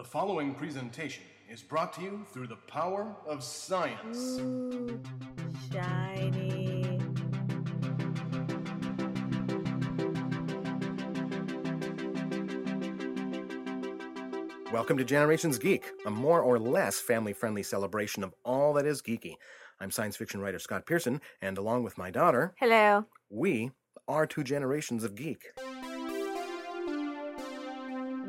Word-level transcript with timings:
The 0.00 0.06
following 0.06 0.54
presentation 0.54 1.24
is 1.46 1.60
brought 1.60 1.92
to 1.92 2.00
you 2.00 2.24
through 2.32 2.46
the 2.46 2.56
power 2.56 3.14
of 3.26 3.44
science. 3.44 4.38
Ooh, 4.40 4.98
shiny. 5.70 6.98
Welcome 14.72 14.96
to 14.96 15.04
Generations 15.04 15.58
Geek, 15.58 15.90
a 16.06 16.10
more 16.10 16.40
or 16.40 16.58
less 16.58 16.98
family 16.98 17.34
friendly 17.34 17.62
celebration 17.62 18.24
of 18.24 18.34
all 18.42 18.72
that 18.72 18.86
is 18.86 19.02
geeky. 19.02 19.34
I'm 19.80 19.90
science 19.90 20.16
fiction 20.16 20.40
writer 20.40 20.58
Scott 20.58 20.86
Pearson, 20.86 21.20
and 21.42 21.58
along 21.58 21.84
with 21.84 21.98
my 21.98 22.10
daughter, 22.10 22.54
Hello. 22.58 23.04
we 23.28 23.72
are 24.08 24.26
two 24.26 24.44
generations 24.44 25.04
of 25.04 25.14
geek. 25.14 25.44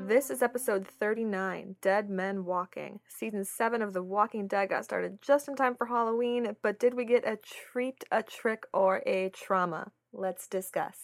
This 0.07 0.29
is 0.29 0.41
episode 0.41 0.87
39 0.87 1.75
Dead 1.81 2.09
Men 2.09 2.43
Walking. 2.43 2.99
Season 3.07 3.45
7 3.45 3.81
of 3.81 3.93
The 3.93 4.01
Walking 4.03 4.47
Dead 4.47 4.69
got 4.69 4.83
started 4.83 5.21
just 5.21 5.47
in 5.47 5.55
time 5.55 5.75
for 5.75 5.85
Halloween, 5.85 6.55
but 6.61 6.79
did 6.79 6.95
we 6.95 7.05
get 7.05 7.25
a 7.25 7.37
treat, 7.37 8.03
a 8.11 8.23
trick, 8.23 8.65
or 8.73 9.03
a 9.05 9.29
trauma? 9.29 9.91
Let's 10.11 10.47
discuss. 10.47 10.97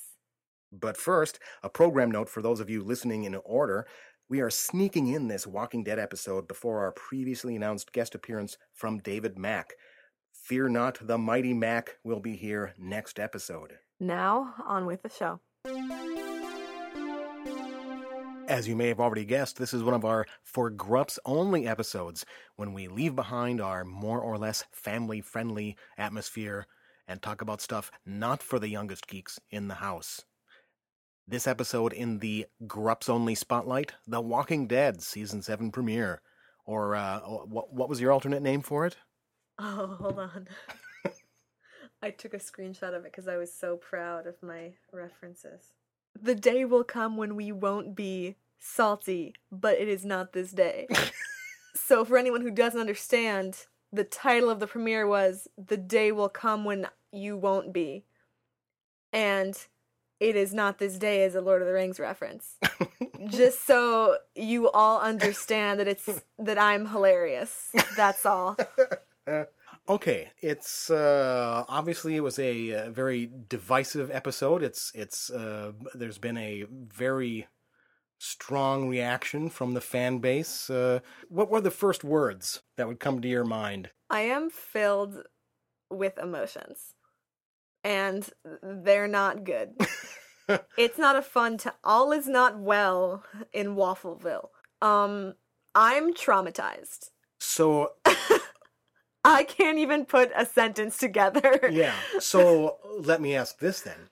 But 0.72 0.98
first, 0.98 1.40
a 1.64 1.70
program 1.70 2.12
note 2.12 2.28
for 2.28 2.42
those 2.42 2.60
of 2.60 2.70
you 2.70 2.84
listening 2.84 3.24
in 3.24 3.36
order. 3.46 3.86
We 4.30 4.42
are 4.42 4.50
sneaking 4.50 5.08
in 5.08 5.28
this 5.28 5.48
Walking 5.48 5.84
Dead 5.84 6.00
episode 6.00 6.48
before 6.48 6.80
our 6.84 6.92
previously 6.92 7.56
announced 7.56 7.94
guest 7.94 8.16
appearance 8.16 8.58
from 8.74 8.98
David 8.98 9.38
Mack. 9.38 9.74
Fear 10.34 10.70
not, 10.70 10.98
the 11.06 11.18
mighty 11.18 11.54
Mack 11.54 11.98
will 12.04 12.20
be 12.20 12.36
here 12.36 12.74
next 12.78 13.20
episode. 13.20 13.74
Now, 14.00 14.56
on 14.66 14.86
with 14.86 15.04
the 15.04 15.10
show. 15.10 15.40
As 18.48 18.66
you 18.66 18.78
may 18.78 18.88
have 18.88 19.02
already 19.02 19.26
guessed, 19.26 19.58
this 19.58 19.74
is 19.74 19.84
one 19.84 19.94
of 19.94 20.06
our 20.06 20.26
For 20.42 20.70
Grups 20.70 21.20
only 21.26 21.68
episodes 21.68 22.26
when 22.56 22.72
we 22.72 22.88
leave 22.88 23.14
behind 23.14 23.60
our 23.60 23.84
more 23.84 24.22
or 24.22 24.38
less 24.38 24.64
family 24.72 25.20
friendly 25.20 25.76
atmosphere 25.98 26.66
and 27.10 27.22
talk 27.22 27.42
about 27.42 27.60
stuff 27.60 27.92
not 28.06 28.42
for 28.42 28.58
the 28.58 28.70
youngest 28.70 29.06
geeks 29.08 29.38
in 29.52 29.68
the 29.68 29.76
house. 29.76 30.24
This 31.28 31.46
episode 31.46 31.92
in 31.92 32.20
the 32.20 32.46
Grups 32.66 33.10
only 33.10 33.36
spotlight 33.36 33.92
The 34.08 34.22
Walking 34.22 34.66
Dead 34.66 35.02
Season 35.02 35.42
7 35.42 35.70
premiere. 35.70 36.22
Or, 36.66 36.96
uh, 36.96 37.20
what, 37.20 37.74
what 37.74 37.90
was 37.90 38.00
your 38.00 38.14
alternate 38.14 38.42
name 38.42 38.62
for 38.62 38.86
it? 38.86 38.96
Oh, 39.60 39.98
hold 40.00 40.20
on. 40.20 40.48
I 42.02 42.12
took 42.12 42.34
a 42.34 42.38
screenshot 42.38 42.96
of 42.96 43.04
it 43.04 43.12
because 43.12 43.28
I 43.28 43.36
was 43.36 43.54
so 43.54 43.76
proud 43.76 44.26
of 44.26 44.42
my 44.42 44.72
references. 44.94 45.74
The 46.22 46.36
day 46.36 46.66
will 46.66 46.84
come 46.84 47.18
when 47.18 47.36
we 47.36 47.52
won't 47.52 47.96
be 47.96 48.36
salty, 48.60 49.34
but 49.52 49.78
it 49.78 49.88
is 49.88 50.06
not 50.06 50.34
this 50.34 50.52
day. 50.52 50.88
so, 51.76 52.04
for 52.06 52.18
anyone 52.18 52.42
who 52.42 52.52
doesn't 52.52 52.80
understand, 52.80 53.66
the 53.92 54.04
title 54.04 54.50
of 54.50 54.60
the 54.60 54.68
premiere 54.68 55.08
was 55.08 55.48
The 55.58 55.78
Day 55.78 56.12
Will 56.12 56.30
Come 56.30 56.66
When 56.66 56.88
You 57.12 57.38
Won't 57.38 57.74
Be. 57.74 58.06
And 59.14 59.58
it 60.20 60.36
is 60.36 60.54
not 60.54 60.80
this 60.80 60.98
day 60.98 61.24
as 61.24 61.36
a 61.36 61.42
Lord 61.42 61.62
of 61.62 61.68
the 61.68 61.74
Rings 61.74 62.00
reference. 62.00 62.56
Just 63.28 63.66
so 63.66 64.18
you 64.36 64.70
all 64.70 65.00
understand 65.00 65.80
that 65.80 65.88
it's 65.88 66.10
that 66.40 66.58
I'm 66.58 66.88
hilarious. 66.88 67.70
That's 67.96 68.26
all. 68.26 68.58
Okay, 69.90 70.32
it's 70.42 70.90
uh, 70.90 71.64
obviously 71.70 72.18
it 72.18 72.22
was 72.22 72.38
a, 72.40 72.74
uh 72.74 72.92
very 72.92 73.30
divisive 73.48 74.12
episode. 74.12 74.62
It's 74.62 74.92
it's 74.94 75.30
uh, 75.30 75.72
there's 75.94 76.18
been 76.18 76.38
a 76.38 76.66
very 76.70 77.48
strong 78.20 78.90
reaction 78.90 79.50
from 79.50 79.74
the 79.74 79.82
fan 79.82 80.20
base. 80.20 80.70
Uh, 80.70 81.00
what 81.30 81.50
were 81.50 81.62
the 81.62 81.72
first 81.72 82.04
words 82.04 82.62
that 82.76 82.88
would 82.88 83.00
come 83.00 83.22
to 83.22 83.28
your 83.28 83.46
mind? 83.46 83.92
I 84.10 84.22
am 84.22 84.50
filled 84.50 85.24
with 85.90 86.18
emotions, 86.18 86.94
and 87.84 88.30
they're 88.62 89.08
not 89.08 89.44
good. 89.44 89.76
it's 90.78 90.98
not 90.98 91.16
a 91.16 91.22
fun 91.22 91.58
time. 91.58 91.74
All 91.84 92.12
is 92.12 92.28
not 92.28 92.60
well 92.60 93.24
in 93.54 93.76
Waffleville. 93.76 94.50
Um, 94.82 95.36
I'm 95.76 96.14
traumatized. 96.14 97.12
So 97.40 97.94
I 99.28 99.44
can't 99.44 99.78
even 99.78 100.06
put 100.06 100.32
a 100.36 100.46
sentence 100.46 100.98
together. 100.98 101.60
yeah, 101.72 101.94
so 102.20 102.78
let 103.00 103.22
me 103.22 103.36
ask 103.36 103.60
this 103.60 103.82
then: 103.82 104.10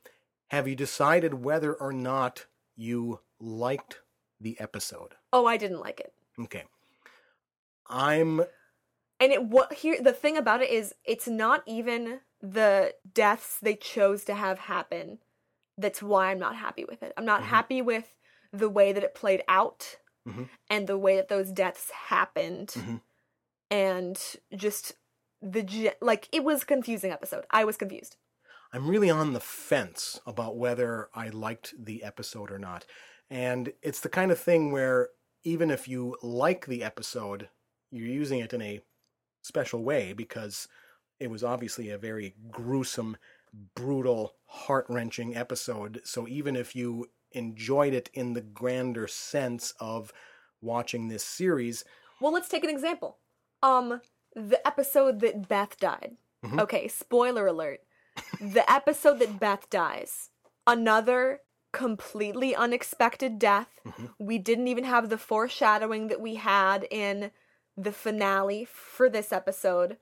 Have 0.50 0.68
you 0.68 0.76
decided 0.76 1.36
whether 1.44 1.74
or 1.74 1.94
not 1.94 2.46
you 2.76 3.22
liked 3.40 4.02
the 4.40 4.60
episode? 4.60 5.16
Oh, 5.32 5.46
I 5.46 5.58
didn't 5.58 5.80
like 5.80 6.00
it. 6.00 6.14
Okay, 6.40 6.64
I'm 7.88 8.42
And 9.20 9.32
it 9.32 9.44
what 9.44 9.74
here 9.74 10.02
the 10.02 10.14
thing 10.14 10.38
about 10.38 10.62
it 10.62 10.70
is 10.70 10.94
it's 11.06 11.28
not 11.28 11.64
even 11.66 12.20
the 12.42 12.94
deaths 13.14 13.60
they 13.62 13.76
chose 13.76 14.24
to 14.26 14.36
have 14.36 14.60
happen 14.60 15.20
that's 15.78 16.02
why 16.02 16.32
I'm 16.32 16.40
not 16.40 16.56
happy 16.56 16.86
with 16.86 17.04
it. 17.04 17.12
I'm 17.18 17.26
not 17.26 17.42
Mhm. 17.42 17.46
happy 17.48 17.82
with 17.82 18.14
the 18.54 18.70
way 18.70 18.94
that 18.94 19.04
it 19.04 19.14
played 19.14 19.44
out 19.50 19.98
Mhm. 20.26 20.48
and 20.70 20.88
the 20.88 20.98
way 20.98 21.18
that 21.18 21.28
those 21.28 21.52
deaths 21.52 21.92
happened 21.92 22.70
Mhm. 22.78 23.02
and 23.70 24.36
just 24.56 24.94
the 25.46 25.64
ge- 25.64 25.96
like 26.02 26.28
it 26.32 26.44
was 26.44 26.64
a 26.64 26.66
confusing 26.66 27.12
episode. 27.12 27.46
I 27.52 27.64
was 27.64 27.78
confused. 27.78 28.18
I'm 28.74 28.90
really 28.90 29.10
on 29.10 29.34
the 29.34 29.40
fence 29.40 30.20
about 30.26 30.58
whether 30.58 31.10
I 31.14 31.30
liked 31.30 31.74
the 31.78 32.04
episode 32.04 32.52
or 32.52 32.60
not. 32.60 32.86
And 33.30 33.72
it's 33.82 34.02
the 34.02 34.10
kind 34.10 34.32
of 34.32 34.40
thing 34.40 34.72
where 34.72 35.10
even 35.44 35.72
if 35.72 35.88
you 35.88 36.18
like 36.22 36.66
the 36.66 36.84
episode, 36.84 37.50
you're 37.92 38.08
using 38.08 38.40
it 38.40 38.54
in 38.54 38.62
a 38.62 38.82
special 39.44 39.84
way 39.84 40.12
because 40.14 40.68
it 41.20 41.30
was 41.30 41.44
obviously 41.44 41.90
a 41.90 41.98
very 41.98 42.36
gruesome, 42.52 43.16
brutal, 43.76 44.36
heart 44.48 44.88
wrenching 44.90 45.36
episode. 45.36 46.02
So 46.04 46.28
even 46.28 46.56
if 46.56 46.76
you 46.76 47.06
enjoyed 47.32 47.94
it 47.94 48.10
in 48.14 48.34
the 48.34 48.42
grander 48.42 49.08
sense 49.08 49.74
of 49.80 50.12
watching 50.62 51.08
this 51.08 51.24
series, 51.24 51.86
Well, 52.20 52.34
let's 52.34 52.50
take 52.50 52.64
an 52.64 52.70
example. 52.70 53.20
Um 53.64 54.02
the 54.36 54.66
episode 54.68 55.20
that 55.22 55.48
Beth 55.48 55.78
died. 55.80 56.18
Mhm. 56.44 56.60
Okay, 56.62 56.88
spoiler 56.88 57.48
alert. 57.48 57.82
the 58.40 58.64
episode 58.72 59.20
that 59.20 59.40
Beth 59.40 59.70
dies. 59.70 60.30
Another 60.68 61.42
completely 61.74 62.56
unexpected 62.56 63.38
death. 63.40 63.80
Mhm. 63.86 64.10
We 64.20 64.38
didn't 64.38 64.68
even 64.68 64.84
have 64.86 65.10
the 65.10 65.18
foreshadowing 65.18 66.08
that 66.08 66.22
we 66.22 66.36
had 66.36 66.88
in 66.90 67.32
the 67.78 67.92
finale 67.92 68.66
for 68.66 69.10
this 69.10 69.34
episode. 69.34 69.98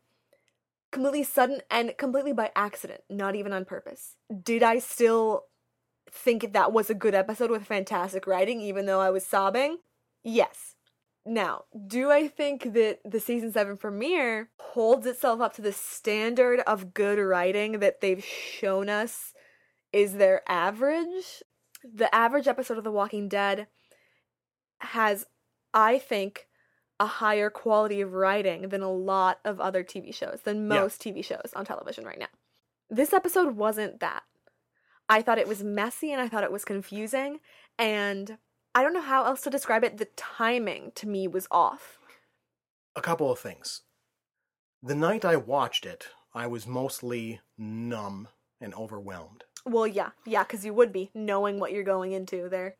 Completely 0.91 1.23
sudden 1.23 1.61
and 1.71 1.97
completely 1.97 2.33
by 2.33 2.51
accident, 2.55 3.01
not 3.09 3.35
even 3.35 3.51
on 3.53 3.65
purpose. 3.65 4.15
Did 4.43 4.61
I 4.61 4.77
still 4.77 5.45
think 6.11 6.53
that 6.53 6.71
was 6.71 6.91
a 6.91 6.93
good 6.95 7.15
episode 7.15 7.49
with 7.49 7.65
fantastic 7.65 8.27
writing, 8.27 8.61
even 8.61 8.85
though 8.85 8.99
I 8.99 9.09
was 9.09 9.25
sobbing? 9.25 9.77
Yes. 10.23 10.72
Now, 11.25 11.65
do 11.87 12.11
I 12.11 12.27
think 12.27 12.73
that 12.73 12.99
the 13.05 13.19
season 13.19 13.51
7 13.51 13.77
premiere 13.77 14.49
holds 14.59 15.05
itself 15.05 15.39
up 15.39 15.53
to 15.53 15.61
the 15.61 15.71
standard 15.71 16.59
of 16.61 16.93
good 16.93 17.17
writing 17.17 17.79
that 17.79 18.01
they've 18.01 18.23
shown 18.23 18.89
us 18.89 19.33
is 19.93 20.15
their 20.15 20.41
average? 20.49 21.41
The 21.83 22.13
average 22.13 22.47
episode 22.47 22.77
of 22.77 22.83
The 22.83 22.91
Walking 22.91 23.29
Dead 23.29 23.67
has, 24.79 25.25
I 25.73 25.97
think, 25.97 26.47
a 26.99 27.05
higher 27.05 27.49
quality 27.49 28.01
of 28.01 28.13
writing 28.13 28.69
than 28.69 28.81
a 28.81 28.91
lot 28.91 29.39
of 29.45 29.61
other 29.61 29.83
TV 29.83 30.13
shows, 30.13 30.41
than 30.43 30.69
Yeah. 30.69 30.81
most 30.81 31.01
TV 31.01 31.21
shows 31.21 31.51
on 31.55 31.65
television 31.65 32.05
right 32.05 32.19
now. 32.19 32.27
This 32.89 33.13
episode 33.13 33.55
wasn't 33.55 33.99
that. 34.01 34.23
I 35.09 35.21
thought 35.21 35.37
it 35.39 35.47
was 35.47 35.63
messy 35.63 36.11
and 36.11 36.21
I 36.21 36.27
thought 36.27 36.43
it 36.43 36.51
was 36.51 36.65
confusing, 36.65 37.39
and 37.77 38.37
I 38.75 38.81
don't 38.83 38.93
know 38.93 39.01
how 39.01 39.25
else 39.25 39.41
to 39.41 39.49
describe 39.49 39.83
it. 39.83 39.97
The 39.97 40.05
timing 40.15 40.91
to 40.95 41.07
me 41.07 41.27
was 41.27 41.47
off. 41.51 41.99
a 42.95 43.01
couple 43.01 43.31
of 43.31 43.39
things. 43.39 43.81
The 44.81 44.95
night 44.95 45.23
I 45.25 45.35
watched 45.35 45.85
it, 45.85 46.07
I 46.33 46.47
was 46.47 46.67
mostly 46.67 47.39
numb 47.57 48.27
and 48.61 48.73
overwhelmed. 48.75 49.43
Well, 49.65 49.87
yeah, 49.87 50.09
yeah, 50.25 50.43
because 50.43 50.65
you 50.65 50.73
would 50.73 50.91
be 50.91 51.09
knowing 51.13 51.59
what 51.59 51.71
you're 51.71 51.83
going 51.83 52.11
into 52.11 52.49
there. 52.49 52.75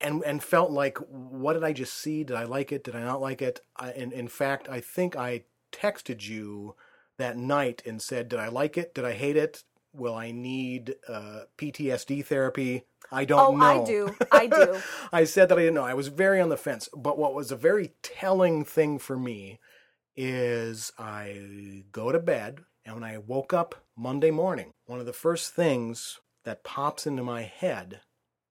and 0.00 0.22
and 0.24 0.42
felt 0.42 0.70
like 0.70 0.98
what 1.08 1.54
did 1.54 1.64
I 1.64 1.72
just 1.72 1.94
see? 1.94 2.22
Did 2.24 2.36
I 2.36 2.44
like 2.44 2.70
it? 2.70 2.84
Did 2.84 2.94
I 2.94 3.02
not 3.02 3.20
like 3.20 3.42
it? 3.42 3.60
I, 3.76 3.92
in 3.92 4.12
in 4.12 4.28
fact, 4.28 4.68
I 4.68 4.80
think 4.80 5.16
I 5.16 5.44
texted 5.72 6.28
you 6.28 6.76
that 7.16 7.36
night 7.36 7.82
and 7.86 8.00
said, 8.00 8.28
"Did 8.28 8.38
I 8.38 8.48
like 8.48 8.76
it? 8.78 8.94
Did 8.94 9.04
I 9.04 9.12
hate 9.14 9.36
it? 9.36 9.64
Will 9.98 10.14
I 10.14 10.30
need 10.30 10.94
uh, 11.08 11.42
PTSD 11.56 12.24
therapy? 12.24 12.84
I 13.10 13.24
don't 13.24 13.54
oh, 13.54 13.56
know." 13.56 13.82
I 13.82 13.84
do. 13.84 14.16
I 14.32 14.46
do. 14.46 14.80
I 15.12 15.24
said 15.24 15.48
that 15.48 15.58
I 15.58 15.62
didn't 15.62 15.74
know. 15.74 15.84
I 15.84 15.94
was 15.94 16.08
very 16.08 16.40
on 16.40 16.48
the 16.48 16.56
fence. 16.56 16.88
But 16.96 17.18
what 17.18 17.34
was 17.34 17.50
a 17.50 17.56
very 17.56 17.92
telling 18.02 18.64
thing 18.64 18.98
for 18.98 19.18
me 19.18 19.58
is 20.16 20.92
I 20.98 21.84
go 21.92 22.12
to 22.12 22.18
bed, 22.18 22.60
and 22.84 22.94
when 22.94 23.04
I 23.04 23.18
woke 23.18 23.52
up 23.52 23.84
Monday 23.96 24.30
morning, 24.30 24.72
one 24.86 25.00
of 25.00 25.06
the 25.06 25.12
first 25.12 25.54
things 25.54 26.20
that 26.44 26.64
pops 26.64 27.06
into 27.06 27.22
my 27.22 27.42
head 27.42 28.00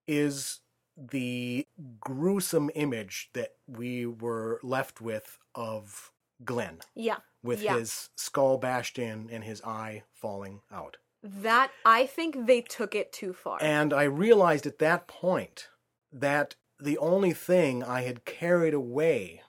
is 0.08 0.60
the 0.98 1.66
gruesome 2.00 2.70
image 2.76 3.30
that 3.34 3.54
we 3.68 4.06
were 4.06 4.60
left 4.64 5.02
with 5.02 5.38
of 5.54 6.12
Glenn 6.44 6.80
Yeah. 6.96 7.18
with 7.44 7.62
Yeah. 7.62 7.78
his 7.78 8.10
skull 8.16 8.58
bashed 8.58 8.98
in 8.98 9.30
and 9.30 9.44
his 9.44 9.62
eye 9.64 10.04
falling 10.14 10.62
out. 10.72 10.98
That 11.28 11.72
I 11.84 12.06
think 12.06 12.48
they 12.48 12.62
took 12.62 12.96
it 12.96 13.12
too 13.12 13.34
far. 13.34 13.58
And 13.62 13.94
I 13.94 14.04
realized 14.04 14.66
at 14.66 14.80
that 14.80 15.08
point 15.08 15.68
that 16.12 16.56
the 16.80 16.98
only 16.98 17.34
thing 17.34 17.84
I 17.84 18.02
had 18.02 18.24
carried 18.24 18.74
away 18.74 19.42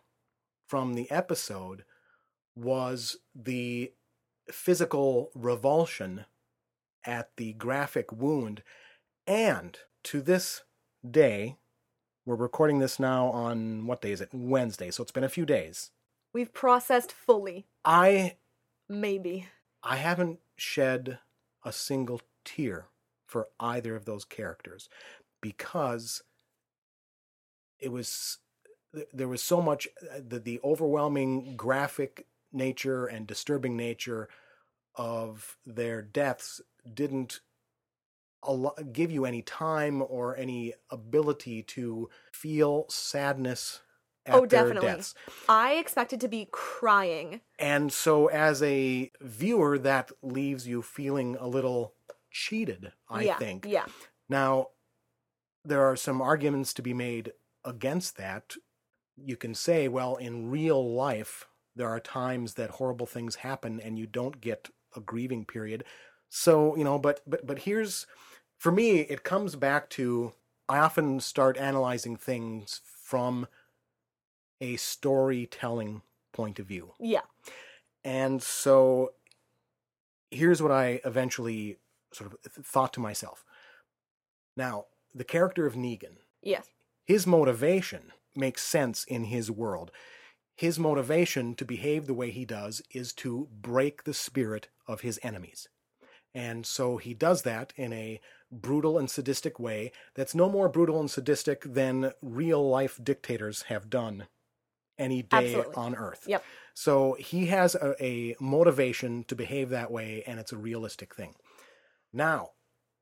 from 0.66 0.94
the 0.94 1.10
episode 1.10 1.84
was 2.56 3.18
the 3.34 3.92
physical 4.50 5.30
revulsion 5.34 6.24
at 7.04 7.30
the 7.36 7.52
graphic 7.52 8.10
wound. 8.10 8.62
And 9.26 9.78
to 10.04 10.20
this 10.20 10.62
day, 11.08 11.58
we're 12.26 12.34
recording 12.34 12.80
this 12.80 12.98
now 12.98 13.26
on 13.28 13.86
what 13.86 14.02
day 14.02 14.12
is 14.12 14.20
it? 14.20 14.30
Wednesday. 14.32 14.90
So 14.90 15.02
it's 15.02 15.12
been 15.12 15.24
a 15.24 15.28
few 15.28 15.46
days. 15.46 15.90
We've 16.32 16.52
processed 16.52 17.12
fully. 17.12 17.66
I 17.84 18.36
Maybe. 18.88 19.46
I 19.82 19.96
haven't 19.96 20.40
shed 20.56 21.18
a 21.64 21.72
single 21.72 22.20
tear 22.44 22.86
for 23.26 23.48
either 23.60 23.94
of 23.94 24.04
those 24.04 24.24
characters 24.24 24.88
because 25.40 26.22
it 27.78 27.92
was 27.92 28.38
there 29.12 29.28
was 29.28 29.42
so 29.42 29.60
much 29.60 29.86
uh, 30.02 30.20
the, 30.26 30.38
the 30.38 30.60
overwhelming 30.64 31.54
graphic 31.56 32.26
nature 32.52 33.06
and 33.06 33.26
disturbing 33.26 33.76
nature 33.76 34.28
of 34.94 35.58
their 35.66 36.00
deaths 36.00 36.60
didn't 36.94 37.40
give 38.92 39.10
you 39.10 39.24
any 39.24 39.42
time 39.42 40.02
or 40.08 40.36
any 40.36 40.72
ability 40.90 41.62
to 41.62 42.08
feel 42.32 42.86
sadness 42.88 43.80
Oh, 44.28 44.46
definitely. 44.46 44.88
deaths. 44.88 45.14
I 45.48 45.74
expected 45.74 46.20
to 46.20 46.28
be 46.28 46.48
crying. 46.50 47.40
And 47.58 47.92
so, 47.92 48.26
as 48.26 48.62
a 48.62 49.10
viewer, 49.20 49.78
that 49.78 50.10
leaves 50.22 50.66
you 50.66 50.82
feeling 50.82 51.36
a 51.38 51.46
little 51.46 51.94
cheated, 52.30 52.92
I 53.08 53.22
yeah. 53.22 53.36
think. 53.36 53.66
Yeah. 53.68 53.86
Now, 54.28 54.68
there 55.64 55.82
are 55.82 55.96
some 55.96 56.20
arguments 56.20 56.72
to 56.74 56.82
be 56.82 56.94
made 56.94 57.32
against 57.64 58.16
that. 58.16 58.54
You 59.16 59.36
can 59.36 59.54
say, 59.54 59.88
well, 59.88 60.16
in 60.16 60.50
real 60.50 60.94
life, 60.94 61.46
there 61.74 61.88
are 61.88 62.00
times 62.00 62.54
that 62.54 62.70
horrible 62.70 63.06
things 63.06 63.36
happen 63.36 63.80
and 63.80 63.98
you 63.98 64.06
don't 64.06 64.40
get 64.40 64.70
a 64.96 65.00
grieving 65.00 65.44
period. 65.44 65.84
So, 66.28 66.76
you 66.76 66.84
know, 66.84 66.98
but 66.98 67.20
but 67.26 67.46
but 67.46 67.60
here's 67.60 68.06
for 68.58 68.72
me 68.72 69.00
it 69.00 69.22
comes 69.22 69.56
back 69.56 69.88
to 69.90 70.32
I 70.68 70.78
often 70.78 71.20
start 71.20 71.56
analyzing 71.56 72.16
things 72.16 72.80
from 72.84 73.46
a 74.60 74.76
storytelling 74.76 76.02
point 76.32 76.58
of 76.58 76.66
view. 76.66 76.92
Yeah. 76.98 77.22
And 78.04 78.42
so 78.42 79.12
here's 80.30 80.62
what 80.62 80.72
I 80.72 81.00
eventually 81.04 81.78
sort 82.12 82.32
of 82.32 82.52
thought 82.64 82.92
to 82.94 83.00
myself. 83.00 83.44
Now, 84.56 84.86
the 85.14 85.24
character 85.24 85.66
of 85.66 85.74
Negan, 85.74 86.18
Yes. 86.42 86.68
his 87.04 87.26
motivation 87.26 88.12
makes 88.34 88.62
sense 88.62 89.04
in 89.04 89.24
his 89.24 89.50
world. 89.50 89.90
His 90.56 90.78
motivation 90.78 91.54
to 91.54 91.64
behave 91.64 92.06
the 92.06 92.14
way 92.14 92.30
he 92.30 92.44
does 92.44 92.82
is 92.90 93.12
to 93.14 93.48
break 93.52 94.04
the 94.04 94.14
spirit 94.14 94.68
of 94.86 95.02
his 95.02 95.20
enemies. 95.22 95.68
And 96.34 96.66
so 96.66 96.98
he 96.98 97.14
does 97.14 97.42
that 97.42 97.72
in 97.76 97.92
a 97.92 98.20
brutal 98.50 98.98
and 98.98 99.10
sadistic 99.10 99.58
way 99.58 99.92
that's 100.14 100.34
no 100.34 100.48
more 100.48 100.68
brutal 100.68 101.00
and 101.00 101.10
sadistic 101.10 101.62
than 101.62 102.12
real 102.22 102.68
life 102.68 102.98
dictators 103.02 103.62
have 103.62 103.90
done 103.90 104.26
any 104.98 105.22
day 105.22 105.54
Absolutely. 105.54 105.74
on 105.74 105.94
earth. 105.94 106.24
Yep. 106.26 106.44
So 106.74 107.16
he 107.18 107.46
has 107.46 107.74
a, 107.74 107.94
a 108.02 108.36
motivation 108.40 109.24
to 109.24 109.34
behave 109.34 109.70
that 109.70 109.90
way, 109.90 110.22
and 110.26 110.38
it's 110.38 110.52
a 110.52 110.56
realistic 110.56 111.14
thing. 111.14 111.34
Now, 112.12 112.50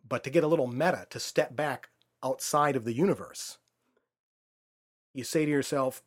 but 0.08 0.24
to 0.24 0.30
get 0.30 0.44
a 0.44 0.48
little 0.48 0.66
meta, 0.66 1.06
to 1.10 1.20
step 1.20 1.56
back 1.56 1.88
outside 2.22 2.76
of 2.76 2.84
the 2.84 2.94
universe, 2.94 3.58
you 5.12 5.24
say 5.24 5.44
to 5.44 5.50
yourself, 5.50 6.02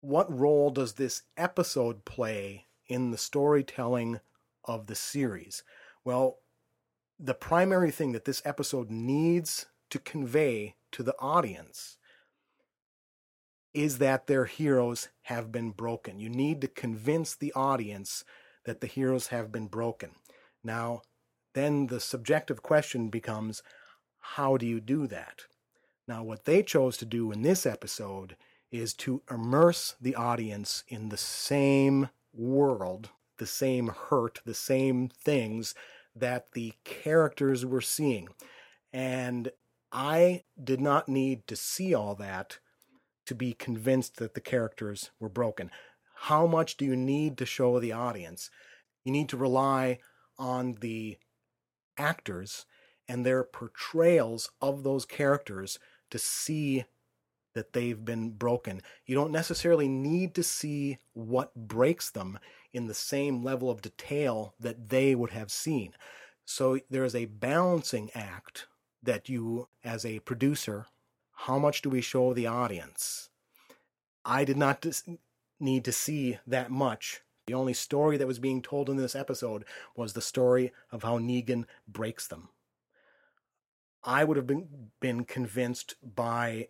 what 0.00 0.32
role 0.36 0.70
does 0.70 0.94
this 0.94 1.22
episode 1.36 2.04
play 2.04 2.66
in 2.88 3.10
the 3.10 3.18
storytelling 3.18 4.20
of 4.64 4.86
the 4.86 4.94
series? 4.94 5.62
Well, 6.04 6.38
the 7.18 7.34
primary 7.34 7.90
thing 7.90 8.12
that 8.12 8.24
this 8.24 8.42
episode 8.44 8.90
needs 8.90 9.66
to 9.90 9.98
convey 9.98 10.74
to 10.90 11.02
the 11.02 11.14
audience 11.20 11.98
is 13.74 13.98
that 13.98 14.26
their 14.26 14.44
heroes 14.44 15.08
have 15.22 15.50
been 15.50 15.70
broken. 15.70 16.18
You 16.18 16.28
need 16.28 16.60
to 16.60 16.68
convince 16.68 17.34
the 17.34 17.52
audience 17.54 18.24
that 18.64 18.80
the 18.80 18.86
heroes 18.86 19.28
have 19.28 19.50
been 19.50 19.66
broken. 19.66 20.10
Now, 20.62 21.02
then 21.54 21.86
the 21.86 22.00
subjective 22.00 22.62
question 22.62 23.08
becomes 23.08 23.62
how 24.18 24.56
do 24.56 24.66
you 24.66 24.80
do 24.80 25.06
that? 25.08 25.42
Now, 26.06 26.22
what 26.22 26.44
they 26.44 26.62
chose 26.62 26.96
to 26.98 27.04
do 27.04 27.32
in 27.32 27.42
this 27.42 27.66
episode 27.66 28.36
is 28.70 28.94
to 28.94 29.22
immerse 29.30 29.94
the 30.00 30.14
audience 30.14 30.84
in 30.88 31.08
the 31.08 31.16
same 31.16 32.08
world, 32.32 33.10
the 33.38 33.46
same 33.46 33.88
hurt, 33.88 34.40
the 34.44 34.54
same 34.54 35.08
things 35.08 35.74
that 36.14 36.52
the 36.52 36.72
characters 36.84 37.64
were 37.66 37.80
seeing. 37.80 38.28
And 38.92 39.50
I 39.90 40.44
did 40.62 40.80
not 40.80 41.08
need 41.08 41.46
to 41.48 41.56
see 41.56 41.94
all 41.94 42.14
that 42.16 42.58
to 43.26 43.34
be 43.34 43.52
convinced 43.52 44.16
that 44.16 44.34
the 44.34 44.40
characters 44.40 45.10
were 45.20 45.28
broken. 45.28 45.70
How 46.14 46.46
much 46.46 46.76
do 46.76 46.84
you 46.84 46.96
need 46.96 47.36
to 47.38 47.46
show 47.46 47.78
the 47.78 47.92
audience? 47.92 48.50
You 49.04 49.12
need 49.12 49.28
to 49.30 49.36
rely 49.36 49.98
on 50.38 50.76
the 50.80 51.18
actors 51.98 52.66
and 53.08 53.26
their 53.26 53.42
portrayals 53.44 54.50
of 54.60 54.82
those 54.82 55.04
characters 55.04 55.78
to 56.10 56.18
see 56.18 56.84
that 57.54 57.72
they've 57.72 58.04
been 58.04 58.30
broken. 58.30 58.80
You 59.06 59.14
don't 59.14 59.32
necessarily 59.32 59.88
need 59.88 60.34
to 60.34 60.42
see 60.42 60.98
what 61.12 61.54
breaks 61.54 62.10
them 62.10 62.38
in 62.72 62.86
the 62.86 62.94
same 62.94 63.44
level 63.44 63.70
of 63.70 63.82
detail 63.82 64.54
that 64.58 64.88
they 64.88 65.14
would 65.14 65.30
have 65.30 65.50
seen. 65.50 65.92
So 66.44 66.80
there 66.88 67.04
is 67.04 67.14
a 67.14 67.26
balancing 67.26 68.10
act 68.14 68.66
that 69.02 69.28
you, 69.28 69.68
as 69.84 70.06
a 70.06 70.20
producer, 70.20 70.86
how 71.46 71.58
much 71.58 71.82
do 71.82 71.90
we 71.90 72.00
show 72.00 72.32
the 72.32 72.46
audience? 72.46 73.28
I 74.24 74.44
did 74.44 74.56
not 74.56 74.80
dis- 74.80 75.02
need 75.58 75.84
to 75.84 75.92
see 75.92 76.38
that 76.46 76.70
much. 76.70 77.22
The 77.48 77.54
only 77.54 77.74
story 77.74 78.16
that 78.16 78.28
was 78.28 78.38
being 78.38 78.62
told 78.62 78.88
in 78.88 78.96
this 78.96 79.16
episode 79.16 79.64
was 79.96 80.12
the 80.12 80.20
story 80.20 80.72
of 80.92 81.02
how 81.02 81.18
Negan 81.18 81.64
breaks 81.88 82.28
them. 82.28 82.50
I 84.04 84.22
would 84.22 84.36
have 84.36 84.46
been, 84.46 84.90
been 85.00 85.24
convinced 85.24 85.96
by 86.02 86.68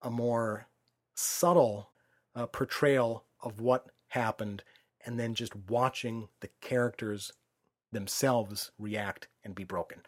a 0.00 0.10
more 0.10 0.68
subtle 1.14 1.90
uh, 2.34 2.46
portrayal 2.46 3.24
of 3.42 3.60
what 3.60 3.90
happened 4.08 4.62
and 5.04 5.20
then 5.20 5.34
just 5.34 5.54
watching 5.54 6.28
the 6.40 6.48
characters 6.62 7.32
themselves 7.92 8.70
react 8.78 9.28
and 9.44 9.54
be 9.54 9.64
broken. 9.64 10.00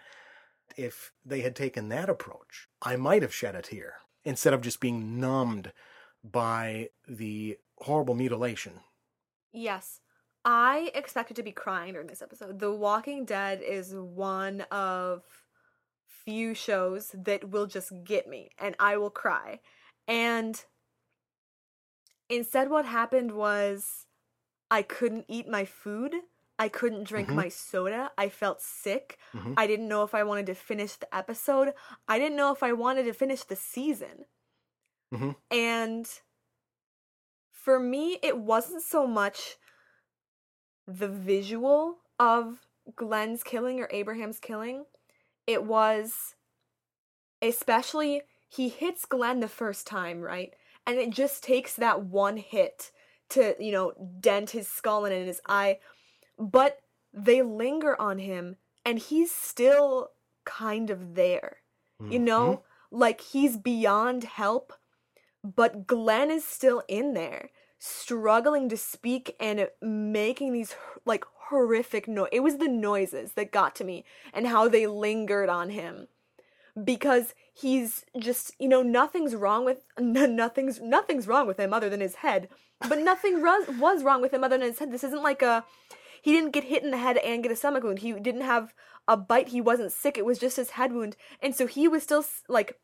If 0.77 1.13
they 1.25 1.41
had 1.41 1.57
taken 1.57 1.89
that 1.89 2.09
approach, 2.09 2.69
I 2.83 2.97
might 2.97 3.23
have 3.23 3.35
shed 3.35 3.55
a 3.55 3.63
tear 3.63 3.95
instead 4.25 4.53
of 4.53 4.61
just 4.61 4.81
being 4.81 5.19
numbed 5.21 5.73
by 6.23 6.91
the 7.09 7.59
horrible 7.79 8.15
mutilation. 8.15 8.81
Yes. 9.53 10.01
I 10.45 10.91
expected 10.95 11.37
to 11.37 11.43
be 11.43 11.53
crying 11.53 11.93
during 11.93 12.09
this 12.09 12.23
episode. 12.23 12.61
The 12.61 12.73
Walking 12.73 13.25
Dead 13.25 13.61
is 13.63 13.95
one 13.95 14.63
of 14.71 15.23
few 16.07 16.55
shows 16.55 17.15
that 17.15 17.51
will 17.51 17.67
just 17.67 17.93
get 18.05 18.29
me 18.29 18.51
and 18.59 18.75
I 18.79 18.97
will 18.97 19.11
cry. 19.11 19.61
And 20.09 20.63
instead, 22.29 22.71
what 22.71 22.85
happened 22.87 23.33
was 23.33 24.07
I 24.71 24.83
couldn't 24.83 25.27
eat 25.29 25.49
my 25.49 25.65
food. 25.65 26.15
I 26.61 26.69
couldn't 26.69 27.05
drink 27.05 27.29
Mhm. 27.29 27.35
my 27.35 27.49
soda. 27.49 28.13
I 28.19 28.29
felt 28.29 28.61
sick. 28.61 29.19
Mhm. 29.33 29.55
I 29.57 29.67
didn't 29.67 29.89
know 29.89 30.03
if 30.05 30.15
I 30.15 30.23
wanted 30.25 30.47
to 30.47 30.55
finish 30.55 30.95
the 30.97 31.13
episode. 31.15 31.75
I 32.07 32.19
didn't 32.19 32.37
know 32.37 32.53
if 32.53 32.63
I 32.63 32.73
wanted 32.75 33.05
to 33.05 33.15
finish 33.15 33.43
the 33.45 33.57
season. 33.57 34.27
Mhm. 35.13 35.37
And 35.51 36.21
for 37.51 37.81
me, 37.81 38.19
it 38.23 38.37
wasn't 38.39 38.83
so 38.83 39.07
much 39.07 39.57
the 40.87 41.09
visual 41.09 42.01
of 42.19 42.67
Glenn's 42.95 43.43
killing 43.43 43.81
or 43.81 43.89
Abraham's 43.91 44.39
killing. 44.39 44.85
It 45.47 45.65
was 45.65 46.37
especially 47.43 48.23
he 48.49 48.69
hits 48.69 49.05
Glenn 49.07 49.41
the 49.41 49.49
first 49.49 49.87
time, 49.87 50.21
right? 50.21 50.55
And 50.87 50.99
it 50.99 51.11
just 51.11 51.43
takes 51.43 51.75
that 51.77 52.03
one 52.03 52.37
hit 52.37 52.93
to, 53.31 53.55
you 53.59 53.73
know, 53.73 53.93
dent 54.21 54.51
his 54.51 54.69
skull 54.69 55.05
and 55.05 55.15
in 55.15 55.27
his 55.27 55.41
eye. 55.47 55.79
But 56.41 56.81
they 57.13 57.43
linger 57.43 58.01
on 58.01 58.19
him 58.19 58.57
and 58.85 58.99
he's 58.99 59.31
still 59.31 60.09
kind 60.45 60.91
of 60.91 61.15
there. 61.15 61.59
You 62.01 62.07
mm-hmm. 62.07 62.25
know, 62.25 62.63
like 62.91 63.21
he's 63.21 63.59
beyond 63.59 64.25
help, 64.25 64.73
but 65.45 65.87
Glenn 65.87 66.31
is 66.31 66.45
still 66.45 66.83
in 66.89 67.13
there, 67.13 67.51
struggling 67.79 68.71
to 68.71 68.77
speak 68.77 69.37
and 69.39 69.69
making 69.83 70.53
these 70.55 70.75
like 71.05 71.25
horrific 71.49 72.09
noise. 72.09 72.31
It 72.33 72.41
was 72.41 72.57
the 72.57 72.69
noises 72.69 73.33
that 73.33 73.53
got 73.53 73.75
to 73.77 73.85
me 73.85 74.05
and 74.33 74.47
how 74.47 74.67
they 74.67 74.87
lingered 74.87 75.51
on 75.51 75.71
him 75.71 76.09
because 76.85 77.35
he's 77.53 78.05
just 78.19 78.53
you 78.59 78.69
know 78.69 78.83
nothing's 78.83 79.35
wrong 79.35 79.65
with 79.65 79.85
n- 79.99 80.13
nothing's 80.37 80.81
nothing's 80.81 81.27
wrong 81.27 81.47
with 81.47 81.59
him 81.59 81.73
other 81.73 81.91
than 81.91 82.01
his 82.01 82.17
head 82.17 82.49
but 82.89 82.99
nothing 82.99 83.43
ru- 83.43 83.79
was 83.79 84.03
wrong 84.05 84.23
with 84.23 84.33
him 84.33 84.45
other 84.45 84.57
than 84.57 84.69
his 84.69 84.79
head 84.79 84.93
this 84.93 85.05
isn't 85.05 85.23
like 85.23 85.43
a 85.43 85.65
he 86.23 86.33
didn't 86.33 86.51
get 86.53 86.65
hit 86.65 86.83
in 86.83 86.91
the 86.91 86.99
head 86.99 87.17
and 87.19 87.43
get 87.43 87.53
a 87.53 87.57
stomach 87.57 87.85
wound. 87.85 88.01
He 88.01 88.13
didn't 88.13 88.43
have 88.43 88.75
a 89.09 89.17
bite. 89.17 89.49
He 89.49 89.61
wasn't 89.61 89.93
sick. 89.93 90.17
It 90.19 90.25
was 90.25 90.39
just 90.39 90.57
his 90.57 90.71
head 90.71 90.93
wound. 90.93 91.17
And 91.41 91.55
so 91.55 91.67
he 91.67 91.89
was 91.89 92.03
still 92.03 92.25
like 92.49 92.79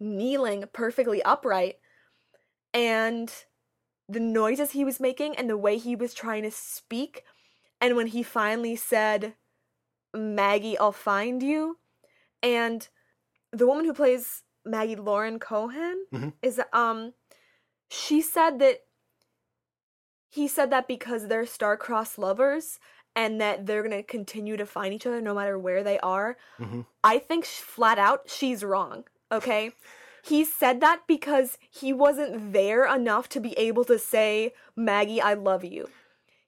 kneeling 0.00 0.64
perfectly 0.72 1.22
upright. 1.22 1.76
And 2.72 3.32
the 4.08 4.20
noises 4.20 4.72
he 4.72 4.84
was 4.84 5.00
making 5.00 5.36
and 5.36 5.48
the 5.48 5.56
way 5.56 5.78
he 5.78 5.96
was 5.96 6.12
trying 6.12 6.42
to 6.42 6.50
speak 6.50 7.24
and 7.80 7.96
when 7.96 8.08
he 8.08 8.22
finally 8.22 8.76
said 8.76 9.34
maggie 10.14 10.76
i'll 10.78 10.92
find 10.92 11.42
you 11.42 11.78
and 12.42 12.88
the 13.50 13.66
woman 13.66 13.84
who 13.84 13.94
plays 13.94 14.42
Maggie 14.66 14.96
Lauren 14.96 15.38
Cohan 15.38 15.96
Mhm. 16.12 16.32
is 16.42 16.60
um 16.72 17.14
she 17.88 18.20
said 18.20 18.58
that 18.58 18.80
he 20.34 20.48
said 20.48 20.70
that 20.70 20.88
because 20.88 21.28
they're 21.28 21.46
star-crossed 21.46 22.18
lovers 22.18 22.80
and 23.14 23.40
that 23.40 23.66
they're 23.66 23.82
going 23.82 23.96
to 23.96 24.02
continue 24.02 24.56
to 24.56 24.66
find 24.66 24.92
each 24.92 25.06
other 25.06 25.20
no 25.20 25.32
matter 25.34 25.56
where 25.56 25.84
they 25.84 25.98
are. 26.00 26.36
Mhm. 26.58 26.86
I 27.04 27.20
think 27.20 27.44
sh- 27.44 27.60
flat 27.60 27.98
out 27.98 28.28
she's 28.28 28.64
wrong, 28.64 29.04
okay? 29.30 29.72
He 30.24 30.44
said 30.44 30.80
that 30.80 31.02
because 31.06 31.56
he 31.70 31.92
wasn't 31.92 32.52
there 32.52 32.84
enough 32.92 33.28
to 33.28 33.40
be 33.40 33.52
able 33.52 33.84
to 33.84 33.98
say, 33.98 34.54
Maggie, 34.74 35.20
I 35.20 35.34
love 35.34 35.64
you. 35.64 35.88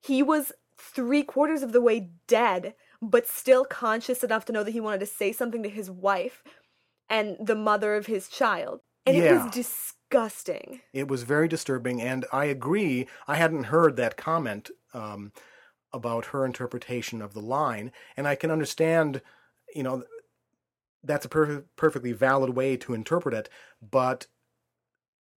He 0.00 0.20
was 0.22 0.52
three 0.76 1.22
quarters 1.22 1.62
of 1.62 1.70
the 1.72 1.80
way 1.80 2.10
dead, 2.26 2.74
but 3.00 3.28
still 3.28 3.64
conscious 3.64 4.24
enough 4.24 4.44
to 4.46 4.52
know 4.52 4.64
that 4.64 4.72
he 4.72 4.80
wanted 4.80 5.00
to 5.00 5.06
say 5.06 5.30
something 5.30 5.62
to 5.62 5.68
his 5.68 5.90
wife 5.90 6.42
and 7.08 7.36
the 7.38 7.54
mother 7.54 7.94
of 7.94 8.06
his 8.06 8.28
child. 8.28 8.80
And 9.06 9.16
it 9.16 9.32
was 9.32 9.50
disgusting. 9.52 10.80
It 10.92 11.08
was 11.08 11.22
very 11.22 11.48
disturbing, 11.48 12.00
and 12.02 12.24
I 12.32 12.46
agree. 12.46 13.06
I 13.28 13.36
hadn't 13.36 13.64
heard 13.64 13.96
that 13.96 14.16
comment 14.16 14.70
um, 14.94 15.32
about 15.92 16.26
her 16.26 16.44
interpretation 16.44 17.22
of 17.22 17.32
the 17.34 17.40
line, 17.40 17.92
and 18.16 18.26
I 18.26 18.34
can 18.34 18.50
understand, 18.50 19.22
you 19.74 19.82
know, 19.82 20.04
that's 21.04 21.24
a 21.24 21.28
per- 21.28 21.64
perfectly 21.76 22.12
valid 22.12 22.50
way 22.50 22.76
to 22.78 22.94
interpret 22.94 23.34
it, 23.34 23.48
but 23.80 24.26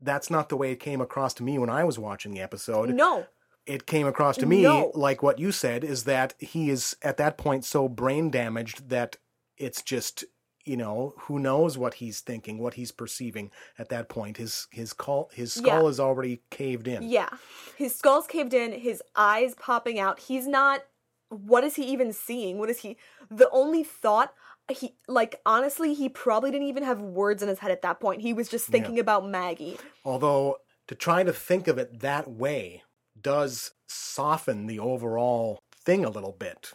that's 0.02 0.30
not 0.30 0.50
the 0.50 0.58
way 0.58 0.72
it 0.72 0.80
came 0.80 1.02
across 1.02 1.34
to 1.36 1.44
me 1.44 1.60
when 1.60 1.70
I 1.70 1.84
was 1.84 2.00
watching 2.00 2.32
the 2.34 2.42
episode. 2.42 2.90
No. 2.90 3.28
It 3.66 3.86
came 3.86 4.08
across 4.08 4.38
to 4.38 4.48
me 4.48 4.64
No. 4.64 4.92
like 4.96 5.22
what 5.22 5.38
you 5.38 5.52
said 5.52 5.84
is 5.84 6.06
that 6.06 6.34
he 6.40 6.72
is 6.72 6.96
at 7.04 7.18
that 7.18 7.38
point 7.38 7.66
so 7.66 7.88
brain 7.88 8.32
damaged 8.32 8.90
that 8.90 9.18
it's 9.58 9.84
just 9.84 10.24
you 10.66 10.76
know 10.78 11.14
who 11.22 11.40
knows 11.40 11.78
what 11.78 11.96
he's 11.96 12.20
thinking 12.20 12.58
what 12.60 12.74
he's 12.76 12.92
perceiving 12.92 13.50
at 13.78 13.90
that 13.90 14.10
point 14.10 14.38
his 14.38 14.68
his 14.72 14.94
call 14.94 15.30
his 15.34 15.54
skull 15.54 15.84
Yeah. 15.84 15.90
is 15.90 16.00
already 16.00 16.42
caved 16.52 16.88
in 16.88 17.04
Yeah. 17.04 17.30
His 17.78 17.96
skull's 17.96 18.28
caved 18.28 18.54
in, 18.54 18.72
his 18.74 19.02
eyes 19.16 19.56
popping 19.56 20.00
out. 20.00 20.20
He's 20.20 20.48
not 20.48 20.84
what 21.30 21.64
is 21.64 21.76
he 21.76 21.84
even 21.86 22.12
seeing? 22.12 22.58
What 22.58 22.70
is 22.70 22.80
he 22.80 22.98
the 23.30 23.50
only 23.52 23.84
thought 23.84 24.34
he 24.72 24.96
like 25.08 25.40
honestly 25.46 25.94
he 25.94 26.10
probably 26.10 26.52
didn't 26.52 26.68
even 26.68 26.84
have 26.84 27.02
words 27.02 27.42
in 27.42 27.50
his 27.50 27.60
head 27.60 27.72
at 27.72 27.82
that 27.84 28.00
point. 28.00 28.22
He 28.22 28.34
was 28.34 28.50
just 28.50 28.68
thinking 28.68 29.00
about 29.00 29.28
Maggie. 29.28 29.78
although 30.04 30.58
to 30.88 30.96
try 30.96 31.24
to 31.24 31.32
think 31.34 31.68
of 31.68 31.78
it 31.78 32.00
that 32.02 32.28
way 32.30 32.84
does 33.20 33.72
soften 33.88 34.66
the 34.68 34.80
overall 34.80 35.60
thing 35.74 36.04
a 36.06 36.10
little 36.10 36.32
bit 36.38 36.74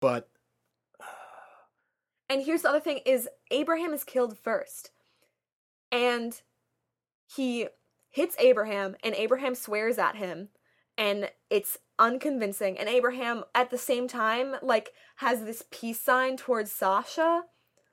but 0.00 0.28
And 2.28 2.42
here's 2.42 2.62
the 2.62 2.68
other 2.68 2.80
thing 2.80 3.00
is 3.06 3.28
Abraham 3.50 3.92
is 3.92 4.04
killed 4.04 4.36
first. 4.36 4.90
And 5.90 6.40
he 7.26 7.68
hits 8.10 8.36
Abraham 8.38 8.96
and 9.02 9.14
Abraham 9.14 9.54
swears 9.54 9.98
at 9.98 10.16
him. 10.16 10.48
And 10.96 11.30
it's 11.48 11.78
unconvincing. 11.98 12.78
And 12.78 12.88
Abraham 12.88 13.44
at 13.54 13.70
the 13.70 13.78
same 13.78 14.08
time 14.08 14.56
like 14.62 14.92
has 15.16 15.44
this 15.44 15.64
peace 15.70 16.00
sign 16.00 16.36
towards 16.36 16.70
Sasha. 16.70 17.44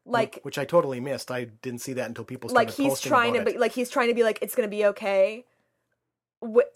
Like 0.06 0.40
which 0.44 0.58
I 0.58 0.66
totally 0.66 1.00
missed. 1.00 1.32
I 1.32 1.46
didn't 1.46 1.82
see 1.82 1.94
that 1.94 2.08
until 2.08 2.26
people 2.26 2.50
started 2.50 2.70
like 2.70 2.76
he's 2.76 3.00
trying 3.00 3.34
to 3.34 3.44
be 3.44 3.58
like 3.58 3.72
he's 3.72 3.90
trying 3.90 4.10
to 4.10 4.14
be 4.14 4.24
like 4.24 4.40
it's 4.42 4.54
gonna 4.54 4.68
be 4.68 4.86
okay. 4.86 5.46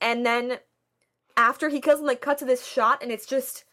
And 0.02 0.26
then 0.26 0.60
after 1.38 1.70
he 1.70 1.80
kills 1.80 2.00
him 2.00 2.08
like 2.08 2.22
cut 2.22 2.38
to 2.40 2.46
this 2.46 2.66
shot 2.66 3.04
and 3.04 3.12
it's 3.12 3.26
just 3.26 3.66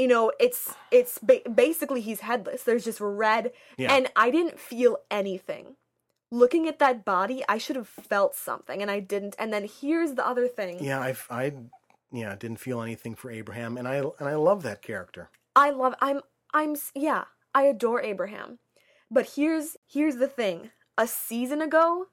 you 0.00 0.08
know 0.08 0.32
it's 0.40 0.74
it's 0.90 1.18
ba- 1.18 1.48
basically 1.54 2.00
he's 2.00 2.20
headless. 2.20 2.62
There's 2.62 2.84
just 2.84 3.00
red. 3.00 3.52
Yeah. 3.76 3.94
and 3.94 4.04
i 4.16 4.30
didn't 4.30 4.58
feel 4.58 4.98
anything. 5.10 5.76
Looking 6.32 6.68
at 6.68 6.78
that 6.78 7.04
body 7.04 7.38
i 7.48 7.58
should 7.58 7.76
have 7.76 7.88
felt 7.88 8.34
something 8.34 8.80
and 8.82 8.90
i 8.90 8.98
didn't. 9.00 9.36
And 9.38 9.52
then 9.52 9.68
here's 9.80 10.14
the 10.14 10.26
other 10.26 10.48
thing. 10.48 10.82
Yeah 10.90 11.00
I 11.00 11.14
I 11.42 11.52
yeah 12.22 12.34
didn't 12.42 12.60
feel 12.66 12.80
anything 12.80 13.14
for 13.14 13.30
Abraham. 13.30 13.76
And 13.78 13.86
I 13.86 13.96
and 14.18 14.28
I 14.34 14.36
love 14.36 14.62
that 14.62 14.80
character. 14.82 15.30
I 15.54 15.68
love 15.82 15.94
I'm 16.00 16.20
I'm 16.54 16.76
yeah, 16.94 17.24
I 17.54 17.62
adore 17.64 18.00
Abraham. 18.12 18.58
But 19.10 19.24
here's 19.36 19.76
here's 19.86 20.16
the 20.16 20.28
thing. 20.28 20.70
A 20.96 21.06
season 21.06 21.60
ago 21.68 22.06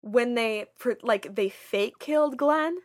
when 0.00 0.34
they 0.34 0.66
like 1.02 1.34
they 1.34 1.48
fake 1.48 1.98
killed 1.98 2.36
Glenn 2.36 2.76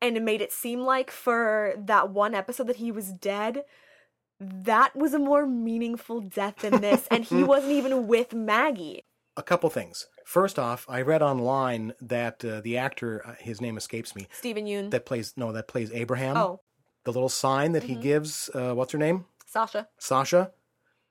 and 0.00 0.16
it 0.16 0.22
made 0.22 0.40
it 0.40 0.52
seem 0.52 0.80
like 0.80 1.10
for 1.10 1.74
that 1.76 2.10
one 2.10 2.34
episode 2.34 2.66
that 2.68 2.76
he 2.76 2.90
was 2.92 3.12
dead, 3.12 3.64
that 4.40 4.94
was 4.94 5.14
a 5.14 5.18
more 5.18 5.46
meaningful 5.46 6.20
death 6.20 6.56
than 6.60 6.80
this 6.80 7.08
and 7.10 7.24
he 7.24 7.42
wasn't 7.52 7.72
even 7.72 8.06
with 8.06 8.32
Maggie. 8.32 9.02
a 9.36 9.42
couple 9.42 9.68
things. 9.70 10.06
First 10.24 10.58
off, 10.58 10.84
I 10.88 11.00
read 11.00 11.22
online 11.22 11.94
that 12.02 12.44
uh, 12.44 12.60
the 12.60 12.76
actor, 12.76 13.22
uh, 13.26 13.34
his 13.40 13.60
name 13.60 13.76
escapes 13.76 14.14
me, 14.14 14.28
Steven 14.30 14.66
Yeun. 14.66 14.90
that 14.90 15.06
plays 15.06 15.32
no, 15.36 15.52
that 15.52 15.68
plays 15.68 15.90
Abraham. 15.92 16.36
oh, 16.36 16.60
The 17.04 17.12
little 17.12 17.28
sign 17.30 17.72
that 17.72 17.84
he 17.84 17.94
Mhm. 17.96 18.02
gives, 18.02 18.50
uh, 18.54 18.74
what's 18.74 18.92
her 18.92 18.98
name? 18.98 19.24
Sasha. 19.46 19.88
Sasha. 19.98 20.52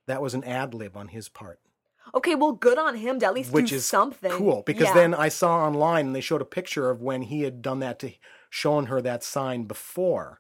That 0.06 0.22
was 0.22 0.34
an 0.36 0.44
ad 0.44 0.74
lib 0.76 0.96
on 0.96 1.08
his 1.10 1.28
part, 1.30 1.60
Okay, 2.14 2.36
well 2.36 2.52
good 2.54 2.78
on 2.78 2.96
him 2.96 3.20
to 3.20 3.26
at 3.26 3.34
least 3.34 3.52
which 3.52 3.70
do 3.72 3.76
is 3.78 3.86
something. 3.86 4.32
cool. 4.32 4.62
Because 4.66 4.88
Yeah. 4.90 4.94
then 4.94 5.14
I 5.16 5.28
saw 5.30 5.66
online 5.66 6.06
and 6.08 6.16
they 6.16 6.22
showed 6.22 6.42
a 6.42 6.46
picture 6.46 6.90
of 6.90 7.02
when 7.02 7.24
he 7.24 7.42
had 7.42 7.62
done 7.62 7.80
that 7.80 7.98
to 8.00 8.12
shown 8.50 8.88
her 8.88 9.02
that 9.02 9.24
sign 9.24 9.64
before 9.64 10.40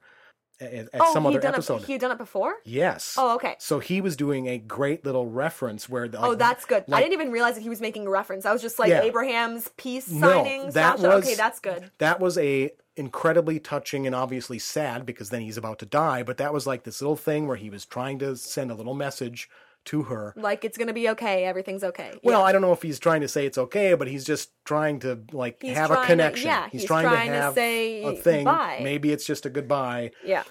at, 0.60 0.74
at 0.74 0.90
oh, 1.00 1.14
some 1.14 1.26
other 1.26 1.46
episode. 1.46 1.82
It, 1.84 1.86
he 1.86 1.92
had 1.94 2.02
done 2.02 2.12
it 2.12 2.18
before? 2.18 2.56
yes. 2.66 3.16
Oh, 3.18 3.36
okay. 3.36 3.56
So 3.60 3.80
he 3.80 4.02
was 4.02 4.16
doing 4.16 4.48
a 4.48 4.58
great 4.58 5.06
little 5.06 5.28
reference 5.28 5.88
where 5.88 6.08
the, 6.08 6.20
oh, 6.20 6.36
that's 6.36 6.66
good. 6.66 6.84
I 6.92 7.00
didn't 7.00 7.14
even 7.14 7.32
realize 7.32 7.56
that 7.56 7.62
he 7.62 7.70
was 7.70 7.80
making 7.82 8.08
a 8.08 8.10
reference. 8.10 8.46
I 8.46 8.54
was 8.54 8.62
just 8.62 8.80
like 8.80 8.90
Yeah. 8.90 9.04
Abraham's 9.04 9.70
peace 9.78 10.10
No, 10.10 10.32
signing. 10.44 10.72
that 10.72 11.00
Sasha. 11.00 11.08
was- 11.16 11.24
okay, 11.26 11.36
that's 11.36 11.60
good. 11.60 11.92
that 12.00 12.20
was 12.20 12.38
a 12.38 12.72
incredibly 12.96 13.60
touching 13.60 14.08
and 14.08 14.16
obviously 14.16 14.58
sad 14.58 15.06
because 15.06 15.30
then 15.30 15.42
he's 15.42 15.56
about 15.56 15.78
to 15.78 15.86
die 15.86 16.24
but 16.24 16.38
that 16.38 16.52
was 16.52 16.66
like 16.66 16.82
this 16.84 17.00
little 17.00 17.16
thing 17.16 17.46
where 17.46 17.56
he 17.56 17.70
was 17.70 17.86
trying 17.86 18.18
to 18.18 18.36
send 18.36 18.72
a 18.72 18.74
little 18.74 18.96
message 18.96 19.48
to 19.88 20.04
her 20.04 20.34
Like 20.36 20.64
it's 20.64 20.78
gonna 20.78 20.94
be 20.94 21.10
okay. 21.10 21.46
Everything's 21.46 21.84
okay. 21.84 22.12
well 22.24 22.40
Yeah. 22.42 22.46
i 22.46 22.52
don't 22.52 22.62
know 22.62 22.72
if 22.74 22.82
he's 22.82 23.00
trying 23.00 23.22
to 23.22 23.28
say 23.28 23.46
it's 23.46 23.58
okay 23.58 23.94
but 23.96 24.08
he's 24.08 24.24
just 24.26 24.52
trying 24.66 25.00
to 25.00 25.20
like 25.32 25.62
He's 25.62 25.76
have 25.76 25.92
a 25.92 25.96
to- 25.96 26.06
connection 26.06 26.48
yeah, 26.48 26.70
he's, 26.70 26.82
he's 26.82 26.88
trying, 26.88 27.06
trying 27.08 27.28
to 27.32 27.36
to 27.38 27.42
have 27.42 27.54
say 27.54 28.04
a 28.04 28.14
thing 28.14 28.46
bye. 28.46 28.80
maybe 28.84 29.12
it's 29.12 29.26
just 29.26 29.46
a 29.46 29.50
goodbye 29.50 30.12
yeah. 30.24 30.44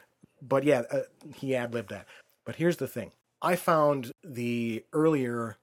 but 0.43 0.65
yeah 0.65 0.83
uh, 0.91 1.01
he 1.35 1.55
ad-libbed 1.55 1.91
that 1.91 2.07
but 2.45 2.57
here's 2.57 2.77
the 2.79 2.89
thing 2.89 3.13
i 3.43 3.55
found 3.57 4.11
the 4.25 4.85
earlier 4.93 5.57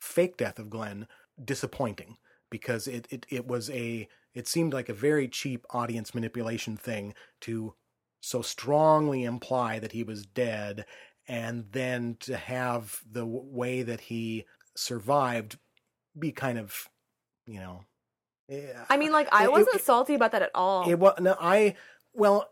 fake 0.00 0.36
death 0.36 0.58
of 0.58 0.68
glenn 0.70 1.06
disappointing 1.42 2.16
because 2.50 2.86
it, 2.86 3.06
it, 3.10 3.26
it 3.30 3.46
was 3.46 3.68
a 3.70 4.06
it 4.34 4.46
seemed 4.48 4.72
like 4.72 4.88
a 4.88 4.94
very 4.94 5.28
cheap 5.28 5.64
audience 5.70 6.14
manipulation 6.14 6.76
thing 6.76 7.14
to 7.40 7.74
so 8.20 8.42
strongly 8.42 9.24
imply 9.24 9.78
that 9.78 9.92
he 9.92 10.02
was 10.02 10.24
dead 10.26 10.84
and 11.28 11.66
then 11.72 12.16
to 12.20 12.36
have 12.36 13.00
the 13.10 13.24
way 13.26 13.82
that 13.82 14.00
he 14.00 14.44
survived 14.76 15.58
be 16.18 16.32
kind 16.32 16.58
of 16.58 16.88
you 17.46 17.60
know 17.60 17.84
eh, 18.50 18.72
I 18.88 18.96
mean, 18.96 19.12
like 19.12 19.28
I 19.32 19.44
It- 19.44 19.50
wasn't 19.52 19.76
it- 19.76 19.84
salty 19.84 20.14
about 20.14 20.32
that 20.32 20.42
at 20.42 20.50
all. 20.54 20.88
it 20.90 20.98
was 20.98 21.14
no, 21.20 21.36
I 21.40 21.76
well, 22.12 22.50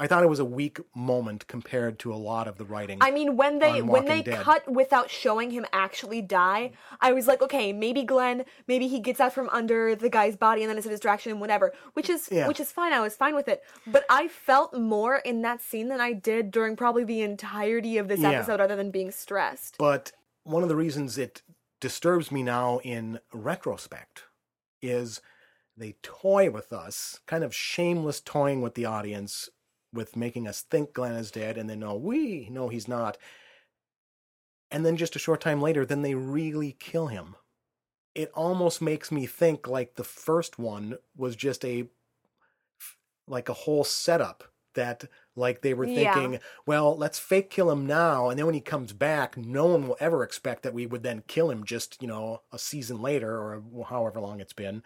I 0.00 0.06
thought 0.06 0.22
it 0.22 0.28
was 0.30 0.38
a 0.38 0.46
weak 0.46 0.80
moment 0.96 1.46
compared 1.46 1.98
to 2.00 2.12
a 2.12 2.16
lot 2.16 2.48
of 2.48 2.56
the 2.56 2.64
writing. 2.64 2.98
I 3.02 3.10
mean, 3.10 3.36
when 3.36 3.58
they 3.58 3.82
when 3.82 4.06
they 4.06 4.22
Dead. 4.22 4.42
cut 4.42 4.66
without 4.66 5.10
showing 5.10 5.50
him 5.50 5.66
actually 5.74 6.22
die, 6.22 6.72
I 7.02 7.12
was 7.12 7.26
like, 7.28 7.42
okay, 7.42 7.74
maybe 7.74 8.02
Glenn, 8.02 8.46
maybe 8.66 8.88
he 8.88 8.98
gets 8.98 9.20
out 9.20 9.34
from 9.34 9.50
under 9.50 9.94
the 9.94 10.08
guy's 10.08 10.36
body 10.36 10.62
and 10.62 10.70
then 10.70 10.78
it's 10.78 10.86
a 10.86 10.90
distraction, 10.90 11.32
and 11.32 11.40
whatever. 11.40 11.74
Which 11.92 12.08
is 12.08 12.28
Yeah. 12.32 12.48
which 12.48 12.60
is 12.60 12.72
fine. 12.72 12.94
I 12.94 13.00
was 13.00 13.14
fine 13.14 13.34
with 13.34 13.46
it. 13.46 13.62
But 13.86 14.04
I 14.08 14.26
felt 14.26 14.72
more 14.72 15.16
in 15.16 15.42
that 15.42 15.60
scene 15.60 15.88
than 15.88 16.00
I 16.00 16.14
did 16.14 16.50
during 16.50 16.76
probably 16.76 17.04
the 17.04 17.20
entirety 17.20 17.98
of 17.98 18.08
this 18.08 18.20
Yeah. 18.20 18.30
episode, 18.30 18.58
other 18.58 18.76
than 18.76 18.90
being 18.90 19.10
stressed. 19.10 19.76
but 19.78 20.12
one 20.44 20.62
of 20.62 20.70
the 20.70 20.76
reasons 20.76 21.18
it 21.18 21.42
disturbs 21.78 22.32
me 22.32 22.42
now 22.42 22.78
in 22.82 23.20
retrospect 23.34 24.24
is 24.80 25.20
they 25.76 25.92
toy 26.02 26.50
with 26.50 26.72
us, 26.72 27.20
kind 27.26 27.44
of 27.44 27.54
shameless 27.54 28.20
toying 28.22 28.62
with 28.62 28.74
the 28.74 28.86
audience, 28.86 29.50
with 29.92 30.16
making 30.16 30.46
us 30.48 30.62
think 30.62 30.92
Glenn 30.92 31.14
is 31.14 31.30
dead, 31.30 31.58
and 31.58 31.68
then 31.68 31.80
no, 31.80 31.94
we 31.96 32.48
no, 32.50 32.68
he's 32.68 32.88
not. 32.88 33.18
And 34.72 34.84
then 34.84 34.96
just 34.96 35.14
a 35.16 35.20
short 35.20 35.40
time 35.40 35.60
later, 35.60 35.84
then 35.86 36.02
they 36.02 36.14
really 36.14 36.72
kill 36.72 37.06
him. 37.08 37.36
It 38.14 38.30
almost 38.34 38.82
makes 38.82 39.12
me 39.12 39.26
think 39.26 39.68
like 39.68 39.96
the 39.96 40.04
first 40.04 40.58
one 40.58 40.98
was 41.16 41.36
just 41.36 41.64
a 41.64 41.88
like 43.26 43.48
a 43.48 43.52
whole 43.54 43.84
setup 43.84 44.44
that 44.74 45.04
like 45.36 45.62
they 45.62 45.74
were 45.74 45.86
Yeah. 45.86 45.94
thinking, 45.94 46.38
well, 46.66 46.96
let's 46.96 47.18
fake 47.18 47.50
kill 47.50 47.70
him 47.70 47.86
now, 47.86 48.28
and 48.28 48.38
then 48.38 48.46
when 48.46 48.54
he 48.54 48.60
comes 48.60 48.92
back, 48.92 49.36
no 49.36 49.66
one 49.66 49.88
will 49.88 49.96
ever 50.00 50.22
expect 50.22 50.62
that 50.62 50.74
we 50.74 50.86
would 50.86 51.02
then 51.02 51.22
kill 51.26 51.50
him 51.50 51.64
just 51.64 52.00
you 52.00 52.08
know 52.08 52.42
a 52.52 52.58
season 52.58 53.00
later 53.00 53.30
or 53.36 53.62
however 53.88 54.20
long 54.20 54.40
it's 54.40 54.52
been, 54.52 54.82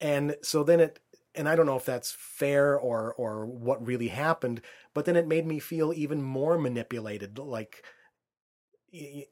and 0.00 0.36
so 0.42 0.64
then 0.64 0.80
it, 0.80 1.00
and 1.34 1.48
I 1.48 1.56
don't 1.56 1.66
know 1.66 1.76
if 1.76 1.84
that's 1.84 2.12
fair 2.12 2.78
or 2.78 3.14
or 3.14 3.46
what 3.46 3.84
really 3.86 4.08
happened, 4.08 4.62
but 4.94 5.04
then 5.04 5.16
it 5.16 5.26
made 5.26 5.46
me 5.46 5.58
feel 5.60 5.92
even 5.92 6.22
more 6.22 6.58
manipulated, 6.58 7.38
like, 7.38 7.84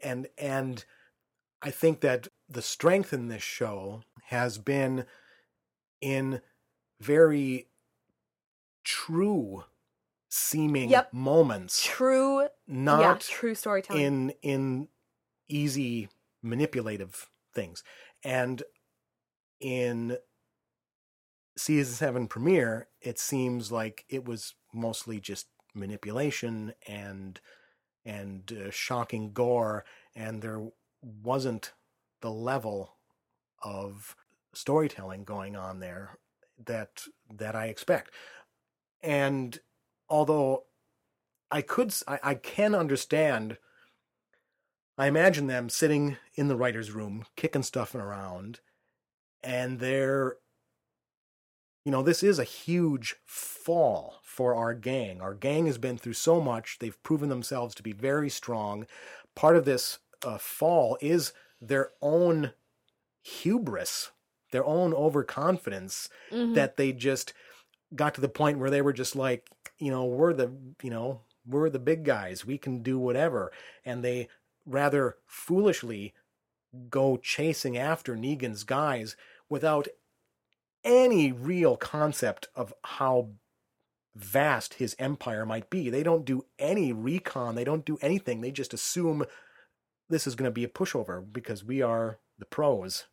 and 0.03 0.29
and 0.39 0.85
I 1.63 1.71
think 1.73 2.01
that 2.03 2.29
the 2.49 2.63
strength 2.63 3.13
in 3.13 3.29
this 3.29 3.43
show 3.43 4.03
has 4.27 4.59
been 4.59 5.07
in 6.01 6.43
very 7.01 7.71
true 8.85 9.65
seeming 10.31 10.91
Yep. 10.91 11.13
moments 11.13 11.95
True, 11.97 12.49
yeah, 12.89 13.15
not 13.15 13.29
true 13.29 13.55
storytelling. 13.55 14.11
in 14.11 14.31
in 14.43 14.89
easy 15.49 16.09
manipulative 16.43 17.31
things 17.55 17.85
and 18.25 18.63
in 19.61 20.19
season 21.61 21.95
7 21.95 22.29
premiere 22.29 22.89
it 23.01 23.19
seems 23.19 23.71
like 23.71 24.05
it 24.09 24.25
was 24.25 24.55
mostly 24.73 25.21
just 25.21 25.49
manipulation 25.75 26.73
and 26.87 27.41
and 28.05 28.53
uh, 28.53 28.71
shocking 28.71 29.33
gore 29.33 29.85
and 30.15 30.43
there 30.43 30.63
wasn't 31.03 31.73
the 32.21 32.31
level 32.31 32.97
of 33.63 34.17
storytelling 34.53 35.25
going 35.25 35.55
on 35.55 35.81
there 35.81 36.19
that 36.65 37.03
that 37.31 37.55
I 37.55 37.67
expect 37.67 38.11
and 39.03 39.59
although 40.09 40.65
I 41.51 41.63
could, 41.63 41.93
I, 42.07 42.19
I 42.23 42.35
can 42.35 42.75
understand. 42.75 43.59
I 44.97 45.07
imagine 45.07 45.47
them 45.47 45.69
sitting 45.69 46.19
in 46.35 46.49
the 46.49 46.57
writer's 46.57 46.91
room, 46.91 47.25
kicking 47.35 47.63
stuff 47.63 47.95
around, 47.95 48.61
and 49.43 49.81
they're, 49.81 50.37
you 51.85 51.93
know, 51.93 52.03
this 52.03 52.23
is 52.23 52.39
a 52.39 52.45
huge 52.45 53.17
fall 53.25 54.21
for 54.23 54.55
our 54.55 54.75
gang. 54.75 55.21
Our 55.21 55.35
gang 55.35 55.67
has 55.67 55.79
been 55.79 55.99
through 55.99 56.13
so 56.15 56.41
much. 56.41 56.79
They've 56.79 57.03
proven 57.03 57.29
themselves 57.29 57.75
to 57.77 57.83
be 57.83 57.93
very 57.93 58.29
strong. 58.31 58.87
Part 59.35 59.57
of 59.57 59.65
this 59.65 59.99
uh, 60.25 60.39
fall 60.39 60.99
is 61.01 61.33
their 61.61 61.93
own 62.03 62.53
hubris, 63.23 64.11
their 64.53 64.65
own 64.65 64.93
overconfidence 64.95 66.09
Mhm. 66.31 66.55
that 66.55 66.77
they 66.77 66.93
just 66.93 67.33
got 67.95 68.15
to 68.15 68.21
the 68.21 68.29
point 68.29 68.59
where 68.59 68.71
they 68.71 68.83
were 68.83 68.93
just 68.93 69.17
like, 69.17 69.49
you 69.79 69.91
know, 69.91 70.05
we're 70.05 70.33
the, 70.33 70.53
you 70.83 70.91
know, 70.91 71.23
we're 71.47 71.71
the 71.71 71.79
big 71.79 72.05
guys. 72.05 72.45
We 72.45 72.59
can 72.59 72.83
do 72.83 72.99
whatever. 72.99 73.53
And 73.85 74.05
they 74.05 74.29
rather 74.67 75.17
foolishly 75.27 76.15
go 76.89 77.17
chasing 77.17 77.77
after 77.77 78.15
Negan's 78.17 78.65
guys 78.65 79.17
without 79.49 79.89
any 80.85 81.33
real 81.33 81.77
concept 81.77 82.49
of 82.55 82.73
how 82.85 83.31
vast 84.15 84.75
his 84.75 84.97
empire 84.99 85.47
might 85.47 85.71
be. 85.71 85.89
They 85.91 86.03
don't 86.03 86.25
do 86.25 86.45
any 86.59 86.93
recon, 86.93 87.55
they 87.55 87.65
don't 87.65 87.85
do 87.85 87.99
anything. 88.03 88.41
They 88.41 88.51
just 88.51 88.75
assume 88.75 89.25
this 90.09 90.27
is 90.27 90.35
going 90.35 90.49
to 90.49 90.53
be 90.53 90.65
a 90.65 90.69
pushover 90.69 91.25
because 91.31 91.65
we 91.65 91.83
are 91.83 92.19
the 92.39 92.47
pros. 92.47 93.05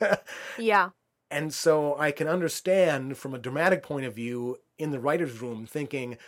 yeah, 0.00 0.90
And 1.30 1.52
so 1.54 1.96
I 1.98 2.10
can 2.10 2.28
understand 2.28 3.16
from 3.16 3.34
a 3.34 3.38
dramatic 3.38 3.82
point 3.82 4.04
of 4.04 4.14
view 4.14 4.58
in 4.78 4.90
the 4.90 5.00
writer's 5.00 5.40
room 5.40 5.66
thinking, 5.66 6.18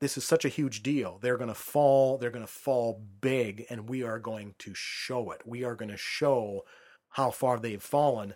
this 0.00 0.18
is 0.18 0.24
such 0.24 0.44
a 0.44 0.50
huge 0.50 0.82
deal. 0.82 1.18
They're 1.22 1.38
going 1.38 1.48
to 1.48 1.54
fall, 1.54 2.18
they're 2.18 2.30
going 2.30 2.44
to 2.44 2.52
fall 2.52 3.02
big, 3.20 3.64
and 3.70 3.88
we 3.88 4.02
are 4.02 4.18
going 4.18 4.54
to 4.58 4.72
show 4.74 5.30
it. 5.30 5.40
We 5.46 5.64
are 5.64 5.74
going 5.74 5.90
to 5.90 5.96
show 5.96 6.64
how 7.10 7.30
far 7.30 7.58
they've 7.58 7.82
fallen. 7.82 8.34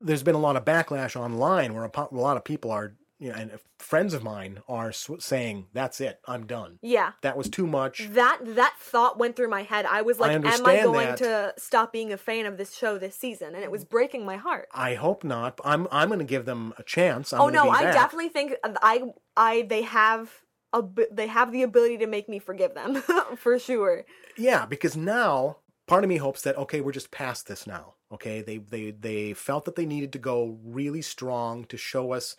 There's 0.00 0.22
been 0.22 0.34
a 0.34 0.40
lot 0.40 0.56
of 0.56 0.64
backlash 0.64 1.14
online 1.16 1.74
where 1.74 1.84
a, 1.84 1.90
po- 1.90 2.08
a 2.10 2.14
lot 2.14 2.36
of 2.36 2.44
people 2.44 2.70
are, 2.70 2.94
you 3.18 3.28
know, 3.28 3.34
and 3.34 3.58
friends 3.78 4.14
of 4.14 4.22
mine 4.22 4.60
are 4.68 4.92
sw- 4.92 5.20
saying, 5.20 5.66
that's 5.74 6.00
it, 6.00 6.20
I'm 6.26 6.46
done. 6.46 6.78
yeah. 6.82 7.12
That 7.20 7.36
was 7.36 7.48
too 7.50 7.66
much. 7.66 8.08
That 8.12 8.38
that 8.42 8.74
thought 8.78 9.18
went 9.18 9.36
through 9.36 9.50
my 9.50 9.62
head. 9.62 9.84
I 9.84 10.00
was 10.02 10.18
like, 10.18 10.30
I 10.30 10.34
"Am 10.34 10.66
I 10.66 10.82
going 10.82 11.08
that. 11.08 11.18
to 11.18 11.54
stop 11.58 11.92
being 11.92 12.12
a 12.12 12.16
fan 12.16 12.46
of 12.46 12.56
this 12.56 12.74
show 12.74 12.96
this 12.98 13.14
season?" 13.14 13.54
And 13.54 13.62
it 13.62 13.70
was 13.70 13.84
breaking 13.84 14.24
my 14.24 14.36
heart. 14.36 14.68
I 14.72 14.94
hope 14.94 15.22
not. 15.22 15.60
I'm 15.64 15.86
I'm 15.92 16.08
going 16.08 16.18
to 16.20 16.24
give 16.24 16.46
them 16.46 16.72
a 16.78 16.82
chance. 16.82 17.32
I'm 17.32 17.40
oh 17.42 17.48
no, 17.48 17.68
I 17.68 17.82
definitely 17.84 18.30
think 18.30 18.54
um, 18.64 18.76
I 18.80 19.02
I 19.36 19.62
they 19.68 19.82
have 19.82 20.30
a 20.72 20.82
they 21.10 21.26
have 21.26 21.52
the 21.52 21.62
ability 21.62 21.98
to 21.98 22.06
make 22.06 22.26
me 22.28 22.38
forgive 22.38 22.74
them 22.74 23.02
for 23.36 23.58
sure. 23.58 24.06
Yeah, 24.38 24.64
because 24.64 24.96
now 24.96 25.58
part 25.86 26.04
of 26.04 26.08
me 26.08 26.16
hopes 26.16 26.40
that 26.42 26.56
okay, 26.56 26.80
we're 26.80 26.92
just 26.92 27.10
past 27.10 27.48
this 27.48 27.66
now. 27.66 27.94
Okay, 28.12 28.42
they 28.42 28.58
they 28.58 28.90
they 28.90 29.32
felt 29.34 29.64
that 29.64 29.76
they 29.76 29.86
needed 29.86 30.12
to 30.12 30.18
go 30.18 30.58
really 30.64 31.02
strong 31.02 31.64
to 31.66 31.76
show 31.76 32.12
us 32.12 32.36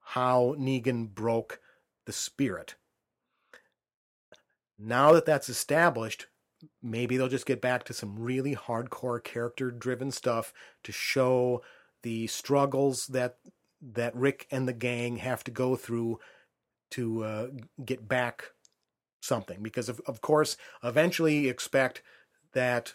how 0.00 0.54
Negan 0.58 1.08
broke 1.08 1.60
the 2.06 2.12
spirit. 2.12 2.74
Now 4.78 5.12
that 5.12 5.26
that's 5.26 5.48
established, 5.48 6.26
maybe 6.82 7.16
they'll 7.16 7.28
just 7.28 7.46
get 7.46 7.60
back 7.60 7.84
to 7.84 7.92
some 7.92 8.18
really 8.18 8.56
hardcore 8.56 9.22
character 9.22 9.70
driven 9.70 10.10
stuff 10.10 10.52
to 10.82 10.90
show 10.90 11.62
the 12.02 12.26
struggles 12.26 13.06
that 13.08 13.36
that 13.80 14.14
Rick 14.16 14.46
and 14.50 14.66
the 14.66 14.72
gang 14.72 15.16
have 15.16 15.44
to 15.44 15.50
go 15.50 15.76
through 15.76 16.18
to 16.92 17.24
uh, 17.24 17.46
get 17.84 18.06
back 18.06 18.52
something 19.20 19.62
because 19.62 19.88
of, 19.88 20.00
of 20.06 20.20
course 20.20 20.56
eventually 20.82 21.40
you 21.40 21.50
expect 21.50 22.02
that 22.54 22.94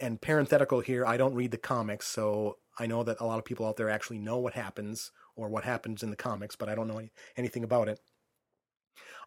and 0.00 0.20
parenthetical 0.20 0.80
here 0.80 1.04
i 1.06 1.16
don't 1.16 1.34
read 1.34 1.50
the 1.50 1.58
comics 1.58 2.06
so 2.06 2.56
i 2.78 2.86
know 2.86 3.02
that 3.02 3.20
a 3.20 3.26
lot 3.26 3.38
of 3.38 3.44
people 3.44 3.66
out 3.66 3.76
there 3.76 3.90
actually 3.90 4.18
know 4.18 4.38
what 4.38 4.54
happens 4.54 5.12
or 5.36 5.48
what 5.48 5.64
happens 5.64 6.02
in 6.02 6.10
the 6.10 6.16
comics 6.16 6.56
but 6.56 6.68
i 6.68 6.74
don't 6.74 6.88
know 6.88 6.98
any, 6.98 7.10
anything 7.36 7.64
about 7.64 7.88
it. 7.88 8.00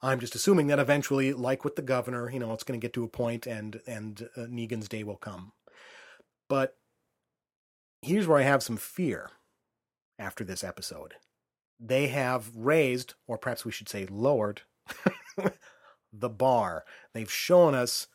I'm 0.02 0.20
just 0.20 0.36
assuming 0.36 0.68
that 0.68 0.80
eventually 0.80 1.32
like 1.32 1.64
with 1.64 1.76
the 1.78 1.82
governor 1.82 2.30
you 2.30 2.40
know 2.40 2.52
it's 2.54 2.64
going 2.64 2.80
to 2.80 2.84
get 2.84 2.94
to 2.94 3.04
a 3.04 3.08
point 3.08 3.48
and 3.48 3.80
and 3.88 4.28
uh, 4.36 4.42
negan's 4.42 4.90
day 4.90 5.04
will 5.04 5.16
come. 5.16 5.54
But 6.50 6.76
here's 8.02 8.28
where 8.28 8.40
i 8.40 8.44
have 8.44 8.62
some 8.62 8.78
fear 8.78 9.30
after 10.20 10.44
this 10.44 10.64
episode. 10.64 11.16
They 11.80 12.08
have 12.08 12.52
raised 12.56 13.14
or 13.28 13.38
perhaps 13.38 13.66
we 13.66 13.72
should 13.72 13.90
say 13.90 14.06
lowered 14.06 14.62
the 16.14 16.30
bar. 16.30 16.84
They've 17.14 17.32
shown 17.32 17.74
us 17.74 18.08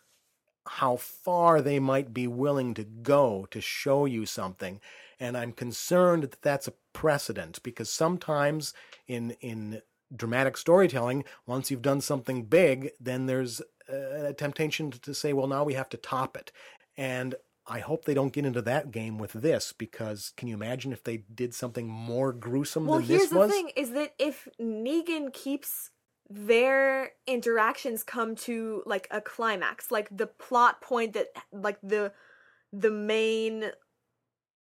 how 0.68 0.96
far 0.96 1.61
they 1.61 1.78
might 1.78 2.12
be 2.12 2.26
willing 2.26 2.74
to 2.74 2.85
go 2.85 3.46
to 3.50 3.61
show 3.61 4.04
you 4.04 4.26
something. 4.26 4.81
And 5.20 5.37
I'm 5.37 5.52
concerned 5.52 6.22
that 6.24 6.42
that's 6.42 6.68
a 6.68 6.74
precedent 6.92 7.62
because 7.62 7.90
sometimes 7.90 8.72
in, 9.07 9.33
in 9.40 9.83
dramatic 10.14 10.57
storytelling, 10.57 11.24
once 11.46 11.70
you've 11.70 11.83
done 11.83 12.00
something 12.00 12.44
big, 12.44 12.90
then 13.00 13.26
there's 13.26 13.61
a 13.88 14.35
temptation 14.35 14.90
to 14.90 15.14
say, 15.14 15.33
well, 15.33 15.46
now 15.46 15.64
we 15.64 15.74
have 15.74 15.88
to 15.90 15.96
top 15.96 16.37
it. 16.37 16.52
And 16.96 17.35
I 17.66 17.81
hope 17.81 18.04
they 18.04 18.14
don't 18.14 18.33
get 18.33 18.46
into 18.46 18.62
that 18.62 18.90
game 18.90 19.18
with 19.18 19.33
this 19.33 19.72
because 19.72 20.33
can 20.37 20.48
you 20.48 20.54
imagine 20.54 20.92
if 20.92 21.04
they 21.04 21.18
did 21.35 21.54
something 21.54 21.87
more 21.87 22.33
gruesome 22.33 22.87
Well, 22.87 22.98
than 22.98 23.09
here's 23.09 23.28
this 23.28 23.31
the 23.31 23.48
thing: 23.48 23.70
is 23.76 23.90
that 23.90 24.14
if 24.18 24.48
Negan 24.61 25.33
keeps 25.33 25.90
their 26.31 27.12
interactions 27.27 28.03
come 28.03 28.35
to 28.37 28.83
like 28.87 29.09
a 29.11 29.21
climax, 29.21 29.91
like 29.91 30.09
the 30.14 30.27
plot 30.27 30.81
point 30.81 31.14
that, 31.14 31.29
like 31.53 31.79
the 31.83 32.12
the 32.73 32.91
main, 32.91 33.71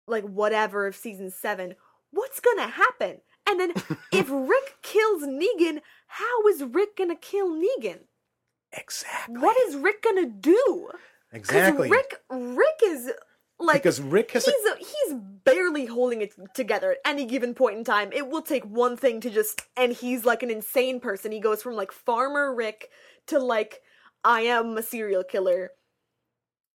like 0.08 0.24
whatever 0.24 0.88
of 0.88 0.96
season 0.96 1.30
seven, 1.30 1.76
what's 2.12 2.40
gonna 2.40 2.68
happen? 2.68 3.22
And 3.48 3.60
then 3.60 3.74
if 4.12 4.30
Rick 4.30 4.78
kills 4.82 5.24
Negan, 5.24 5.82
how 6.08 6.48
is 6.48 6.64
Rick 6.64 6.98
gonna 6.98 7.16
kill 7.16 7.50
Negan? 7.50 8.00
Exactly. 8.74 9.38
What 9.38 9.58
is 9.68 9.76
Rick 9.76 10.04
gonna 10.04 10.28
do? 10.28 10.90
exactly? 11.34 11.90
Rick, 11.90 12.22
Rick 12.30 12.80
is 12.86 13.12
like 13.62 13.82
because 13.84 14.02
Rick 14.02 14.32
has 14.32 14.48
a 14.48 14.52
he's 14.52 14.72
a, 14.72 14.78
he's 14.78 15.20
barely 15.46 15.86
holding 15.86 16.22
it 16.22 16.34
together 16.54 16.92
at 16.92 16.98
any 17.06 17.26
given 17.26 17.54
point 17.54 17.78
in 17.78 17.84
time. 17.84 18.12
It 18.12 18.28
will 18.28 18.42
take 18.42 18.64
one 18.66 18.98
thing 18.98 19.22
to 19.22 19.30
just 19.30 19.62
and 19.78 19.92
he's 19.92 20.26
like 20.26 20.44
an 20.44 20.50
insane 20.52 21.00
person. 21.00 21.32
He 21.32 21.40
goes 21.40 21.62
from 21.64 21.76
like 21.76 21.92
farmer 21.92 22.54
Rick 22.54 22.90
to 23.28 23.40
like 23.40 23.80
I 24.24 24.42
am 24.42 24.78
a 24.78 24.84
serial 24.84 25.24
killer 25.24 25.72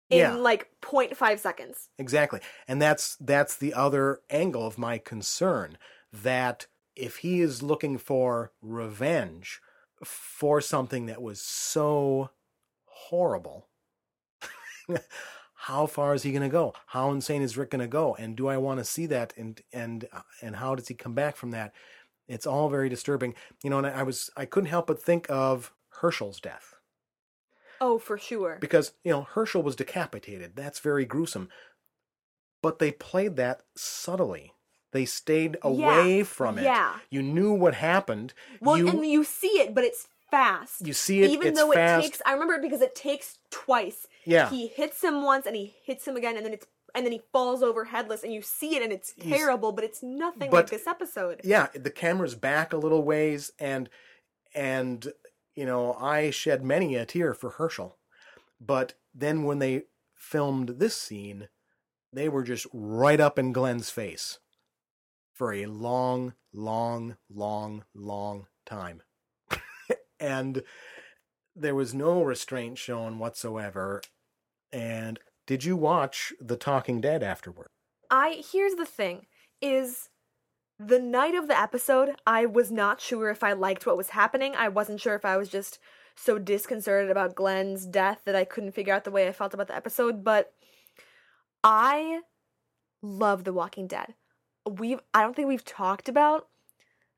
in 0.09 0.19
Yeah. 0.19 0.35
like 0.35 0.69
0.5 0.81 1.39
seconds. 1.39 1.89
Exactly. 1.97 2.39
And 2.67 2.81
that's 2.81 3.15
that's 3.19 3.55
the 3.55 3.73
other 3.73 4.21
angle 4.29 4.65
of 4.65 4.77
my 4.77 4.97
concern 4.97 5.77
that 6.11 6.67
if 6.95 7.17
he 7.17 7.41
is 7.41 7.61
looking 7.61 7.97
for 7.97 8.51
revenge 8.61 9.59
for 10.03 10.61
something 10.61 11.05
that 11.07 11.21
was 11.21 11.41
so 11.41 12.29
horrible, 12.85 13.67
how 15.61 15.87
far 15.87 16.13
is 16.13 16.23
he 16.23 16.31
going 16.31 16.43
to 16.43 16.49
go? 16.49 16.73
How 16.87 17.11
insane 17.11 17.41
is 17.41 17.57
Rick 17.57 17.71
going 17.71 17.81
to 17.81 17.87
go? 17.87 18.15
And 18.15 18.35
do 18.35 18.47
I 18.47 18.57
want 18.57 18.79
to 18.79 18.83
see 18.85 19.05
that 19.07 19.33
and 19.37 19.59
and 19.73 20.07
uh, 20.13 20.21
and 20.41 20.55
how 20.57 20.75
does 20.75 20.87
he 20.87 20.93
come 20.93 21.13
back 21.13 21.35
from 21.35 21.51
that? 21.51 21.73
It's 22.27 22.45
all 22.45 22.69
very 22.69 22.89
disturbing. 22.89 23.33
You 23.63 23.69
know, 23.71 23.77
and 23.79 23.87
I 23.87 24.03
was 24.03 24.29
I 24.37 24.45
couldn't 24.45 24.69
help 24.69 24.87
but 24.87 25.01
think 25.01 25.25
of 25.29 25.73
Hershel's 26.01 26.39
death 26.39 26.75
Oh, 27.81 27.97
for 27.99 28.17
sure. 28.17 28.57
because 28.61 28.93
you 29.03 29.11
know 29.11 29.27
Hershel 29.33 29.63
was 29.63 29.75
decapitated. 29.75 30.55
That's 30.55 30.79
very 30.79 31.05
gruesome. 31.05 31.49
But 32.61 32.79
they 32.79 32.91
played 32.91 33.35
that 33.37 33.61
subtly. 33.75 34.53
They 34.91 35.05
stayed 35.05 35.57
away 35.61 36.23
from 36.23 36.57
it. 36.57 36.63
yeah. 36.63 36.97
You 37.09 37.21
knew 37.21 37.51
what 37.53 37.73
happened. 37.75 38.33
Well, 38.61 38.77
you 38.77 38.87
and 38.89 39.05
you 39.05 39.23
see 39.23 39.59
it, 39.59 39.75
but 39.75 39.83
it's 39.83 40.07
fast. 40.31 40.85
you 40.85 40.93
see 40.93 41.21
it. 41.23 41.31
Even 41.31 41.53
though 41.53 41.71
fast. 41.71 42.05
it 42.05 42.07
takes, 42.09 42.21
I 42.25 42.33
remember 42.33 42.55
it 42.55 42.61
because 42.61 42.81
it 42.81 42.95
takes 42.95 43.37
twice. 43.51 44.07
Yeah. 44.25 44.49
He 44.49 44.67
hits 44.67 45.03
him 45.03 45.23
once, 45.23 45.45
and 45.45 45.55
he 45.55 45.75
hits 45.83 46.07
him 46.07 46.15
again, 46.15 46.35
and 46.37 46.45
then 46.45 46.53
it's 46.53 46.65
and 46.95 47.05
then 47.05 47.11
he 47.13 47.21
falls 47.31 47.61
over 47.61 47.85
headless, 47.85 48.23
and 48.23 48.33
you 48.33 48.41
see 48.41 48.75
it, 48.75 48.81
and 48.81 48.91
it's 48.91 49.11
He's- 49.15 49.37
terrible, 49.37 49.71
but 49.71 49.83
it's 49.83 50.01
nothing 50.01 50.49
But- 50.49 50.57
like 50.57 50.69
this 50.69 50.87
episode. 50.87 51.41
yeah, 51.43 51.67
the 51.73 51.91
camera's 51.91 52.35
back 52.35 52.73
a 52.73 52.77
little 52.77 53.03
ways, 53.03 53.51
and 53.59 53.89
and 54.55 55.11
you 55.55 55.65
know 55.65 55.93
I 55.95 56.29
shed 56.31 56.63
many 56.63 56.95
a 56.95 57.05
tear 57.05 57.33
for 57.33 57.51
Hershel, 57.51 57.97
but 58.59 58.93
then 59.13 59.43
when 59.43 59.59
they 59.59 59.83
filmed 60.15 60.69
this 60.79 60.95
scene, 60.95 61.49
they 62.13 62.29
were 62.29 62.43
just 62.43 62.65
right 62.73 63.19
up 63.19 63.37
in 63.37 63.51
Glenn's 63.53 63.89
face 63.89 64.39
for 65.33 65.53
a 65.53 65.67
long, 65.67 66.33
long, 66.53 67.17
long, 67.29 67.85
long 67.93 68.47
time, 68.65 69.03
and 70.19 70.63
there 71.55 71.75
was 71.75 71.93
no 71.93 72.21
restraint 72.21 72.77
shown 72.77 73.19
whatsoever. 73.19 74.01
And 74.71 75.19
did 75.45 75.63
you 75.63 75.75
watch 75.75 76.33
The 76.39 76.57
Talking 76.57 77.01
Dead 77.01 77.23
afterward? 77.23 77.69
I 78.09 78.43
here's 78.51 78.75
the 78.75 78.85
thing 78.85 79.25
is 79.61 80.09
the 80.79 80.99
night 80.99 81.33
of 81.33 81.47
the 81.47 81.59
episode, 81.59 82.11
I 82.27 82.45
was 82.45 82.71
not 82.71 83.01
sure 83.01 83.29
if 83.29 83.43
I 83.43 83.53
liked 83.53 83.85
what 83.85 83.97
was 83.97 84.09
happening. 84.09 84.55
I 84.55 84.67
wasn't 84.67 85.01
sure 85.01 85.15
if 85.15 85.25
I 85.25 85.35
was 85.37 85.49
just 85.49 85.79
so 86.15 86.37
disconcerted 86.37 87.09
about 87.09 87.35
Glenn's 87.35 87.85
death 87.85 88.21
that 88.25 88.35
I 88.35 88.43
couldn't 88.43 88.73
figure 88.73 88.93
out 88.93 89.03
the 89.03 89.11
way 89.11 89.27
I 89.27 89.31
felt 89.31 89.53
about 89.53 89.67
the 89.67 89.75
episode, 89.75 90.23
but 90.23 90.53
I 91.63 92.21
love 93.01 93.43
The 93.43 93.53
Walking 93.53 93.87
Dead. 93.87 94.13
We've 94.69 94.99
I 95.13 95.21
don't 95.23 95.35
think 95.35 95.47
we've 95.47 95.65
talked 95.65 96.09
about 96.09 96.47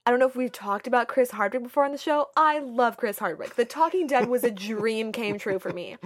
I 0.10 0.12
don't 0.12 0.18
know 0.18 0.28
if 0.28 0.36
we've 0.36 0.52
talked 0.52 0.88
about 0.88 1.08
Chris 1.08 1.30
Hardwick 1.30 1.62
before 1.62 1.86
on 1.86 1.92
the 1.92 1.98
show. 2.00 2.30
I 2.36 2.58
love 2.58 2.98
Chris 2.98 3.20
Hardwick. 3.20 3.54
The 3.56 3.64
Talking 3.64 4.08
Dead 4.08 4.28
was 4.28 4.44
a 4.44 4.50
dream 4.50 5.12
came 5.12 5.38
true 5.38 5.60
for 5.60 5.72
me. 5.72 5.98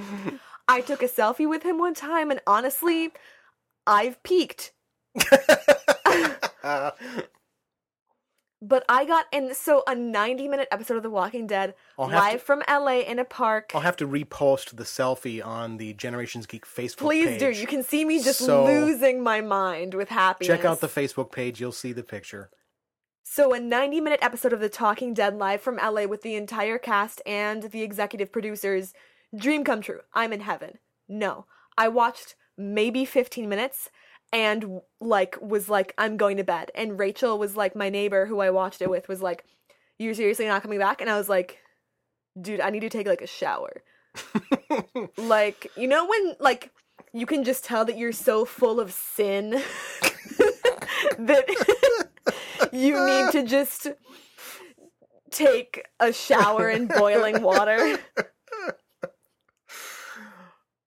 I 0.67 0.81
took 0.81 1.01
a 1.01 1.07
selfie 1.07 1.47
with 1.47 1.63
him 1.63 1.77
one 1.79 1.93
time 1.93 2.29
and 2.29 2.41
honestly, 2.45 3.11
I've 3.87 4.21
peaked. 4.21 4.73
But 8.61 8.85
I 8.89 9.05
got 9.05 9.25
in 9.31 9.53
so 9.53 9.83
a 9.87 9.95
90 9.95 10.49
minute 10.49 10.67
episode 10.71 10.97
of 10.97 11.03
The 11.03 11.09
Walking 11.09 11.47
Dead 11.47 11.73
I'll 11.97 12.07
live 12.09 12.39
to- 12.39 12.45
from 12.45 12.61
LA 12.69 12.99
in 12.99 13.19
a 13.19 13.25
park. 13.25 13.71
I'll 13.73 13.81
have 13.81 13.95
to 13.97 14.07
repost 14.07 14.75
the 14.75 14.83
selfie 14.83 15.45
on 15.45 15.77
the 15.77 15.93
Generations 15.93 16.45
Geek 16.45 16.65
Facebook 16.65 16.79
page. 16.89 16.97
Please 16.97 17.27
page. 17.27 17.39
do. 17.39 17.51
You 17.61 17.67
can 17.67 17.83
see 17.83 18.03
me 18.03 18.21
just 18.21 18.39
So- 18.39 18.65
losing 18.65 19.23
my 19.23 19.39
mind 19.39 19.93
with 19.93 20.09
happiness. 20.09 20.47
check 20.57 20.65
out 20.65 20.81
the 20.81 20.87
Facebook 20.89 21.31
page. 21.31 21.61
You'll 21.61 21.71
see 21.71 21.93
the 21.93 22.03
picture. 22.03 22.49
So, 23.35 23.51
a 23.51 23.59
90 23.59 23.99
minute 23.99 24.19
episode 24.21 24.53
of 24.53 24.59
The 24.59 24.69
Talking 24.69 25.15
Dead 25.15 25.39
live 25.39 25.59
from 25.59 25.77
LA 25.77 26.05
with 26.05 26.21
the 26.21 26.35
entire 26.35 26.77
cast 26.77 27.19
and 27.25 27.63
the 27.63 27.81
executive 27.81 28.31
producers. 28.31 28.93
Dream 29.35 29.63
come 29.63 29.81
true. 29.81 30.01
I'm 30.13 30.31
in 30.31 30.41
heaven. 30.41 30.77
No. 31.09 31.47
I 31.75 31.87
watched 31.87 32.35
maybe 32.59 33.05
15 33.05 33.49
minutes 33.49 33.89
and, 34.31 34.81
like, 35.01 35.35
was 35.41 35.67
like, 35.67 35.95
I'm 35.97 36.15
going 36.15 36.37
to 36.37 36.43
bed. 36.43 36.69
And 36.75 36.99
Rachel 36.99 37.39
was 37.39 37.55
like, 37.57 37.75
my 37.75 37.89
neighbor 37.89 38.27
who 38.27 38.39
I 38.39 38.51
watched 38.51 38.83
it 38.83 38.89
with 38.91 39.07
was 39.09 39.23
like, 39.23 39.45
You're 39.97 40.13
seriously 40.13 40.45
not 40.45 40.61
coming 40.61 40.77
back? 40.77 41.01
And 41.01 41.09
I 41.09 41.17
was 41.17 41.27
like, 41.27 41.57
Dude, 42.39 42.61
I 42.61 42.69
need 42.69 42.81
to 42.81 42.89
take, 42.89 43.07
like, 43.07 43.23
a 43.23 43.25
shower. 43.25 43.81
like, 45.17 45.71
you 45.75 45.87
know, 45.87 46.05
when, 46.05 46.35
like, 46.39 46.69
you 47.13 47.25
can 47.25 47.43
just 47.43 47.65
tell 47.65 47.83
that 47.85 47.97
you're 47.97 48.11
so 48.11 48.45
full 48.45 48.79
of 48.79 48.93
sin 48.93 49.49
that 51.17 51.45
you 52.73 53.05
need 53.05 53.31
to 53.31 53.43
just 53.43 53.87
take 55.31 55.85
a 55.99 56.11
shower 56.11 56.69
in 56.69 56.87
boiling 56.87 57.41
water. 57.41 57.97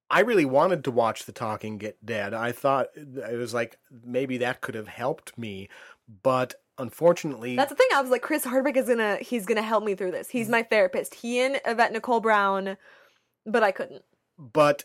I 0.09 0.20
really 0.20 0.44
wanted 0.44 0.85
to 0.85 0.90
watch 0.92 1.25
The 1.25 1.33
Talking 1.33 1.79
Get 1.79 2.05
Dead. 2.05 2.33
I 2.33 2.53
thought 2.53 2.88
it 2.94 3.37
was 3.37 3.53
like 3.53 3.79
maybe 4.05 4.38
that 4.38 4.61
could 4.61 4.77
have 4.77 4.87
helped 4.88 5.37
me, 5.37 5.68
but 6.22 6.55
unfortunately, 6.79 7.57
That's 7.57 7.70
the 7.70 7.77
thing. 7.77 7.88
I 7.92 8.01
was 8.03 8.11
like, 8.11 8.22
Chris 8.22 8.44
Hardwick 8.44 8.77
is 8.77 8.87
gonna 8.87 9.16
he's 9.16 9.46
gonna 9.46 9.62
help 9.62 9.83
me 9.83 9.94
through 9.96 10.12
this. 10.12 10.29
He's 10.31 10.49
my 10.49 10.62
therapist. 10.62 11.14
He 11.14 11.40
and 11.40 11.61
Yvette 11.66 11.92
Nicole 11.92 12.20
Brown, 12.20 12.77
but 13.44 13.62
I 13.64 13.72
couldn't. 13.72 14.05
but 14.38 14.85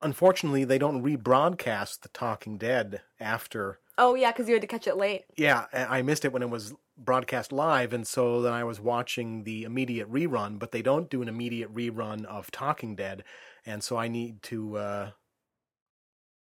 unfortunately, 0.00 0.64
they 0.64 0.78
don't 0.78 1.02
rebroadcast 1.02 2.00
The 2.00 2.08
Talking 2.08 2.56
Dead 2.56 3.02
after. 3.20 3.80
Oh 3.98 4.14
yeah, 4.14 4.30
because 4.30 4.48
you 4.48 4.54
had 4.54 4.62
to 4.62 4.68
catch 4.68 4.86
it 4.86 4.96
late. 4.96 5.24
Yeah, 5.36 5.66
I 5.72 6.02
missed 6.02 6.24
it 6.24 6.32
when 6.32 6.42
it 6.42 6.50
was 6.50 6.74
broadcast 6.98 7.52
live, 7.52 7.92
and 7.92 8.06
so 8.06 8.42
then 8.42 8.52
I 8.52 8.64
was 8.64 8.78
watching 8.78 9.44
the 9.44 9.64
immediate 9.64 10.10
rerun. 10.10 10.58
But 10.58 10.72
they 10.72 10.82
don't 10.82 11.08
do 11.08 11.22
an 11.22 11.28
immediate 11.28 11.74
rerun 11.74 12.24
of 12.26 12.50
Talking 12.50 12.94
Dead, 12.94 13.24
and 13.64 13.82
so 13.82 13.96
I 13.96 14.08
need 14.08 14.42
to 14.44 14.76
uh, 14.76 15.10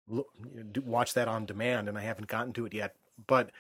look, 0.08 0.28
watch 0.86 1.14
that 1.16 1.28
on 1.28 1.46
demand, 1.46 1.90
and 1.90 1.98
I 1.98 2.02
haven't 2.02 2.28
gotten 2.28 2.54
to 2.54 2.66
it 2.66 2.74
yet. 2.74 2.96
But 3.28 3.52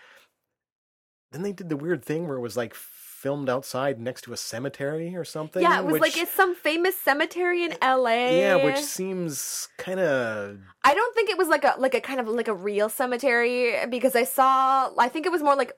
then 1.32 1.42
they 1.42 1.52
did 1.52 1.70
the 1.70 1.78
weird 1.78 2.04
thing 2.04 2.28
where 2.28 2.38
it 2.38 2.42
was 2.42 2.58
like 2.58 2.76
filmed 3.20 3.50
outside 3.50 4.00
next 4.00 4.22
to 4.22 4.32
a 4.32 4.38
cemetery 4.38 5.14
or 5.14 5.26
something. 5.26 5.62
yeah, 5.62 5.80
it 5.80 5.86
was 5.86 5.94
which, 5.94 6.02
like 6.02 6.18
it's 6.18 6.32
some 6.32 6.56
famous 6.56 6.98
cemetery 6.98 7.66
in 7.66 7.76
L.A. 7.82 8.40
yeah, 8.40 8.64
which 8.64 8.80
seems 8.80 9.68
kind 9.78 10.00
of 10.00 10.58
I 10.86 10.94
don't 10.94 11.14
think 11.14 11.30
it 11.30 11.38
was 11.38 11.50
like 11.50 11.66
a 11.66 11.76
like 11.78 11.94
a 11.94 12.00
kind 12.00 12.22
of 12.22 12.30
like 12.30 12.48
a 12.48 12.54
real 12.54 12.88
cemetery 12.88 13.74
because 13.90 14.16
I 14.16 14.24
saw 14.24 14.90
I 14.98 15.10
think 15.10 15.26
it 15.26 15.34
was 15.34 15.44
more 15.44 15.58
like 15.58 15.74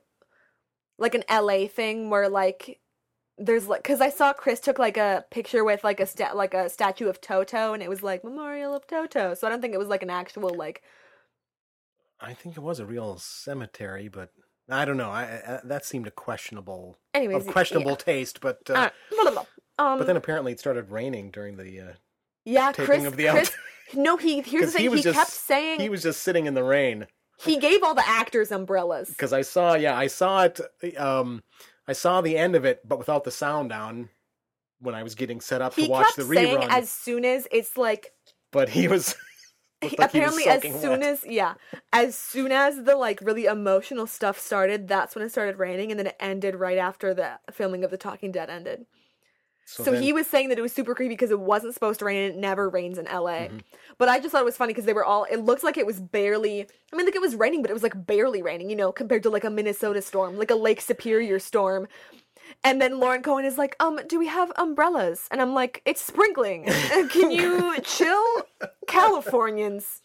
like 0.99 1.15
an 1.15 1.23
LA 1.31 1.65
thing 1.65 2.11
where 2.11 2.29
like 2.29 2.79
there's 3.39 3.67
like 3.67 3.83
cuz 3.83 4.01
I 4.01 4.11
saw 4.11 4.33
Chris 4.33 4.59
took 4.59 4.77
like 4.77 4.97
a 4.97 5.25
picture 5.31 5.63
with 5.63 5.83
like 5.83 5.99
a 5.99 6.05
sta- 6.05 6.35
like 6.35 6.53
a 6.53 6.69
statue 6.69 7.09
of 7.09 7.21
Toto 7.21 7.73
and 7.73 7.81
it 7.81 7.89
was 7.89 8.03
like 8.03 8.23
memorial 8.23 8.75
of 8.75 8.85
Toto. 8.85 9.33
So 9.33 9.47
I 9.47 9.49
don't 9.49 9.61
think 9.61 9.73
it 9.73 9.79
was 9.79 9.87
like 9.87 10.03
an 10.03 10.11
actual 10.11 10.53
like 10.53 10.83
I 12.19 12.35
think 12.35 12.55
it 12.55 12.61
was 12.61 12.79
a 12.79 12.85
real 12.85 13.17
cemetery, 13.17 14.07
but 14.07 14.29
I 14.71 14.85
don't 14.85 14.97
know. 14.97 15.09
I, 15.11 15.23
I 15.23 15.59
that 15.63 15.85
seemed 15.85 16.07
a 16.07 16.11
questionable, 16.11 16.97
anyways 17.13 17.45
of 17.45 17.51
questionable 17.51 17.95
taste. 17.95 18.41
But 18.41 18.59
uh. 18.69 18.89
Uh. 19.11 19.43
Um 19.79 19.97
but 19.97 20.07
then 20.07 20.17
apparently 20.17 20.51
it 20.51 20.59
started 20.59 20.91
raining 20.91 21.31
during 21.31 21.57
the. 21.57 21.79
Uh, 21.79 21.93
yeah, 22.45 22.71
taping 22.71 22.85
Chris 22.85 23.05
of 23.05 23.17
the 23.17 23.27
Chris 23.27 23.51
No, 23.93 24.17
he 24.17 24.41
here's 24.41 24.67
the 24.67 24.71
thing 24.71 24.81
he 24.81 24.89
was 24.89 24.99
he, 24.99 25.03
just 25.03 25.17
kept 25.17 25.31
saying 25.31 25.79
he 25.79 25.89
was 25.89 26.01
just 26.01 26.23
sitting 26.23 26.45
in 26.45 26.53
the 26.53 26.63
rain 26.63 27.07
he 27.43 27.57
gave 27.57 27.83
all 27.83 27.95
the 27.95 28.07
actors 28.07 28.51
umbrellas. 28.51 29.09
because 29.09 29.33
I 29.33 29.41
saw. 29.41 29.75
Yeah, 29.75 29.97
I 29.97 30.07
saw 30.07 30.43
it. 30.43 30.59
Um, 30.97 31.43
I 31.87 31.93
saw 31.93 32.21
the 32.21 32.37
end 32.37 32.55
of 32.55 32.65
it, 32.65 32.87
but 32.87 32.99
without 32.99 33.23
the 33.23 33.31
sound 33.31 33.69
down 33.69 34.09
when 34.79 34.95
I 34.95 35.03
was 35.03 35.15
getting 35.15 35.41
set 35.41 35.61
up 35.61 35.75
He 35.75 35.85
to 35.85 35.91
watch 35.91 36.05
kept 36.07 36.17
the 36.17 36.23
saying 36.35 36.59
rerun. 36.59 36.69
as 36.69 36.89
soon 36.89 37.25
as 37.25 37.47
it's 37.51 37.77
like 37.77 38.13
But 38.51 38.69
he 38.69 38.87
was 38.87 39.15
He- 39.89 39.95
like 39.97 40.09
apparently 40.09 40.45
as 40.45 40.61
soon 40.61 40.99
wet. 40.99 41.03
as 41.03 41.25
yeah 41.25 41.55
as 41.91 42.15
soon 42.15 42.51
as 42.51 42.83
the 42.83 42.95
like 42.95 43.19
really 43.21 43.45
emotional 43.45 44.05
stuff 44.07 44.37
started 44.39 44.87
that's 44.87 45.15
when 45.15 45.25
it 45.25 45.31
started 45.31 45.57
raining 45.57 45.91
and 45.91 45.99
then 45.99 46.07
it 46.07 46.15
ended 46.19 46.55
right 46.55 46.77
after 46.77 47.13
the 47.13 47.39
filming 47.51 47.83
of 47.83 47.91
the 47.91 47.97
talking 47.97 48.31
dead 48.31 48.49
ended 48.49 48.85
so, 49.65 49.83
then- 49.83 50.01
he 50.03 50.11
was 50.11 50.27
saying 50.27 50.49
that 50.49 50.57
it 50.59 50.61
was 50.61 50.73
super 50.73 50.93
creepy 50.93 51.13
because 51.13 51.31
it 51.31 51.39
wasn't 51.39 51.73
supposed 51.73 51.99
to 51.99 52.05
rain 52.05 52.23
and 52.25 52.33
it 52.35 52.39
never 52.39 52.69
rains 52.69 52.97
in 52.97 53.05
la 53.05 53.31
Mm-hmm. 53.31 53.57
but 53.97 54.07
i 54.09 54.19
just 54.19 54.31
thought 54.31 54.41
it 54.41 54.45
was 54.45 54.57
funny 54.57 54.73
because 54.73 54.85
they 54.85 54.93
were 54.93 55.05
all 55.05 55.25
it 55.31 55.37
looked 55.37 55.63
like 55.63 55.77
it 55.77 55.85
was 55.85 55.99
barely 55.99 56.61
i 56.91 56.95
mean 56.95 57.05
like 57.05 57.15
it 57.15 57.21
was 57.21 57.35
raining 57.35 57.61
but 57.61 57.71
it 57.71 57.73
was 57.73 57.83
like 57.83 58.05
barely 58.05 58.41
raining 58.41 58.69
you 58.69 58.75
know 58.75 58.91
compared 58.91 59.23
to 59.23 59.29
like 59.29 59.43
a 59.45 59.49
minnesota 59.49 60.01
storm 60.01 60.37
like 60.37 60.51
a 60.51 60.55
lake 60.55 60.81
superior 60.81 61.39
storm 61.39 61.87
and 62.63 62.81
then 62.81 62.99
Lauren 62.99 63.21
Cohan 63.23 63.45
is 63.45 63.57
like, 63.57 63.75
um, 63.79 63.99
do 64.07 64.19
we 64.19 64.27
have 64.27 64.51
umbrellas? 64.57 65.27
And 65.31 65.41
I'm 65.41 65.53
like, 65.53 65.81
it's 65.85 66.01
sprinkling. 66.03 66.65
Can 67.09 67.31
you 67.31 67.79
chill? 67.81 68.25
Californians. 68.87 70.01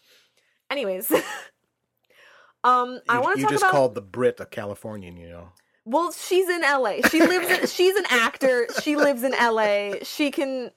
Anyways. 0.69 1.11
um, 2.63 2.99
I 3.09 3.19
want 3.19 3.37
to 3.37 3.41
talk 3.41 3.41
about. 3.41 3.41
you 3.41 3.49
just 3.49 3.65
called 3.65 3.95
the 3.95 4.01
Brit 4.01 4.39
a 4.39 4.45
Californian, 4.45 5.17
you 5.17 5.29
know. 5.29 5.49
well, 5.85 6.11
she's 6.11 6.49
in 6.49 6.61
LA. 6.61 6.97
She 7.09 7.21
lives 7.21 7.49
in 7.49 7.67
she's 7.67 7.95
an 7.95 8.05
actor. 8.09 8.67
She 8.81 8.95
lives 8.95 9.23
in 9.23 9.31
LA. 9.31 9.95
She 10.03 10.31
can 10.31 10.71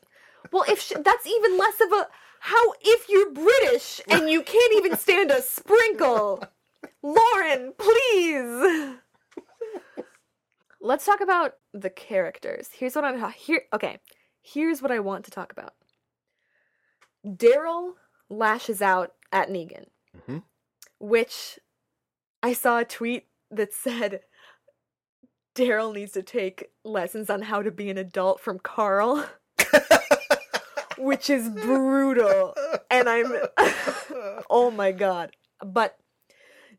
Well, 0.52 0.64
if 0.68 0.80
she, 0.80 0.94
that's 0.94 1.26
even 1.26 1.58
less 1.58 1.80
of 1.80 1.92
a 1.92 2.08
How 2.40 2.72
if 2.82 3.08
you're 3.08 3.30
British 3.32 4.00
and 4.08 4.28
you 4.30 4.42
can't 4.42 4.74
even 4.76 4.96
stand 4.96 5.30
a 5.30 5.42
sprinkle? 5.42 6.42
Lauren, 7.02 7.72
please. 7.78 8.96
Let's 10.80 11.04
talk 11.04 11.20
about 11.20 11.54
the 11.74 11.90
characters. 11.90 12.68
Here's 12.72 12.94
what 12.94 13.04
I'm 13.04 13.32
here. 13.32 13.62
Okay, 13.72 13.98
here's 14.42 14.80
what 14.80 14.90
I 14.90 14.98
want 14.98 15.24
to 15.26 15.30
talk 15.30 15.52
about. 15.52 15.74
Daryl 17.26 17.92
lashes 18.30 18.80
out 18.80 19.12
at 19.32 19.50
Negan, 19.50 19.86
Mhm. 20.16 20.42
which 20.98 21.58
I 22.42 22.54
saw 22.54 22.78
a 22.78 22.84
tweet 22.84 23.28
that 23.50 23.74
said 23.74 24.22
Daryl 25.54 25.92
needs 25.92 26.12
to 26.12 26.22
take 26.22 26.70
lessons 26.84 27.28
on 27.28 27.42
how 27.42 27.60
to 27.62 27.70
be 27.70 27.90
an 27.90 27.98
adult 27.98 28.40
from 28.40 28.58
Carl, 28.58 29.26
which 30.96 31.28
is 31.28 31.50
brutal. 31.50 32.54
And 32.90 33.08
I'm, 33.08 33.32
oh 34.48 34.70
my 34.74 34.92
god. 34.92 35.36
But 35.62 35.98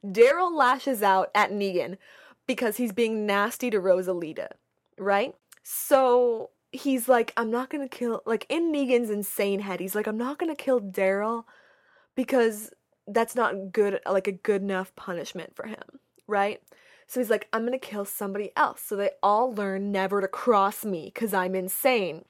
Daryl 0.03 0.51
lashes 0.51 1.03
out 1.03 1.29
at 1.35 1.51
Negan 1.51 1.97
because 2.47 2.77
he's 2.77 2.91
being 2.91 3.25
nasty 3.25 3.69
to 3.69 3.79
Rosalita, 3.79 4.47
right? 4.97 5.35
So 5.63 6.49
he's 6.71 7.07
like, 7.07 7.33
I'm 7.37 7.51
not 7.51 7.69
gonna 7.69 7.89
kill, 7.89 8.21
like 8.25 8.45
in 8.49 8.71
Negan's 8.71 9.09
insane 9.09 9.59
head, 9.59 9.79
he's 9.79 9.95
like, 9.95 10.07
I'm 10.07 10.17
not 10.17 10.37
gonna 10.39 10.55
kill 10.55 10.81
Daryl 10.81 11.43
because 12.15 12.71
that's 13.07 13.35
not 13.35 13.71
good, 13.71 13.99
like 14.09 14.27
a 14.27 14.31
good 14.31 14.61
enough 14.61 14.95
punishment 14.95 15.55
for 15.55 15.67
him, 15.67 15.99
right? 16.27 16.61
So 17.07 17.19
he's 17.19 17.29
like, 17.29 17.47
I'm 17.51 17.65
gonna 17.65 17.77
kill 17.77 18.05
somebody 18.05 18.51
else. 18.55 18.81
So 18.81 18.95
they 18.95 19.11
all 19.21 19.53
learn 19.53 19.91
never 19.91 20.21
to 20.21 20.27
cross 20.27 20.85
me 20.85 21.11
because 21.13 21.33
I'm 21.33 21.55
insane. 21.55 22.23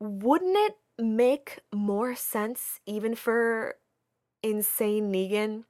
Wouldn't 0.00 0.56
it 0.56 0.76
make 0.98 1.60
more 1.72 2.14
sense, 2.14 2.80
even 2.86 3.14
for 3.14 3.76
insane 4.42 5.12
Negan, 5.12 5.64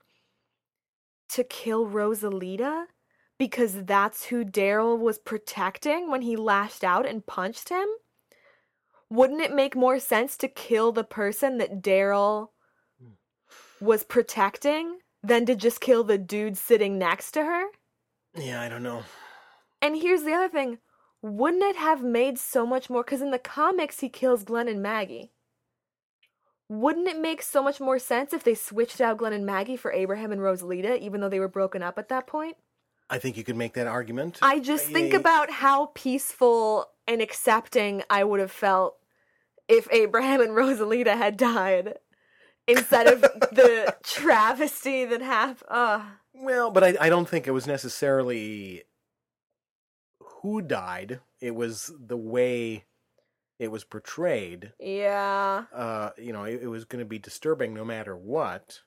to 1.31 1.45
kill 1.45 1.87
Rosalita? 1.87 2.87
Because 3.39 3.85
that's 3.85 4.27
who 4.27 4.45
Daryl 4.45 4.99
was 4.99 5.19
protecting 5.19 6.11
when 6.11 6.23
he 6.23 6.37
lashed 6.37 6.85
out 6.85 7.07
and 7.07 7.27
punched 7.27 7.71
him? 7.71 7.87
Wouldn't 9.11 9.41
it 9.41 9.55
make 9.55 9.77
more 9.77 9.99
sense 9.99 10.37
to 10.39 10.49
kill 10.49 10.93
the 10.93 11.05
person 11.05 11.59
that 11.59 11.83
Daryl 11.83 12.49
hmm. 12.99 13.85
was 13.85 14.05
protecting 14.05 14.99
than 15.23 15.45
to 15.47 15.55
just 15.55 15.81
kill 15.81 16.05
the 16.05 16.19
dude 16.19 16.57
sitting 16.57 16.99
next 16.99 17.33
to 17.33 17.45
her? 17.45 17.65
Yeah, 18.37 18.63
I 18.63 18.69
don't 18.69 18.83
know. 18.83 19.03
And 19.81 19.97
here's 19.97 20.23
the 20.23 20.33
other 20.33 20.49
thing. 20.49 20.79
Wouldn't 21.21 21.63
it 21.63 21.77
have 21.77 22.03
made 22.03 22.39
so 22.39 22.67
much 22.67 22.89
more? 22.89 23.05
Because 23.05 23.23
in 23.23 23.31
the 23.31 23.39
comics, 23.39 24.01
he 24.01 24.09
kills 24.09 24.45
Glenn 24.45 24.69
and 24.69 24.83
Maggie. 24.83 25.33
Wouldn't 26.69 27.07
it 27.07 27.19
make 27.19 27.43
so 27.43 27.63
much 27.63 27.81
more 27.81 27.99
sense 27.99 28.33
if 28.33 28.43
they 28.43 28.55
switched 28.55 29.01
out 29.01 29.19
Glenn 29.19 29.35
and 29.35 29.45
Maggie 29.45 29.77
for 29.77 29.93
Abraham 29.93 30.33
and 30.33 30.41
Rosalita, 30.41 30.99
even 30.99 31.21
though 31.21 31.29
they 31.29 31.39
were 31.39 31.49
broken 31.49 31.83
up 31.83 31.99
at 31.99 32.09
that 32.09 32.27
point? 32.27 32.57
I 33.11 33.19
think 33.19 33.37
you 33.37 33.45
could 33.45 33.57
make 33.57 33.75
that 33.75 33.87
argument. 33.87 34.39
I 34.43 34.59
just 34.59 34.87
think 34.87 35.15
I- 35.15 35.19
about 35.19 35.51
how 35.51 35.91
peaceful 35.95 36.87
and 37.07 37.21
accepting 37.21 38.03
I 38.09 38.25
would 38.25 38.41
have 38.41 38.53
felt 38.53 38.97
if 39.69 39.89
Abraham 39.91 40.41
and 40.41 40.51
Rosalita 40.53 41.17
had 41.17 41.37
died 41.37 41.95
instead 42.67 43.07
of 43.07 43.21
the 43.53 43.95
travesty 44.03 45.05
that 45.05 45.21
happened. 45.21 46.05
Well, 46.35 46.71
but 46.71 46.85
I, 46.85 46.95
I 47.01 47.09
don't 47.09 47.29
think 47.29 47.47
it 47.47 47.53
was 47.53 47.67
necessarily 47.67 48.83
who 50.43 50.63
died. 50.63 51.21
It 51.41 51.55
was 51.55 51.91
the 51.99 52.17
way 52.17 52.85
it 53.59 53.71
was 53.71 53.85
portrayed. 53.85 54.73
Yeah. 54.81 55.65
Uh, 55.73 56.11
you 56.19 56.33
know, 56.33 56.45
it, 56.45 56.63
it 56.63 56.67
was 56.67 56.85
going 56.85 57.01
to 57.01 57.09
be 57.09 57.19
disturbing 57.19 57.75
no 57.75 57.85
matter 57.85 58.17
what. 58.17 58.81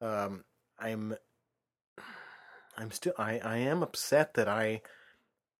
Um, 0.00 0.44
I'm, 0.78 1.14
I'm 2.80 2.90
still, 2.90 3.12
I, 3.18 3.38
I 3.38 3.56
am 3.58 3.82
upset 3.82 4.34
that 4.34 4.48
I 4.48 4.82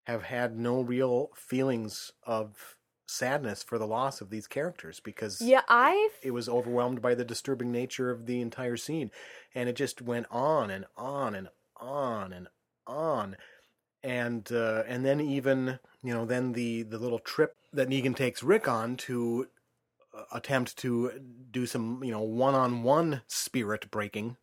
have 0.04 0.24
had 0.24 0.58
no 0.58 0.80
real 0.80 1.30
feelings 1.34 2.12
of 2.24 2.76
sadness 3.06 3.62
for 3.62 3.78
the 3.78 3.86
loss 3.86 4.20
of 4.20 4.30
these 4.30 4.46
characters 4.46 5.00
because 5.00 5.40
Yeah, 5.40 5.62
I 5.68 6.10
it 6.22 6.30
was 6.30 6.48
overwhelmed 6.48 7.02
by 7.02 7.14
the 7.14 7.24
disturbing 7.24 7.72
nature 7.72 8.10
of 8.10 8.26
the 8.26 8.40
entire 8.40 8.76
scene. 8.76 9.10
And 9.54 9.68
it 9.68 9.76
just 9.76 10.00
went 10.00 10.26
on 10.30 10.70
and 10.70 10.86
on 10.96 11.34
and 11.34 11.48
on 11.76 12.32
and 12.32 12.48
on. 12.86 13.36
And 14.02 14.50
uh, 14.50 14.84
and 14.86 15.04
then 15.04 15.20
even 15.20 15.78
you 16.02 16.14
know 16.14 16.24
then 16.24 16.52
the 16.52 16.84
the 16.84 16.98
little 16.98 17.18
trip 17.18 17.56
that 17.72 17.88
Negan 17.88 18.16
takes 18.16 18.42
Rick 18.42 18.66
on 18.66 18.96
to 18.98 19.48
uh, 20.16 20.22
attempt 20.32 20.78
to 20.78 21.12
do 21.50 21.66
some 21.66 22.02
you 22.02 22.10
know 22.10 22.22
one-on-one 22.22 23.22
spirit 23.26 23.90
breaking 23.90 24.36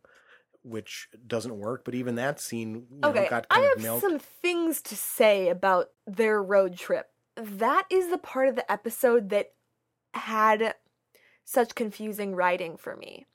which 0.67 1.09
doesn't 1.25 1.57
work 1.57 1.83
but 1.85 1.95
even 1.95 2.15
that 2.15 2.39
scene 2.39 2.85
you 2.91 2.99
know, 2.99 3.09
Okay, 3.09 3.27
got 3.29 3.45
I 3.49 3.55
kind 3.55 3.65
of 3.65 3.71
have 3.77 3.83
milked 3.83 4.01
some 4.01 4.19
things 4.19 4.81
to 4.83 4.95
say 4.95 5.49
about 5.49 5.89
their 6.05 6.41
road 6.41 6.77
trip. 6.77 7.09
That 7.35 7.85
is 7.89 8.09
the 8.09 8.17
part 8.17 8.49
of 8.49 8.55
the 8.55 8.69
episode 8.71 9.29
that 9.29 9.51
had 10.13 10.75
such 11.43 11.75
confusing 11.75 12.35
writing 12.35 12.77
for 12.77 12.95
me. 12.95 13.25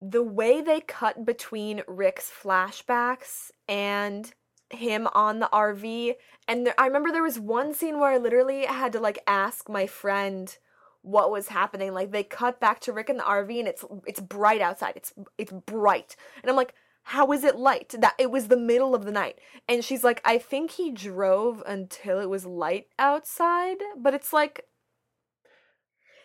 The 0.00 0.22
way 0.22 0.60
they 0.60 0.80
cut 0.80 1.24
between 1.24 1.82
Rick's 1.86 2.30
flashbacks 2.30 3.50
and 3.68 4.32
him 4.70 5.08
on 5.14 5.38
the 5.38 5.48
RV, 5.52 6.14
and 6.48 6.66
there, 6.66 6.74
I 6.78 6.86
remember 6.86 7.12
there 7.12 7.22
was 7.22 7.38
one 7.38 7.74
scene 7.74 7.98
where 7.98 8.10
I 8.10 8.18
literally 8.18 8.64
had 8.64 8.92
to 8.92 9.00
like 9.00 9.18
ask 9.26 9.68
my 9.68 9.86
friend 9.86 10.56
what 11.02 11.30
was 11.30 11.48
happening. 11.48 11.92
Like 11.92 12.10
they 12.10 12.22
cut 12.24 12.58
back 12.60 12.80
to 12.80 12.92
Rick 12.92 13.10
in 13.10 13.16
the 13.18 13.22
RV 13.24 13.58
and 13.58 13.68
it's 13.68 13.84
it's 14.06 14.20
bright 14.20 14.60
outside. 14.60 14.94
It's 14.96 15.12
it's 15.38 15.52
bright. 15.52 16.16
And 16.42 16.50
I'm 16.50 16.56
like, 16.56 16.74
how 17.04 17.32
is 17.32 17.44
it 17.44 17.56
light? 17.56 17.94
That 17.98 18.14
it 18.18 18.30
was 18.30 18.48
the 18.48 18.56
middle 18.56 18.94
of 18.94 19.04
the 19.04 19.12
night. 19.12 19.38
And 19.68 19.84
she's 19.84 20.04
like, 20.04 20.20
I 20.24 20.38
think 20.38 20.72
he 20.72 20.90
drove 20.92 21.62
until 21.66 22.20
it 22.20 22.30
was 22.30 22.46
light 22.46 22.86
outside, 22.98 23.78
but 23.98 24.14
it's 24.14 24.32
like 24.32 24.64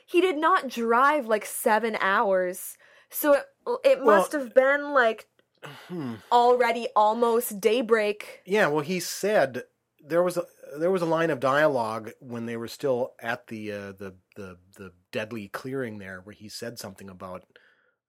he 0.06 0.22
did 0.22 0.38
not 0.38 0.68
drive 0.70 1.26
like 1.28 1.46
7 1.46 1.98
hours. 2.00 2.78
So 3.10 3.34
it 3.34 3.46
it 3.84 4.04
Well- 4.04 4.18
must 4.18 4.32
have 4.32 4.54
been 4.54 4.94
like 4.94 5.28
Hmm. 5.88 6.16
already 6.32 6.88
almost 6.96 7.60
daybreak. 7.60 8.42
Yeah, 8.46 8.68
well, 8.68 8.84
he 8.84 9.00
said 9.00 9.64
there 10.04 10.24
was 10.24 10.38
a 10.38 10.44
there 10.78 10.92
was 10.92 11.02
a 11.02 11.06
line 11.08 11.30
of 11.30 11.40
dialogue 11.40 12.12
when 12.20 12.46
they 12.46 12.58
were 12.58 12.68
still 12.68 13.14
at 13.20 13.48
the 13.48 13.72
uh, 13.72 13.92
the 13.92 14.16
the 14.36 14.58
the 14.78 14.92
deadly 15.12 15.48
clearing 15.48 15.98
there, 15.98 16.22
where 16.24 16.36
he 16.36 16.50
said 16.50 16.80
something 16.80 17.10
about 17.10 17.44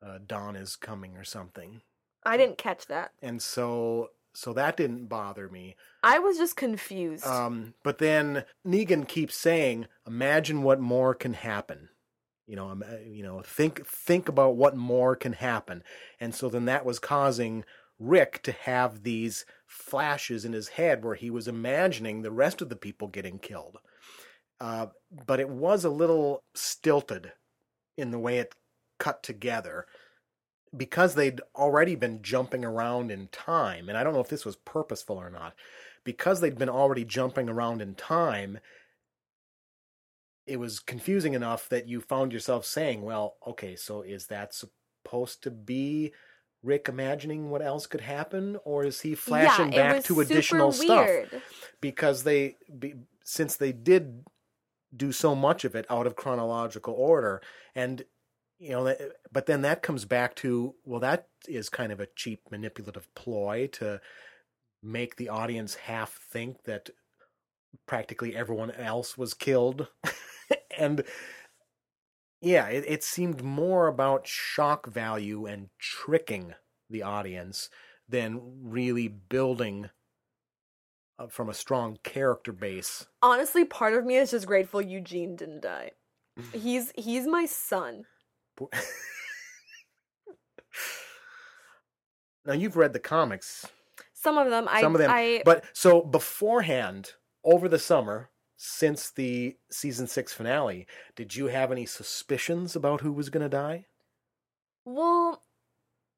uh, 0.03 0.19
dawn 0.27 0.57
is 0.57 0.77
coming 0.77 1.17
or 1.17 1.25
something, 1.25 1.83
I 2.25 2.37
didn't 2.37 2.59
catch 2.59 2.87
that. 2.87 3.13
and 3.23 3.43
so 3.43 4.11
so 4.35 4.53
that 4.53 4.77
didn't 4.77 5.07
bother 5.07 5.49
me. 5.49 5.75
I 6.03 6.19
was 6.19 6.37
just 6.37 6.57
confused. 6.57 7.27
Um, 7.27 7.75
but 7.83 7.99
then 7.99 8.45
Negan 8.67 9.09
keeps 9.09 9.37
saying, 9.37 9.87
"Imagine 10.07 10.63
what 10.63 10.81
more 10.81 11.15
can 11.15 11.35
happen." 11.35 11.89
You 12.47 12.57
know, 12.57 12.71
uh, 12.71 12.99
you 13.05 13.23
know, 13.23 13.43
think 13.43 13.87
think 13.87 14.29
about 14.29 14.57
what 14.57 14.77
more 14.77 15.17
can 15.17 15.33
happen, 15.33 15.83
and 16.21 16.35
so 16.35 16.49
then 16.49 16.67
that 16.67 16.85
was 16.85 16.99
causing 16.99 17.65
Rick 17.99 18.43
to 18.45 18.53
have 18.53 19.03
these 19.03 19.45
flashes 19.69 20.45
in 20.45 20.53
his 20.53 20.69
head 20.69 21.05
where 21.05 21.15
he 21.15 21.31
was 21.31 21.47
imagining 21.47 22.23
the 22.23 22.33
rest 22.33 22.61
of 22.61 22.69
the 22.69 22.77
people 22.77 23.07
getting 23.07 23.39
killed. 23.39 23.79
Uh, 24.61 24.87
but 25.27 25.39
it 25.39 25.49
was 25.49 25.85
a 25.85 25.91
little 25.91 26.43
stilted 26.55 27.33
in 27.97 28.11
the 28.11 28.19
way 28.19 28.39
it 28.39 28.57
cut 28.99 29.23
together 29.23 29.87
because 30.77 31.15
they'd 31.15 31.41
already 31.55 31.95
been 31.95 32.21
jumping 32.23 32.65
around 32.65 33.11
in 33.11 33.29
time, 33.29 33.89
and 33.89 33.97
I 33.97 34.03
don't 34.03 34.13
know 34.13 34.21
if 34.21 34.29
this 34.29 34.45
was 34.45 34.57
purposeful 34.57 35.17
or 35.17 35.31
not 35.31 35.55
because 36.05 36.41
they'd 36.41 36.59
been 36.59 36.71
already 36.71 37.05
jumping 37.05 37.51
around 37.51 37.83
in 37.83 37.95
time, 37.95 38.59
it 40.47 40.59
was 40.59 40.81
confusing 40.81 41.35
enough 41.35 41.69
that 41.69 41.87
you 41.87 42.01
found 42.01 42.33
yourself 42.33 42.65
saying, 42.65 43.03
well, 43.03 43.37
okay, 43.47 43.77
so 43.77 44.01
is 44.01 44.27
that 44.29 44.55
supposed 44.55 45.43
to 45.43 45.51
be 45.51 46.13
Rick 46.63 46.89
imagining 46.89 47.51
what 47.51 47.63
else 47.63 47.87
could 47.87 48.01
happen? 48.01 48.59
Or 48.65 48.85
is 48.85 49.01
he 49.01 49.15
flashing 49.15 49.73
yeah, 49.73 49.95
back 49.95 50.05
to 50.05 50.21
additional 50.21 50.73
super 50.73 51.27
stuff? 51.29 51.43
Because 51.81 52.25
they, 52.25 52.57
be, 52.79 52.95
since 53.25 53.57
they 53.57 53.73
did 53.73 54.25
do 54.97 55.13
so 55.13 55.35
much 55.35 55.65
of 55.65 55.75
it 55.75 55.87
out 55.91 56.07
of 56.07 56.17
chronological 56.17 56.95
order, 56.95 57.41
and 57.75 58.05
you 58.59 58.71
know, 58.71 58.95
but 59.31 59.47
then 59.47 59.63
that 59.63 59.83
comes 59.83 60.05
back 60.05 60.35
to, 60.37 60.75
well, 60.85 61.01
that 61.01 61.29
is 61.47 61.69
kind 61.69 61.93
of 61.93 62.01
a 62.01 62.09
cheap 62.17 62.41
manipulative 62.51 63.13
ploy 63.15 63.69
to 63.73 64.01
make 64.83 65.17
the 65.17 65.29
audience 65.29 65.77
half 65.77 66.19
think 66.33 66.65
that 66.65 66.91
practically 67.87 68.35
everyone 68.35 68.73
else 68.73 69.17
was 69.17 69.33
killed. 69.33 69.89
and 70.79 71.05
yeah, 72.41 72.67
it, 72.69 72.85
it 72.87 73.05
seemed 73.05 73.43
more 73.43 73.87
about 73.87 74.27
shock 74.27 74.87
value 74.87 75.47
and 75.47 75.69
tricking 75.79 76.55
the 76.91 77.03
audience 77.03 77.71
than 78.09 78.41
really 78.63 79.09
building 79.09 79.91
uh, 81.19 81.27
from 81.27 81.49
a 81.49 81.55
strong 81.55 81.99
character 82.03 82.53
base. 82.53 83.07
Honestly, 83.23 83.65
part 83.65 83.95
of 83.95 84.05
me 84.05 84.17
is 84.17 84.31
just 84.31 84.47
grateful 84.47 84.81
Eugene 84.81 85.37
didn't 85.37 85.63
die. 85.63 85.93
He's 86.53 86.93
he's 86.97 87.27
my 87.27 87.47
son. 87.47 88.05
Now 92.49 92.55
you've 92.55 92.79
read 92.79 92.95
the 92.95 92.99
comics, 92.99 93.67
Some 94.15 94.39
of 94.39 94.49
them, 94.49 94.67
I, 94.71 94.81
some 94.81 94.95
of 94.95 95.01
them, 95.01 95.11
I, 95.13 95.43
but 95.45 95.65
so 95.75 96.01
beforehand, 96.01 97.13
over 97.45 97.69
the 97.69 97.79
summer, 97.79 98.31
since 98.61 99.11
the 99.11 99.57
season 99.71 100.07
six 100.09 100.33
finale, 100.35 100.87
did 101.17 101.37
you 101.37 101.47
have 101.47 101.71
any 101.73 101.87
suspicions 101.87 102.75
about 102.77 103.01
who 103.01 103.13
was 103.13 103.31
going 103.31 103.43
to 103.45 103.49
die? 103.49 103.87
well, 104.85 105.43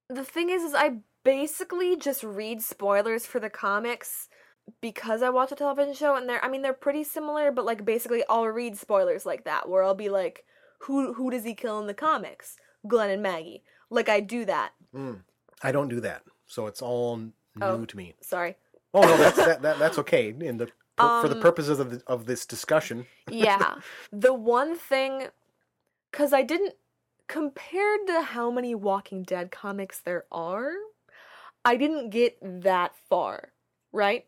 the 0.09 0.25
thing 0.25 0.49
is, 0.51 0.63
is 0.63 0.75
I 0.75 0.99
basically 1.25 1.97
just 1.97 2.25
read 2.25 2.63
spoilers 2.63 3.27
for 3.27 3.39
the 3.41 3.51
comics 3.51 4.29
because 4.81 5.23
I 5.23 5.31
watch 5.31 5.53
a 5.53 5.57
television 5.57 5.95
show, 5.95 6.17
and 6.17 6.29
they're, 6.29 6.45
I 6.45 6.49
mean, 6.49 6.63
they're 6.63 6.73
pretty 6.73 7.05
similar, 7.05 7.53
but 7.53 7.65
like 7.65 7.85
basically, 7.85 8.23
I'll 8.29 8.47
read 8.47 8.77
spoilers 8.77 9.25
like 9.27 9.45
that, 9.45 9.69
where 9.69 9.83
I'll 9.85 9.95
be 9.95 10.09
like, 10.09 10.45
who, 10.81 11.13
who 11.15 11.31
does 11.31 11.45
he 11.45 11.55
kill 11.55 11.79
in 11.81 11.87
the 11.87 11.95
comics? 11.95 12.57
Glenn 12.89 13.11
and 13.11 13.23
Maggie. 13.23 13.63
Like 13.91 14.09
I 14.09 14.21
do 14.21 14.45
that. 14.47 14.73
Hmm. 14.95 15.15
I 15.63 15.73
don't 15.73 15.89
do 15.89 16.01
that, 16.01 16.23
so 16.47 16.67
it's 16.67 16.81
all 16.83 17.17
new 17.17 17.33
Oh. 17.61 17.85
to 17.85 17.97
me. 17.97 18.15
Sorry. 18.23 18.57
Oh 18.95 19.03
no, 19.03 19.17
that's 19.17 19.37
that, 19.37 19.63
that 19.63 19.79
that's 19.79 19.99
okay. 19.99 20.35
In 20.41 20.57
the 20.57 20.69
for 21.23 21.29
the 21.29 21.37
Um, 21.37 21.41
purposes 21.43 21.79
of 21.79 21.91
the, 21.91 22.03
of 22.07 22.27
this 22.27 22.47
discussion, 22.47 23.07
yeah. 23.31 23.77
The 24.13 24.35
one 24.35 24.77
thing, 24.77 25.29
because 26.11 26.33
I 26.33 26.43
didn't, 26.43 26.75
compared 27.29 28.07
to 28.09 28.23
how 28.23 28.51
many 28.51 28.75
Walking 28.75 29.23
Dead 29.23 29.51
comics 29.51 30.01
there 30.01 30.25
are, 30.33 30.73
I 31.65 31.77
didn't 31.77 32.11
get 32.11 32.39
that 32.43 32.95
far, 33.09 33.53
right? 33.93 34.27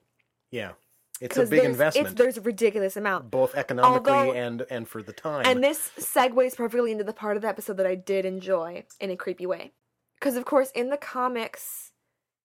yeah, 0.51 0.73
it's 1.21 1.37
a 1.37 1.47
big 1.47 1.65
investment, 1.65 2.09
It's, 2.09 2.15
there's 2.19 2.37
a 2.37 2.41
ridiculous 2.43 2.97
amount. 2.97 3.31
both 3.31 3.55
economically 3.55 4.13
although- 4.13 4.33
and 4.35 4.67
and 4.71 4.89
for 4.89 5.03
the 5.03 5.13
time. 5.13 5.45
And 5.47 5.63
this 5.65 5.91
segues 5.99 6.57
perfectly 6.57 6.93
into 6.93 7.05
the 7.05 7.13
part 7.15 7.37
of 7.37 7.43
the 7.43 7.49
episode 7.49 7.77
that 7.79 7.87
I 7.87 7.95
did 7.95 8.25
enjoy 8.27 8.85
in 9.01 9.11
a 9.11 9.17
creepy 9.17 9.47
way. 9.47 9.73
Because, 10.19 10.37
of 10.37 10.45
course, 10.45 10.71
in 10.73 10.91
the 10.91 10.97
comics, 10.97 11.93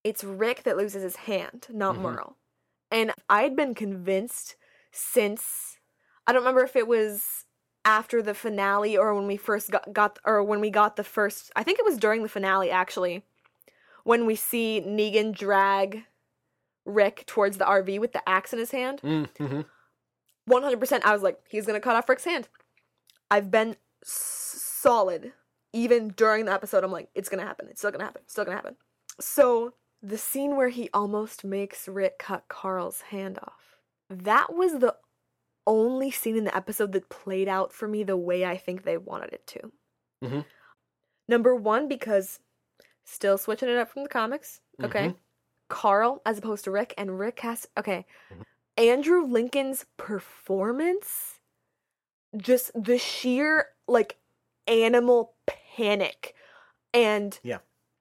it's 0.03 0.23
Rick 0.23 0.63
that 0.63 0.77
loses 0.77 1.03
his 1.03 1.15
hand, 1.17 1.67
not 1.69 1.95
Mhm. 1.95 2.01
Merle. 2.01 2.37
And 2.91 3.11
I'd 3.29 3.55
been 3.55 3.75
convinced 3.75 4.55
since 4.91 5.77
I 6.25 6.33
don't 6.33 6.41
remember 6.41 6.63
if 6.63 6.75
it 6.75 6.87
was 6.87 7.45
after 7.85 8.21
the 8.21 8.33
finale 8.33 8.97
or 8.97 9.13
when 9.13 9.27
we 9.27 9.37
first 9.37 9.71
got, 9.71 9.93
got 9.93 10.19
or 10.25 10.43
when 10.43 10.59
we 10.59 10.69
got 10.69 10.95
the 10.95 11.03
first 11.03 11.51
I 11.55 11.63
think 11.63 11.79
it 11.79 11.85
was 11.85 11.97
during 11.97 12.23
the 12.23 12.29
finale 12.29 12.69
actually 12.69 13.23
when 14.03 14.25
we 14.25 14.35
see 14.35 14.83
Negan 14.85 15.35
drag 15.35 16.03
Rick 16.85 17.25
towards 17.27 17.57
the 17.57 17.65
RV 17.65 17.99
with 17.99 18.13
the 18.13 18.27
axe 18.27 18.53
in 18.53 18.59
his 18.59 18.71
hand. 18.71 19.01
mm-hmm. 19.01 19.61
100% 20.49 21.01
I 21.03 21.13
was 21.13 21.21
like, 21.21 21.39
he's 21.49 21.65
gonna 21.65 21.79
cut 21.79 21.95
off 21.95 22.07
Rick's 22.07 22.23
hand. 22.23 22.47
I've 23.29 23.51
been 23.51 23.75
solid. 24.03 25.33
Even 25.73 26.09
during 26.09 26.45
the 26.45 26.53
episode, 26.53 26.83
I'm 26.83 26.91
like, 26.91 27.09
it's 27.13 27.27
gonna 27.27 27.43
happen. 27.43 27.67
It's 27.69 27.81
still 27.81 27.91
gonna 27.91 28.05
happen. 28.05 28.21
It's 28.23 28.31
still 28.31 28.45
gonna 28.45 28.55
happen. 28.55 28.77
So, 29.19 29.73
the 30.07 30.17
scene 30.17 30.55
where 30.55 30.69
he 30.69 30.89
almost 30.93 31.43
makes 31.43 31.87
Rick 31.87 32.19
cut 32.19 32.47
Carl's 32.47 33.01
hand 33.01 33.37
off, 33.39 33.81
that 34.09 34.53
was 34.53 34.79
the 34.79 34.95
only 35.65 36.11
scene 36.11 36.37
in 36.37 36.45
the 36.45 36.55
episode 36.55 36.93
that 36.93 37.09
played 37.09 37.49
out 37.49 37.73
for 37.73 37.89
me 37.89 38.03
the 38.03 38.15
way 38.15 38.45
I 38.45 38.55
think 38.55 38.83
they 38.83 38.97
wanted 38.97 39.33
it 39.33 39.45
to. 39.47 39.71
Mhm. 40.23 40.45
Number 41.27 41.53
one, 41.53 41.89
because 41.89 42.39
still 43.03 43.37
switching 43.37 43.67
it 43.67 43.77
up 43.77 43.89
from 43.89 44.03
the 44.03 44.09
comics, 44.09 44.61
okay? 44.81 45.09
Mhm. 45.09 45.19
Carl 45.67 46.21
as 46.25 46.37
opposed 46.37 46.63
to 46.63 46.71
Rick, 46.71 46.93
and 46.97 47.19
Rick 47.19 47.41
has, 47.41 47.67
okay. 47.75 48.05
Andrew 48.77 49.25
Lincoln's 49.25 49.85
performance, 49.97 51.41
just 52.37 52.71
the 52.81 52.97
sheer 52.97 53.75
like 53.87 54.21
animal 54.67 55.35
panic 55.45 56.33
and 56.93 57.39
Yeah. 57.43 57.59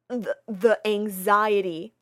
the, 0.09 0.37
the 0.47 0.81
anxiety 0.87 1.96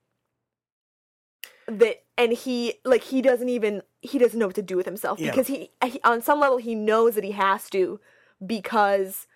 that 1.67 2.03
and 2.19 2.33
he 2.33 2.75
like 2.85 3.03
he 3.05 3.23
doesn't 3.23 3.49
even 3.49 3.83
he 4.03 4.19
doesn't 4.19 4.39
know 4.39 4.47
what 4.47 4.55
to 4.57 4.63
do 4.63 4.77
with 4.77 4.87
himself 4.87 5.19
Yeah. 5.19 5.31
because 5.31 5.47
he, 5.47 5.71
he 5.85 6.01
on 6.05 6.21
some 6.23 6.41
level 6.41 6.59
he 6.59 6.75
knows 6.75 7.15
that 7.15 7.25
he 7.25 7.33
has 7.33 7.71
to 7.71 8.01
because 8.45 9.27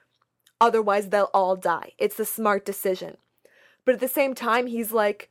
otherwise 0.60 1.08
they'll 1.08 1.30
all 1.32 1.56
die 1.56 1.92
it's 1.98 2.16
the 2.16 2.24
smart 2.24 2.64
decision 2.64 3.16
but 3.84 3.94
at 3.94 4.00
the 4.00 4.08
same 4.08 4.34
time 4.34 4.66
he's 4.66 4.92
like 4.92 5.30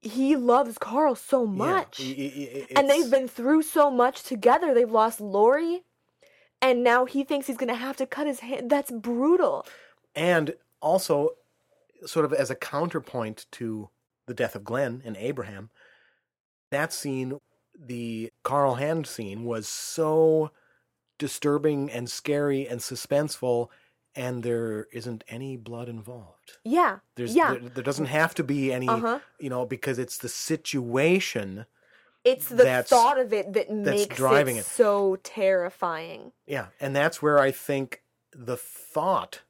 he 0.00 0.34
loves 0.36 0.78
carl 0.78 1.14
so 1.14 1.44
much 1.46 2.00
Yeah, 2.00 2.14
i- 2.14 2.20
i- 2.20 2.66
i- 2.70 2.78
and 2.78 2.88
they've 2.88 3.10
been 3.10 3.28
through 3.28 3.62
so 3.62 3.90
much 3.90 4.22
together. 4.22 4.72
They've 4.72 4.90
lost 4.90 5.20
Lori, 5.20 5.84
and 6.62 6.82
now 6.82 7.04
he 7.04 7.22
thinks 7.22 7.46
he's 7.48 7.58
gonna 7.58 7.74
have 7.74 7.96
to 7.98 8.06
cut 8.06 8.26
his 8.26 8.40
hand. 8.40 8.70
That's 8.70 8.90
brutal. 8.90 9.66
and 10.16 10.54
also 10.80 11.30
sort 12.06 12.24
of 12.24 12.32
as 12.32 12.50
a 12.50 12.54
counterpoint 12.54 13.44
to 13.52 13.90
the 14.30 14.34
death 14.34 14.54
of 14.54 14.62
Glenn 14.62 15.02
and 15.04 15.16
Abraham, 15.16 15.70
that 16.70 16.92
scene, 16.92 17.40
the 17.76 18.30
Carl 18.44 18.76
Hand 18.76 19.08
scene, 19.08 19.44
was 19.44 19.66
so 19.66 20.52
disturbing 21.18 21.90
and 21.90 22.08
scary 22.08 22.66
and 22.68 22.78
suspenseful, 22.80 23.68
and 24.14 24.44
there 24.44 24.86
isn't 24.92 25.24
any 25.28 25.56
blood 25.56 25.88
involved. 25.88 26.58
Yeah. 26.64 27.00
There's 27.16 27.34
yeah. 27.34 27.54
there, 27.54 27.68
there 27.70 27.84
doesn't 27.84 28.06
have 28.06 28.34
to 28.36 28.44
be 28.44 28.72
any, 28.72 28.88
Uh-huh. 28.88 29.18
you 29.40 29.50
know, 29.50 29.66
because 29.66 29.98
it's 29.98 30.16
the 30.18 30.28
situation. 30.28 31.66
it's 32.24 32.48
the 32.48 32.84
thought 32.86 33.18
of 33.18 33.32
it 33.32 33.52
that 33.54 33.68
makes 33.70 34.14
driving 34.14 34.56
it, 34.56 34.60
it. 34.60 34.64
so 34.66 35.16
terrifying. 35.24 36.30
Yeah, 36.46 36.66
and 36.78 36.94
that's 36.94 37.20
where 37.20 37.40
I 37.40 37.50
think 37.50 38.02
the 38.32 38.56
thought 38.56 39.40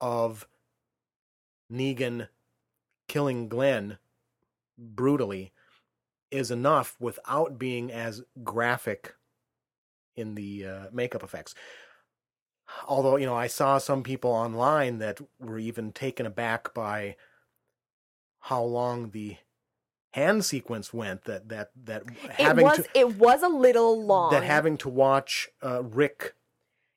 of 0.00 0.46
Negan 1.72 2.28
killing 3.08 3.48
Glenn 3.48 3.98
brutally 4.80 5.52
is 6.30 6.50
enough 6.50 6.96
without 6.98 7.58
being 7.58 7.92
as 7.92 8.22
graphic 8.42 9.14
in 10.16 10.34
the 10.34 10.66
uh, 10.66 10.86
makeup 10.92 11.22
effects. 11.22 11.54
Although, 12.86 13.16
you 13.16 13.26
know, 13.26 13.34
I 13.34 13.48
saw 13.48 13.78
some 13.78 14.02
people 14.02 14.30
online 14.30 14.98
that 14.98 15.20
were 15.38 15.58
even 15.58 15.92
taken 15.92 16.24
aback 16.24 16.72
by 16.72 17.16
how 18.40 18.62
long 18.62 19.10
the 19.10 19.36
hand 20.12 20.44
sequence 20.44 20.92
went 20.92 21.24
that 21.24 21.48
that 21.48 21.70
that 21.84 22.02
having 22.38 22.64
It 22.64 22.68
was 22.68 22.76
to 22.78 22.98
it 22.98 23.16
was 23.16 23.42
a 23.42 23.48
little 23.48 24.04
long. 24.04 24.32
that 24.32 24.42
having 24.42 24.76
to 24.78 24.88
watch 24.88 25.48
uh, 25.62 25.82
Rick 25.82 26.34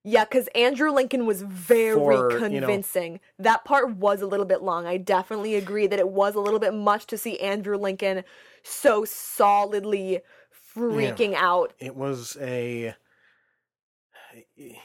yeah, 0.04 0.26
because 0.26 0.48
Andrew 0.50 0.92
Lincoln 0.92 1.26
was 1.26 1.42
very 1.42 1.96
For, 1.96 2.14
you 2.14 2.40
know- 2.40 2.40
convincing. 2.68 3.20
That 3.40 3.64
part 3.66 3.96
was 3.96 4.22
a 4.22 4.28
little 4.28 4.46
bit 4.46 4.62
long. 4.62 4.86
I 4.86 4.98
definitely 4.98 5.56
agree 5.56 5.88
that 5.88 6.00
it 6.00 6.10
was 6.10 6.36
a 6.36 6.40
little 6.40 6.60
bit 6.60 6.74
much 6.74 7.08
to 7.08 7.18
see 7.18 7.40
Andrew 7.40 7.78
Lincoln 7.78 8.24
so 8.64 9.06
solidly 9.06 10.22
freaking 10.76 11.34
out. 11.36 11.74
it 11.80 11.96
was 11.96 12.36
a 12.42 12.96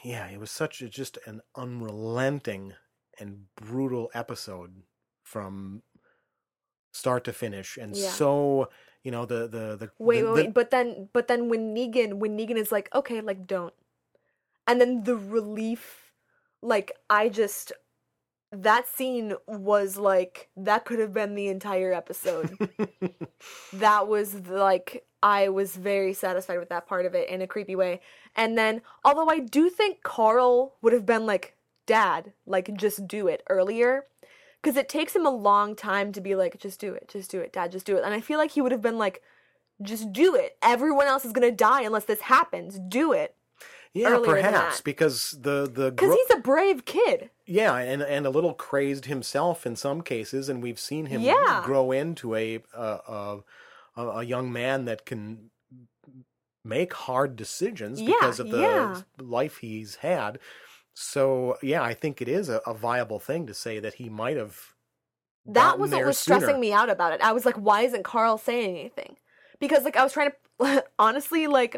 yeah 0.02 0.26
it 0.28 0.38
was 0.38 0.50
such 0.50 0.82
a 0.82 0.88
just 0.88 1.18
an 1.26 1.40
unrelenting 1.56 2.74
and 3.18 3.44
brutal 3.56 4.10
episode 4.14 4.82
from 5.22 5.82
start 6.92 7.24
to 7.24 7.32
finish 7.32 7.76
and 7.78 7.96
Yeah. 7.96 8.10
so 8.10 8.68
you 9.02 9.10
know 9.10 9.24
the 9.24 9.48
the 9.48 9.76
the 9.76 9.90
Wait, 9.98 10.20
the, 10.20 10.26
wait, 10.26 10.26
the- 10.26 10.32
wait. 10.48 10.54
But 10.54 10.70
then, 10.70 11.08
but 11.12 11.28
then 11.28 11.48
when 11.48 11.74
Negan, 11.74 12.14
when 12.14 12.36
Negan 12.36 12.56
is 12.56 12.70
like, 12.72 12.92
okay, 12.94 13.20
like 13.22 13.46
don't, 13.46 13.72
and 14.68 14.80
then 14.80 15.02
the 15.02 15.16
relief, 15.16 16.12
like 16.62 16.92
I 17.10 17.28
just, 17.28 17.72
that 18.52 18.86
scene 18.86 19.34
was 19.46 19.96
like 19.96 20.48
that 20.56 20.84
could 20.84 20.98
have 20.98 21.12
been 21.12 21.34
the 21.34 21.48
entire 21.48 21.92
episode. 21.92 22.56
that 23.72 24.06
was 24.06 24.46
like 24.46 25.04
I 25.22 25.48
was 25.48 25.74
very 25.74 26.14
satisfied 26.14 26.58
with 26.58 26.68
that 26.68 26.86
part 26.86 27.06
of 27.06 27.14
it 27.14 27.28
in 27.28 27.42
a 27.42 27.46
creepy 27.46 27.74
way. 27.74 28.00
And 28.36 28.56
then, 28.56 28.82
although 29.04 29.28
I 29.28 29.40
do 29.40 29.68
think 29.68 30.02
Carl 30.02 30.74
would 30.80 30.92
have 30.92 31.06
been 31.06 31.26
like, 31.26 31.56
Dad, 31.86 32.32
like 32.46 32.74
just 32.76 33.08
do 33.08 33.26
it 33.26 33.42
earlier. 33.48 34.04
Because 34.62 34.76
it 34.76 34.88
takes 34.88 35.14
him 35.14 35.24
a 35.24 35.30
long 35.30 35.76
time 35.76 36.12
to 36.12 36.20
be 36.20 36.34
like, 36.34 36.58
just 36.58 36.80
do 36.80 36.92
it, 36.92 37.08
just 37.08 37.30
do 37.30 37.40
it, 37.40 37.52
Dad, 37.52 37.70
just 37.70 37.86
do 37.86 37.96
it. 37.96 38.04
And 38.04 38.12
I 38.12 38.20
feel 38.20 38.38
like 38.38 38.50
he 38.50 38.60
would 38.60 38.72
have 38.72 38.82
been 38.82 38.98
like, 38.98 39.22
just 39.80 40.12
do 40.12 40.34
it. 40.34 40.56
Everyone 40.62 41.06
else 41.06 41.24
is 41.24 41.32
gonna 41.32 41.52
die 41.52 41.82
unless 41.82 42.04
this 42.04 42.22
happens. 42.22 42.78
Do 42.88 43.12
it. 43.12 43.36
Yeah 43.98 44.18
perhaps 44.24 44.80
because 44.80 45.32
the 45.40 45.68
the 45.78 45.90
Because 45.90 46.08
gro- 46.08 46.16
he's 46.16 46.36
a 46.38 46.40
brave 46.40 46.84
kid. 46.84 47.30
yeah 47.46 47.74
and 47.76 48.02
and 48.02 48.26
a 48.26 48.30
little 48.30 48.54
crazed 48.54 49.04
himself 49.06 49.66
in 49.66 49.76
some 49.76 50.00
cases 50.02 50.48
and 50.48 50.62
we've 50.62 50.80
seen 50.80 51.06
him 51.06 51.20
Yeah. 51.22 51.62
grow 51.64 51.92
into 51.92 52.34
a 52.34 52.60
a 52.76 53.38
a 53.96 54.22
young 54.24 54.52
man 54.52 54.84
that 54.86 55.04
can 55.04 55.50
make 56.64 56.92
hard 56.94 57.36
decisions 57.36 58.00
Yeah, 58.00 58.08
because 58.20 58.40
of 58.40 58.50
the 58.50 58.60
yeah. 58.60 59.02
life 59.20 59.58
he's 59.58 59.96
had 59.96 60.38
so 60.94 61.56
yeah 61.62 61.82
i 61.82 61.94
think 61.94 62.20
it 62.20 62.28
is 62.28 62.48
a, 62.48 62.60
a 62.66 62.74
viable 62.74 63.18
thing 63.20 63.46
to 63.46 63.54
say 63.54 63.78
that 63.80 63.94
he 63.94 64.08
might 64.08 64.36
have 64.36 64.74
That 65.46 65.78
was 65.78 65.90
what 65.92 66.04
was 66.04 66.18
sooner. 66.18 66.38
stressing 66.40 66.60
me 66.60 66.72
out 66.72 66.90
about 66.90 67.12
it. 67.14 67.20
I 67.22 67.32
was 67.32 67.46
like, 67.46 67.56
why 67.56 67.80
isn't 67.88 68.02
Carl 68.04 68.36
saying 68.38 68.76
anything? 68.76 69.16
Because 69.60 69.82
like 69.84 69.96
I 69.96 70.04
was 70.04 70.12
trying 70.12 70.32
to 70.60 70.84
honestly 70.98 71.46
like 71.46 71.72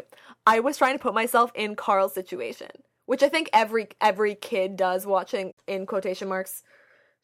I 0.45 0.59
was 0.59 0.77
trying 0.77 0.97
to 0.97 1.01
put 1.01 1.13
myself 1.13 1.51
in 1.55 1.75
Carl's 1.75 2.13
situation 2.13 2.69
which 3.11 3.23
I 3.23 3.27
think 3.27 3.49
every 3.51 3.89
every 3.99 4.35
kid 4.35 4.77
does 4.77 5.05
watching 5.05 5.53
in 5.67 5.85
quotation 5.85 6.29
marks, 6.29 6.63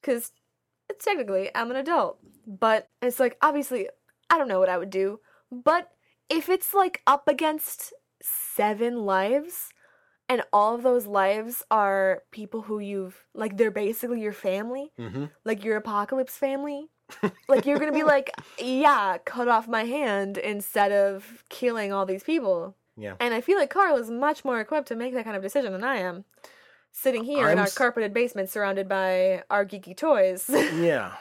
because 0.01 0.34
it's 0.89 1.05
technically 1.05 1.49
I'm 1.55 1.72
an 1.72 1.78
adult. 1.78 2.20
But 2.45 2.89
it's 3.01 3.22
like 3.22 3.38
obviously 3.41 3.88
I 4.30 4.38
don't 4.38 4.49
know 4.49 4.59
what 4.59 4.68
I 4.68 4.78
would 4.78 4.89
do, 4.89 5.22
but 5.49 5.89
if 6.30 6.49
it's 6.49 6.74
like 6.74 7.01
up 7.07 7.30
against 7.30 7.93
seven 8.22 9.05
lives 9.05 9.70
and 10.28 10.41
all 10.51 10.76
of 10.76 10.84
those 10.84 11.05
lives 11.05 11.63
are 11.72 12.24
people 12.32 12.63
who 12.63 12.80
you've 12.80 13.24
like 13.34 13.55
they're 13.55 13.72
basically 13.72 14.20
your 14.20 14.34
family 14.34 14.91
Mm-hmm. 14.99 15.26
like 15.45 15.63
your 15.63 15.78
apocalypse 15.78 16.36
family 16.36 16.89
like 17.47 17.65
you're 17.65 17.80
gonna 17.80 17.93
be 17.93 18.03
like 18.03 18.32
yeah 18.59 19.20
cut 19.24 19.47
off 19.47 19.70
my 19.70 19.86
hand 19.86 20.38
instead 20.38 20.91
of 20.91 21.45
killing 21.49 21.93
all 21.93 22.05
these 22.05 22.24
people 22.24 22.76
Yeah. 22.98 23.14
and 23.20 23.34
i 23.34 23.41
feel 23.41 23.58
like 23.58 23.70
carl 23.70 23.98
is 23.98 24.10
much 24.10 24.43
more 24.43 24.60
equipped 24.60 24.88
to 24.89 24.95
make 24.95 25.14
that 25.14 25.24
kind 25.24 25.36
of 25.38 25.43
decision 25.43 25.72
than 25.72 25.84
i 25.84 25.98
am 25.98 26.26
sitting 26.91 27.24
here 27.24 27.45
in 27.45 27.54
I'm 27.54 27.60
our 27.60 27.66
s- 27.66 27.76
carpeted 27.76 28.14
basement 28.14 28.50
surrounded 28.50 28.89
by 28.89 29.43
our 29.50 29.66
geeky 29.66 29.95
toys 29.95 30.50
Yeah. 30.50 31.14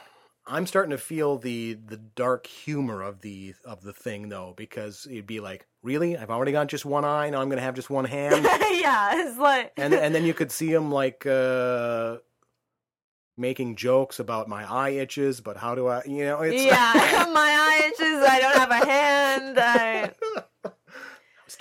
I'm 0.49 0.65
starting 0.65 0.91
to 0.91 0.97
feel 0.97 1.37
the 1.37 1.73
the 1.73 1.97
dark 1.97 2.47
humor 2.47 3.01
of 3.01 3.19
the 3.19 3.53
of 3.65 3.81
the 3.81 3.91
thing 3.91 4.29
though, 4.29 4.53
because 4.55 5.05
it'd 5.11 5.27
be 5.27 5.41
like, 5.41 5.67
really? 5.83 6.17
I've 6.17 6.29
already 6.29 6.53
got 6.53 6.67
just 6.67 6.85
one 6.85 7.03
eye, 7.03 7.29
now 7.29 7.41
I'm 7.41 7.49
gonna 7.49 7.61
have 7.61 7.75
just 7.75 7.89
one 7.89 8.05
hand. 8.05 8.45
yeah 8.71 9.27
it's 9.27 9.37
like 9.37 9.73
and 9.75 9.93
and 9.93 10.15
then 10.15 10.23
you 10.23 10.33
could 10.33 10.49
see 10.51 10.71
him 10.71 10.89
like 10.89 11.25
uh 11.25 12.17
making 13.35 13.75
jokes 13.75 14.19
about 14.19 14.47
my 14.47 14.63
eye 14.71 14.91
itches, 14.91 15.41
but 15.41 15.57
how 15.57 15.75
do 15.75 15.87
I 15.87 16.01
you 16.05 16.23
know 16.23 16.39
it's 16.41 16.63
yeah 16.63 16.93
my 17.33 17.51
eye 17.51 17.81
itches 17.87 18.23
i 18.23 18.39
don't 18.39 18.55
have 18.55 18.71
a 18.71 18.85
hand 18.85 19.59
I... 19.59 20.11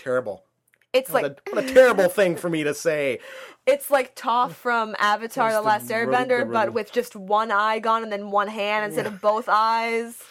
terrible. 0.07 0.45
it's 0.93 1.11
What, 1.11 1.23
like 1.23 1.33
a, 1.33 1.51
what 1.51 1.65
a 1.65 1.75
terrible 1.75 2.09
thing 2.09 2.37
for 2.37 2.49
me 2.49 2.65
to 2.65 2.75
say. 2.75 3.19
It's 3.67 3.91
like 3.91 4.15
Toph 4.15 4.53
from 4.53 4.95
Avatar: 4.97 5.51
The 5.51 5.57
the 5.57 5.63
Last 5.63 5.89
Airbender, 5.89 6.47
the 6.47 6.53
but 6.53 6.73
with 6.73 6.93
just 6.93 7.17
one 7.17 7.51
eye 7.51 7.81
gone 7.81 8.05
and 8.05 8.13
then 8.13 8.31
one 8.31 8.47
hand 8.47 8.85
instead 8.85 9.09
of 9.09 9.21
both 9.21 9.49
eyes. 9.49 10.23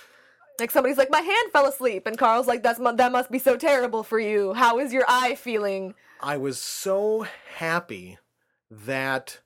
Like 0.57 0.71
somebody's 0.71 0.97
like, 0.97 1.11
my 1.11 1.19
hand 1.19 1.51
fell 1.51 1.67
asleep, 1.67 2.07
and 2.07 2.17
Carl's 2.17 2.47
like, 2.47 2.63
that's 2.63 2.79
that 2.79 3.11
must 3.11 3.29
be 3.29 3.39
so 3.39 3.57
terrible 3.57 4.03
for 4.03 4.19
you. 4.19 4.53
How 4.53 4.79
is 4.79 4.93
your 4.93 5.03
eye 5.09 5.35
feeling? 5.35 5.95
I 6.21 6.37
was 6.37 6.57
so 6.59 7.27
happy 7.57 8.19
that 8.71 9.41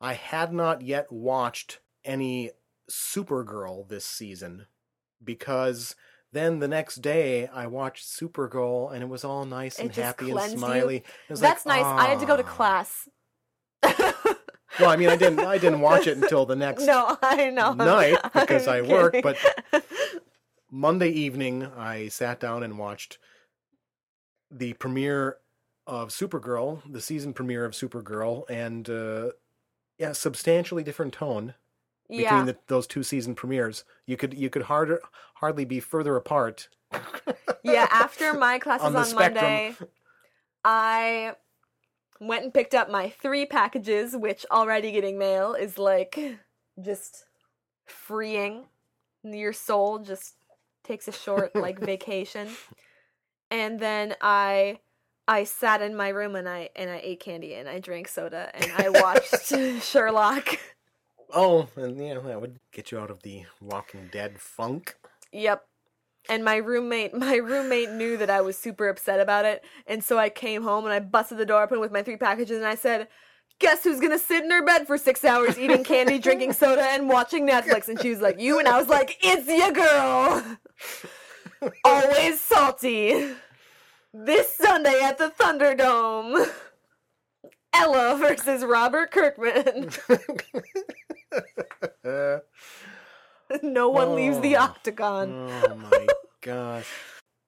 I 0.00 0.14
had 0.14 0.54
not 0.54 0.80
yet 0.80 1.12
watched 1.12 1.80
any 2.02 2.52
Supergirl 2.90 3.86
this 3.88 4.06
season 4.06 4.68
because 5.22 5.96
then 6.36 6.58
the 6.58 6.68
next 6.68 6.96
day 6.96 7.46
I 7.46 7.66
watched 7.66 8.04
Supergirl 8.04 8.92
and 8.92 9.02
it 9.02 9.08
was 9.08 9.24
all 9.24 9.44
nice 9.44 9.78
and 9.78 9.94
happy 9.94 10.30
and 10.30 10.40
smiley. 10.58 11.04
That's 11.28 11.66
like, 11.66 11.82
nice. 11.82 11.84
I 11.84 12.06
had 12.08 12.20
to 12.20 12.26
go 12.26 12.36
to 12.36 12.44
"Ah." 12.44 12.46
class. 12.46 13.08
Well, 14.78 14.90
I 14.90 14.96
mean, 14.96 15.08
I 15.08 15.16
didn't. 15.16 15.40
I 15.40 15.58
didn't 15.58 15.80
watch 15.80 16.06
it 16.06 16.18
until 16.18 16.44
the 16.44 16.56
next 16.56 16.84
no, 16.84 17.16
I 17.22 17.50
know. 17.50 17.72
night 17.74 18.18
because 18.34 18.68
I 18.68 18.78
I'm 18.78 18.88
work. 18.88 19.14
kidding. 19.14 19.34
But 19.72 19.84
Monday 20.70 21.08
evening, 21.10 21.64
I 21.76 22.08
sat 22.08 22.40
down 22.40 22.62
and 22.62 22.78
watched 22.78 23.18
the 24.50 24.74
premiere 24.74 25.38
of 25.86 26.10
Supergirl, 26.10 26.82
the 26.90 27.00
season 27.00 27.32
premiere 27.32 27.64
of 27.64 27.72
Supergirl, 27.72 28.44
and 28.50 28.88
uh, 28.90 29.30
yeah, 29.98 30.12
substantially 30.12 30.82
different 30.82 31.14
tone 31.14 31.54
between 32.08 32.24
yeah, 32.24 32.44
the, 32.44 32.56
those 32.68 32.86
two 32.86 33.02
season 33.02 33.34
premieres. 33.34 33.84
You 34.06 34.16
could 34.16 34.34
you 34.34 34.50
could 34.50 34.62
harder 34.62 35.00
hardly 35.34 35.64
be 35.64 35.80
further 35.80 36.16
apart. 36.16 36.68
yeah. 37.62 37.88
After 37.90 38.32
my 38.38 38.58
classes 38.58 38.86
On 38.86 38.96
on. 38.96 39.14
Monday, 39.14 39.74
I 40.64 41.34
went 42.20 42.44
and 42.44 42.54
picked 42.54 42.74
up 42.74 42.90
my 42.90 43.10
three 43.10 43.46
packages, 43.46 44.16
which 44.16 44.46
already 44.50 44.92
getting 44.92 45.18
mail 45.18 45.54
is 45.54 45.78
like 45.78 46.18
just 46.82 47.24
freeing. 47.84 48.64
Your 49.22 49.52
soul 49.52 49.98
just 49.98 50.34
takes 50.84 51.08
a 51.08 51.12
short 51.12 51.54
like 51.56 51.78
vacation. 51.78 52.48
And 53.50 53.78
then 53.78 54.14
I 54.20 54.78
I 55.28 55.44
sat 55.44 55.82
in 55.82 55.96
my 55.96 56.08
room 56.10 56.36
and 56.36 56.48
I 56.48 56.70
and 56.76 56.88
I 56.90 57.00
ate 57.02 57.20
candy 57.20 57.54
and 57.54 57.68
I 57.68 57.80
drank 57.80 58.08
soda 58.08 58.50
and 58.54 58.70
I 58.76 58.88
watched 58.88 59.52
Sherlock. 59.82 60.58
Oh, 61.34 61.68
and 61.76 61.98
yeah, 61.98 62.18
that 62.18 62.40
would 62.40 62.60
get 62.72 62.92
you 62.92 62.98
out 62.98 63.10
of 63.10 63.22
the 63.22 63.44
Walking 63.60 64.08
Dead 64.12 64.40
funk. 64.40 64.96
Yep. 65.32 65.64
And 66.28 66.44
my 66.44 66.56
roommate, 66.56 67.14
my 67.18 67.36
roommate 67.36 67.90
knew 67.90 68.16
that 68.16 68.30
I 68.30 68.40
was 68.40 68.58
super 68.58 68.88
upset 68.88 69.20
about 69.20 69.44
it, 69.44 69.64
and 69.86 70.02
so 70.02 70.18
I 70.18 70.28
came 70.28 70.62
home 70.62 70.84
and 70.84 70.92
I 70.92 71.00
busted 71.00 71.38
the 71.38 71.46
door 71.46 71.62
open 71.62 71.80
with 71.80 71.92
my 71.92 72.02
three 72.02 72.16
packages 72.16 72.58
and 72.58 72.66
I 72.66 72.74
said, 72.74 73.08
"Guess 73.58 73.84
who's 73.84 74.00
gonna 74.00 74.18
sit 74.18 74.44
in 74.44 74.50
her 74.50 74.64
bed 74.64 74.86
for 74.86 74.98
six 74.98 75.24
hours 75.24 75.58
eating 75.58 75.84
candy, 75.84 76.18
drinking 76.26 76.52
soda, 76.52 76.82
and 76.82 77.08
watching 77.08 77.46
Netflix?" 77.46 77.88
And 77.88 78.00
she 78.00 78.10
was 78.10 78.20
like, 78.20 78.40
"You," 78.40 78.58
and 78.58 78.68
I 78.68 78.78
was 78.78 78.88
like, 78.88 79.16
"It's 79.20 79.48
your 79.48 79.72
girl, 79.72 80.58
always 81.84 82.40
salty." 82.40 83.34
This 84.18 84.50
Sunday 84.54 84.98
at 85.02 85.18
the 85.18 85.30
Thunderdome, 85.38 86.48
Ella 87.74 88.16
versus 88.16 88.64
Robert 88.64 89.10
Kirkman. 89.10 89.90
No 93.62 93.88
one 93.90 94.14
leaves 94.16 94.40
the 94.40 94.56
Oh. 94.56 94.60
octagon. 94.62 95.32
Oh 95.32 95.74
my 95.76 96.06
gosh. 96.40 96.88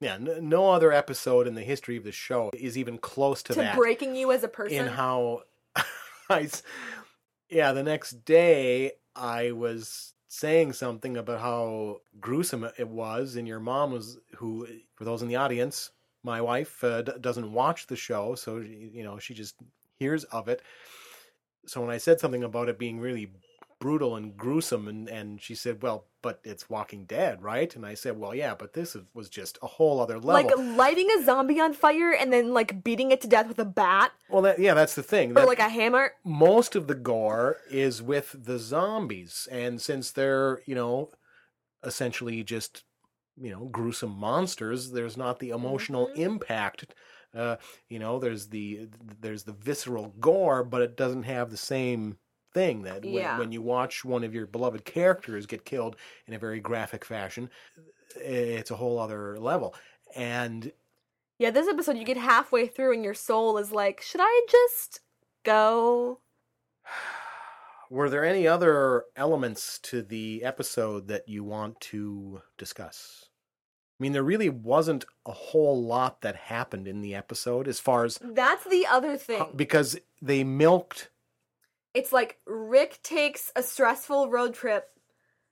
Yeah, 0.01 0.15
n- 0.15 0.49
no 0.49 0.71
other 0.71 0.93
episode 0.93 1.49
in 1.49 1.55
the 1.55 1.63
history 1.63 1.97
of 1.97 2.05
the 2.05 2.13
show 2.13 2.51
is 2.55 2.79
even 2.79 2.99
close 2.99 3.43
to, 3.45 3.55
To 3.55 3.59
that. 3.61 3.77
breaking 3.77 4.15
you 4.15 4.31
as 4.31 4.45
a 4.45 4.49
person. 4.49 4.77
in 4.79 4.87
how 4.87 5.43
I 6.31 6.49
yeah, 7.51 7.73
the 7.73 7.83
next 7.83 8.25
day 8.25 8.93
I 9.17 9.51
was 9.53 10.15
saying 10.29 10.75
something 10.75 11.17
about 11.17 11.41
how 11.41 12.01
gruesome 12.21 12.69
it 12.79 12.87
was 12.89 13.35
and 13.37 13.49
your 13.49 13.59
mom 13.61 13.91
was 13.93 14.19
who 14.37 14.69
for 14.95 15.05
those 15.05 15.23
in 15.23 15.29
the 15.29 15.37
audience, 15.37 15.91
my 16.23 16.41
wife 16.41 16.85
uh, 16.85 17.03
d- 17.03 17.13
doesn't 17.21 17.53
watch 17.53 17.87
the 17.89 17.97
show, 17.97 18.35
so 18.37 18.59
you 18.59 19.03
know, 19.03 19.19
she 19.19 19.35
just 19.35 19.57
hears 19.99 20.23
of 20.25 20.47
it. 20.49 20.63
So 21.67 21.81
when 21.81 21.91
I 21.91 21.99
said 21.99 22.21
something 22.21 22.45
about 22.45 22.69
it 22.69 22.79
being 22.79 23.01
really 23.01 23.33
brutal 23.81 24.17
and 24.17 24.37
gruesome 24.37 24.89
and 24.89 25.09
and 25.09 25.41
she 25.41 25.55
said, 25.55 25.83
"Well, 25.83 26.07
but 26.23 26.41
it's 26.45 26.69
Walking 26.69 27.05
Dead, 27.05 27.43
right?" 27.43 27.75
And 27.77 27.87
I 27.87 27.95
said, 27.95 28.19
"Well, 28.19 28.35
yeah, 28.35 28.55
but 28.55 28.73
this 28.73 28.97
was 29.15 29.29
just 29.29 29.59
a 29.63 29.67
whole 29.67 30.01
other 30.01 30.19
level." 30.19 30.33
Like 30.59 30.77
lighting 30.77 31.09
a 31.19 31.25
zombie 31.25 31.61
on 31.61 31.73
fire 31.73 32.13
and 32.13 32.33
then 32.33 32.53
like 32.53 32.83
beating 32.83 33.11
it 33.13 33.21
to 33.23 33.29
death 33.29 33.47
with 33.49 33.59
a 33.59 33.65
bat 33.65 34.13
well, 34.29 34.43
that, 34.43 34.59
yeah, 34.59 34.75
that's 34.75 34.95
the 34.95 35.03
thing. 35.03 35.31
or 35.31 35.35
That- 35.35 35.47
like 35.47 35.59
a 35.61 35.69
hammer. 35.69 36.13
most 36.25 36.75
of 36.77 36.87
the 36.87 36.95
gore 36.95 37.59
is 37.71 38.03
with 38.03 38.35
the 38.45 38.59
zombies 38.59 39.49
and 39.51 39.81
since 39.81 40.11
they're 40.11 40.61
you 40.67 40.75
know 40.75 41.11
essentially 41.85 42.43
just 42.43 42.85
you 43.41 43.51
know 43.53 43.67
gruesome 43.67 44.11
monsters 44.19 44.91
there's 44.91 45.17
not 45.17 45.39
the 45.39 45.51
emotional 45.51 46.09
Mhm. 46.09 46.17
impact 46.19 46.95
uh 47.35 47.57
you 47.89 47.99
know 48.01 48.19
there's 48.19 48.49
the 48.49 48.89
there's 49.21 49.45
the 49.45 49.53
visceral 49.53 50.13
gore 50.19 50.65
but 50.65 50.83
it 50.83 50.97
doesn't 50.97 51.23
have 51.23 51.51
the 51.51 51.57
same 51.57 52.19
thing 52.55 52.83
that 52.83 53.03
when, 53.03 53.13
Yeah. 53.15 53.39
when 53.39 53.53
you 53.53 53.63
watch 53.63 54.05
one 54.05 54.25
of 54.25 54.35
your 54.35 54.47
beloved 54.47 54.85
characters 54.85 55.47
get 55.47 55.65
killed 55.65 55.97
in 56.27 56.35
a 56.35 56.39
very 56.39 56.61
graphic 56.61 57.05
fashion 57.05 57.51
it's 58.17 58.71
a 58.71 58.77
whole 58.77 58.99
other 58.99 59.39
level 59.39 59.75
and 60.17 60.73
Yeah, 61.39 61.51
this 61.51 61.69
episode 61.69 61.97
you 61.99 62.05
get 62.05 62.17
halfway 62.17 62.67
through 62.67 62.95
and 62.95 63.05
your 63.05 63.15
soul 63.15 63.59
is 63.59 63.71
like, 63.71 64.01
should 64.01 64.21
I 64.23 64.47
just 64.51 65.01
go? 65.45 66.21
Were 67.91 68.11
there 68.11 68.25
any 68.25 68.47
other 68.47 69.05
elements 69.17 69.79
to 69.81 70.03
the 70.03 70.43
episode 70.45 71.09
that 71.09 71.29
you 71.29 71.43
want 71.45 71.81
to 71.83 72.43
discuss? 72.59 73.27
I 73.99 74.03
mean, 74.03 74.13
there 74.13 74.23
really 74.23 74.51
wasn't 74.51 75.05
a 75.27 75.33
whole 75.33 75.83
lot 75.83 76.21
that 76.21 76.37
happened 76.37 76.87
in 76.87 77.01
the 77.01 77.15
episode 77.15 77.67
as 77.67 77.81
far 77.81 78.05
as 78.05 78.19
That's 78.23 78.65
the 78.65 78.87
other 78.87 79.17
thing. 79.17 79.47
because 79.57 79.99
they 80.21 80.45
milked. 80.45 81.09
It's 81.99 82.13
like 82.13 82.39
Rick 82.47 83.01
takes 83.03 83.51
a 83.57 83.63
stressful 83.65 84.31
road 84.31 84.55
trip. 84.55 84.87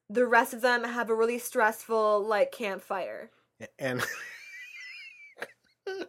The 0.09 0.24
rest 0.26 0.55
of 0.55 0.61
them 0.61 0.84
have 0.84 1.11
a 1.11 1.14
really 1.14 1.40
stressful 1.40 2.24
like 2.24 2.53
campfire. 2.53 3.32
And 3.80 4.01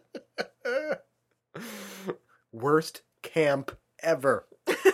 worst 2.52 3.02
camp 3.22 3.76
ever. 4.00 4.46
Here's 4.68 4.84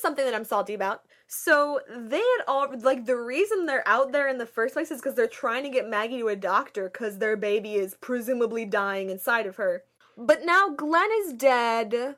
something 0.00 0.24
that 0.24 0.36
I'm 0.36 0.44
salty 0.44 0.74
about. 0.74 1.00
So 1.26 1.80
they 1.92 2.18
had 2.18 2.44
all 2.46 2.72
like 2.82 3.04
the 3.04 3.16
reason 3.16 3.66
they're 3.66 3.82
out 3.88 4.12
there 4.12 4.28
in 4.28 4.38
the 4.38 4.46
first 4.46 4.74
place 4.74 4.92
is 4.92 5.00
because 5.00 5.16
they're 5.16 5.26
trying 5.26 5.64
to 5.64 5.70
get 5.70 5.88
Maggie 5.88 6.18
to 6.18 6.28
a 6.28 6.36
doctor 6.36 6.84
because 6.88 7.18
their 7.18 7.36
baby 7.36 7.74
is 7.74 7.96
presumably 8.00 8.64
dying 8.64 9.10
inside 9.10 9.46
of 9.46 9.56
her. 9.56 9.82
But 10.16 10.44
now 10.44 10.68
Glenn 10.68 11.10
is 11.24 11.32
dead, 11.32 12.14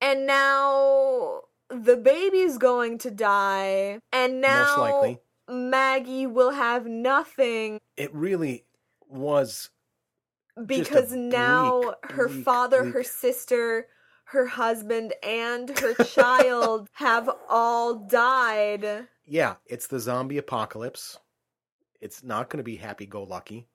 and 0.00 0.26
now 0.26 1.42
the 1.70 1.96
baby's 1.96 2.58
going 2.58 2.98
to 2.98 3.10
die, 3.10 4.00
and 4.12 4.40
now. 4.40 5.18
Maggie 5.50 6.26
will 6.26 6.50
have 6.50 6.86
nothing. 6.86 7.78
It 7.96 8.14
really 8.14 8.66
was 9.08 9.70
because 10.66 11.12
now 11.12 11.80
bleak, 11.80 11.94
her 12.10 12.28
bleak, 12.28 12.44
father, 12.44 12.84
her 12.84 13.02
sister, 13.02 13.86
her 14.24 14.46
husband, 14.46 15.14
and 15.22 15.78
her 15.78 15.94
child 16.04 16.88
have 16.92 17.30
all 17.48 17.94
died. 17.94 19.08
Yeah, 19.24 19.56
it's 19.66 19.86
the 19.86 20.00
zombie 20.00 20.38
apocalypse. 20.38 21.18
It's 22.00 22.22
not 22.22 22.50
going 22.50 22.58
to 22.58 22.64
be 22.64 22.76
happy 22.76 23.06
go 23.06 23.22
lucky. 23.24 23.66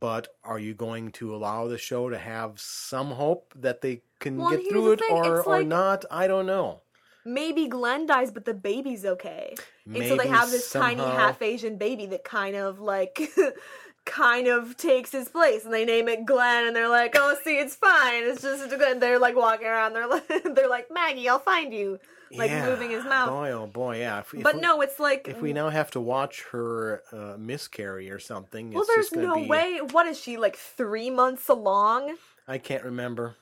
But 0.00 0.28
are 0.44 0.58
you 0.58 0.74
going 0.74 1.12
to 1.12 1.34
allow 1.34 1.68
the 1.68 1.78
show 1.78 2.08
to 2.10 2.18
have 2.18 2.58
some 2.60 3.10
hope 3.12 3.52
that 3.56 3.80
they 3.80 4.02
can 4.18 4.38
Well, 4.38 4.50
get 4.50 4.68
through 4.68 4.92
it 4.92 5.00
thing, 5.00 5.10
or, 5.10 5.38
it's 5.38 5.46
or 5.46 5.58
like- 5.58 5.66
not? 5.66 6.04
I 6.10 6.26
don't 6.26 6.46
know. 6.46 6.80
Maybe 7.26 7.68
Glenn 7.68 8.04
dies, 8.06 8.30
but 8.30 8.44
the 8.44 8.52
baby's 8.52 9.04
okay. 9.06 9.54
and 9.86 10.06
so 10.06 10.16
they 10.16 10.28
have 10.28 10.50
this 10.50 10.70
tiny 10.70 11.00
half 11.00 11.40
Asian 11.40 11.78
baby 11.78 12.04
that 12.06 12.22
kind 12.22 12.54
of 12.54 12.80
like 12.80 13.18
kind 14.04 14.46
of 14.46 14.76
takes 14.76 15.10
his 15.12 15.30
place 15.30 15.64
and 15.64 15.72
they 15.72 15.86
name 15.86 16.06
it 16.08 16.26
Glenn 16.26 16.66
and 16.66 16.76
they're 16.76 16.88
like, 16.90 17.14
Oh 17.16 17.34
see 17.42 17.56
it's 17.58 17.74
fine. 17.76 18.24
It's 18.24 18.42
just 18.42 18.68
good. 18.68 19.00
They're 19.00 19.18
like 19.18 19.36
walking 19.36 19.66
around, 19.66 19.94
they're 19.94 20.06
like 20.06 20.28
they're 20.54 20.68
like, 20.68 20.88
Maggie, 20.92 21.26
I'll 21.28 21.38
find 21.38 21.72
you. 21.72 21.98
Like 22.32 22.50
Yeah, 22.50 22.68
moving 22.68 22.90
his 22.90 23.04
mouth. 23.04 23.28
Boy, 23.28 23.50
oh 23.52 23.66
boy, 23.66 23.98
yeah. 23.98 24.20
If, 24.20 24.34
if 24.34 24.42
but 24.42 24.56
we- 24.56 24.60
no, 24.60 24.80
it's 24.80 24.98
like 24.98 25.28
if 25.28 25.40
we 25.40 25.52
now 25.52 25.68
have 25.68 25.90
to 25.92 26.00
watch 26.00 26.44
her 26.52 27.02
uh, 27.12 27.36
miscarry 27.38 28.10
or 28.10 28.18
something, 28.18 28.72
Well 28.72 28.84
there's 28.86 29.12
no 29.12 29.36
be, 29.36 29.46
way 29.46 29.78
what 29.92 30.06
is 30.06 30.18
she, 30.18 30.36
like 30.36 30.56
three 30.56 31.10
months 31.10 31.48
along? 31.48 32.16
I 32.48 32.58
can't 32.58 32.84
remember. 32.84 33.36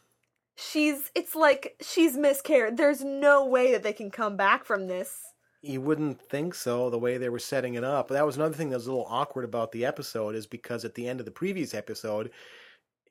She's 0.57 1.11
it's 1.15 1.35
like 1.35 1.77
she's 1.81 2.17
miscarried. 2.17 2.77
There's 2.77 3.03
no 3.03 3.47
way 3.47 3.73
that 3.73 3.83
they 3.83 3.93
can 3.93 4.11
come 4.11 4.37
back 4.37 4.65
from 4.65 4.87
this. 4.87 5.19
You 5.63 5.81
wouldn't 5.81 6.21
think 6.21 6.55
so, 6.55 6.91
the 6.91 6.99
way 6.99 7.19
they 7.19 7.29
were 7.29 7.39
setting 7.39 7.75
it 7.75 7.85
up. 7.85 8.09
That 8.09 8.27
was 8.27 8.37
another 8.37 8.55
thing 8.55 8.71
that 8.71 8.77
was 8.77 8.89
a 8.89 8.91
little 8.91 9.07
awkward 9.09 9.45
about 9.45 9.71
the 9.71 9.85
episode, 9.85 10.35
is 10.35 10.47
because 10.47 10.85
at 10.85 10.95
the 10.97 11.09
end 11.09 11.21
of 11.21 11.27
the 11.27 11.33
previous 11.33 11.73
episode, 11.73 12.33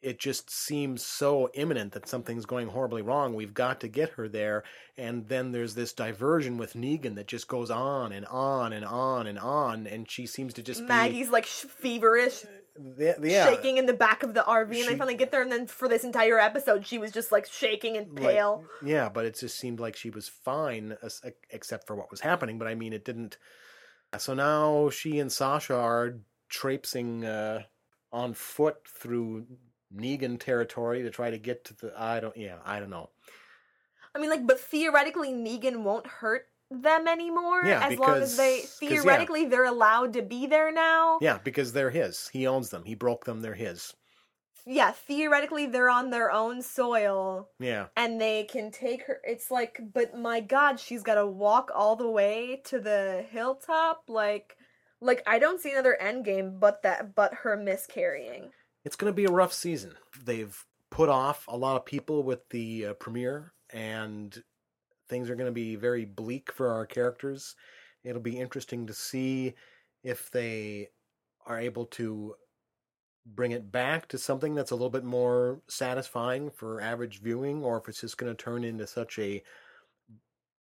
it 0.01 0.17
just 0.19 0.49
seems 0.49 1.03
so 1.03 1.49
imminent 1.53 1.91
that 1.93 2.07
something's 2.07 2.45
going 2.45 2.67
horribly 2.69 3.01
wrong. 3.03 3.35
We've 3.35 3.53
got 3.53 3.79
to 3.81 3.87
get 3.87 4.09
her 4.11 4.27
there. 4.27 4.63
And 4.97 5.27
then 5.27 5.51
there's 5.51 5.75
this 5.75 5.93
diversion 5.93 6.57
with 6.57 6.73
Negan 6.73 7.15
that 7.15 7.27
just 7.27 7.47
goes 7.47 7.69
on 7.69 8.11
and 8.11 8.25
on 8.25 8.73
and 8.73 8.83
on 8.83 9.27
and 9.27 9.37
on. 9.37 9.85
And 9.85 10.09
she 10.09 10.25
seems 10.25 10.53
to 10.55 10.63
just 10.63 10.81
Maggie's 10.81 11.29
like 11.29 11.45
sh- 11.45 11.65
feverish, 11.65 12.41
be. 12.41 12.47
Yeah, 12.97 13.13
yeah, 13.21 13.45
shaking 13.49 13.77
in 13.77 13.85
the 13.85 13.93
back 13.93 14.23
of 14.23 14.33
the 14.33 14.41
RV, 14.41 14.67
and 14.69 14.75
She- 14.75 14.87
they 14.87 14.95
finally 14.95 15.15
get 15.15 15.29
there. 15.29 15.41
And 15.43 15.51
then 15.51 15.67
for 15.67 15.87
this 15.87 16.03
entire 16.03 16.39
episode, 16.39 16.87
she 16.87 16.97
was 16.97 17.11
just 17.11 17.31
like 17.31 17.45
shaking 17.45 17.95
and 17.97 18.17
like- 18.17 18.33
pale. 18.33 18.63
yeah, 18.83 19.07
but 19.09 19.25
it 19.25 19.37
just 19.37 19.57
seemed 19.59 19.79
like 19.79 19.95
she 19.95 20.09
was 20.09 20.27
fine, 20.29 20.97
except 21.51 21.85
for 21.85 21.95
what 21.95 22.09
was 22.09 22.21
happening. 22.21 22.57
But 22.57 22.67
I 22.69 22.75
mean, 22.75 22.93
it 22.93 23.05
didn't. 23.05 23.37
So 24.17 24.33
now 24.33 24.89
she 24.89 25.19
and 25.19 25.31
Sasha 25.31 25.75
are 25.75 26.15
traipsing 26.49 27.23
uh, 27.25 27.63
on 28.11 28.33
foot 28.33 28.77
through 28.87 29.45
Negan 29.95 30.39
territory 30.39 31.03
to 31.03 31.09
try 31.09 31.29
to 31.29 31.37
get 31.37 31.65
to 31.65 31.73
the. 31.75 31.93
I 31.99 32.19
don't. 32.19 32.35
Yeah, 32.37 32.57
I 32.65 32.79
don't 32.79 32.89
know. 32.89 33.09
I 34.15 34.19
mean, 34.19 34.29
like, 34.29 34.45
but 34.45 34.59
theoretically, 34.59 35.29
Negan 35.31 35.83
won't 35.83 36.05
hurt 36.07 36.47
them 36.69 37.07
anymore 37.07 37.63
Yeah, 37.65 37.85
as 37.85 37.99
long 37.99 38.17
as 38.21 38.37
they 38.37 38.57
because- 38.61 38.71
'cause, 38.79 38.81
yeah. 38.81 38.89
theoretically 39.01 39.45
they're 39.45 39.65
allowed 39.65 40.13
to 40.13 40.21
be 40.21 40.47
there 40.47 40.71
now. 40.71 41.17
Yeah, 41.21 41.37
because 41.43 41.73
they're 41.73 41.89
his. 41.89 42.29
He 42.29 42.47
owns 42.47 42.69
them. 42.69 42.83
He 42.85 42.95
broke 42.95 43.25
them. 43.25 43.41
They're 43.41 43.53
his. 43.55 43.93
Yeah, 44.65 44.91
theoretically 44.91 45.65
they're 45.65 45.89
on 45.89 46.11
their 46.11 46.31
own 46.31 46.61
soil 46.61 47.49
Yeah. 47.59 47.87
and 47.97 48.21
they 48.21 48.43
can 48.43 48.69
take 48.71 49.03
her. 49.07 49.19
It's 49.23 49.49
like, 49.49 49.79
but 49.93 50.15
my 50.15 50.39
God, 50.39 50.79
she's 50.79 51.03
got 51.03 51.15
to 51.15 51.25
walk 51.25 51.71
all 51.73 51.95
the 51.95 52.09
way 52.09 52.61
to 52.65 52.79
the 52.79 53.25
hilltop. 53.31 54.03
Like, 54.07 54.55
like 55.01 55.23
I 55.25 55.39
don't 55.39 55.59
see 55.59 55.71
another 55.71 55.95
end 55.95 56.25
game 56.25 56.59
but 56.59 56.83
that, 56.83 57.15
but 57.15 57.33
her 57.33 57.57
miscarrying. 57.57 58.51
It's 58.83 58.95
going 58.95 59.11
to 59.11 59.15
be 59.15 59.25
a 59.25 59.31
rough 59.31 59.53
season. 59.53 59.93
They've 60.23 60.57
put 60.89 61.09
off 61.09 61.45
a 61.47 61.57
lot 61.57 61.77
of 61.77 61.85
people 61.85 62.23
with 62.23 62.47
the 62.49 62.87
uh, 62.87 62.93
premiere, 62.93 63.53
and 63.71 64.43
things 65.07 65.29
are 65.29 65.35
going 65.35 65.47
to 65.47 65.51
be 65.51 65.75
very 65.75 66.05
bleak 66.05 66.51
for 66.51 66.69
our 66.69 66.85
characters. 66.85 67.55
It'll 68.03 68.21
be 68.21 68.39
interesting 68.39 68.87
to 68.87 68.93
see 68.93 69.53
if 70.03 70.31
they 70.31 70.89
are 71.45 71.59
able 71.59 71.85
to 71.85 72.35
bring 73.25 73.51
it 73.51 73.71
back 73.71 74.07
to 74.07 74.17
something 74.17 74.55
that's 74.55 74.71
a 74.71 74.75
little 74.75 74.89
bit 74.89 75.03
more 75.03 75.61
satisfying 75.67 76.49
for 76.49 76.81
average 76.81 77.21
viewing, 77.21 77.63
or 77.63 77.77
if 77.77 77.87
it's 77.87 78.01
just 78.01 78.17
going 78.17 78.35
to 78.35 78.43
turn 78.43 78.63
into 78.63 78.87
such 78.87 79.19
a 79.19 79.43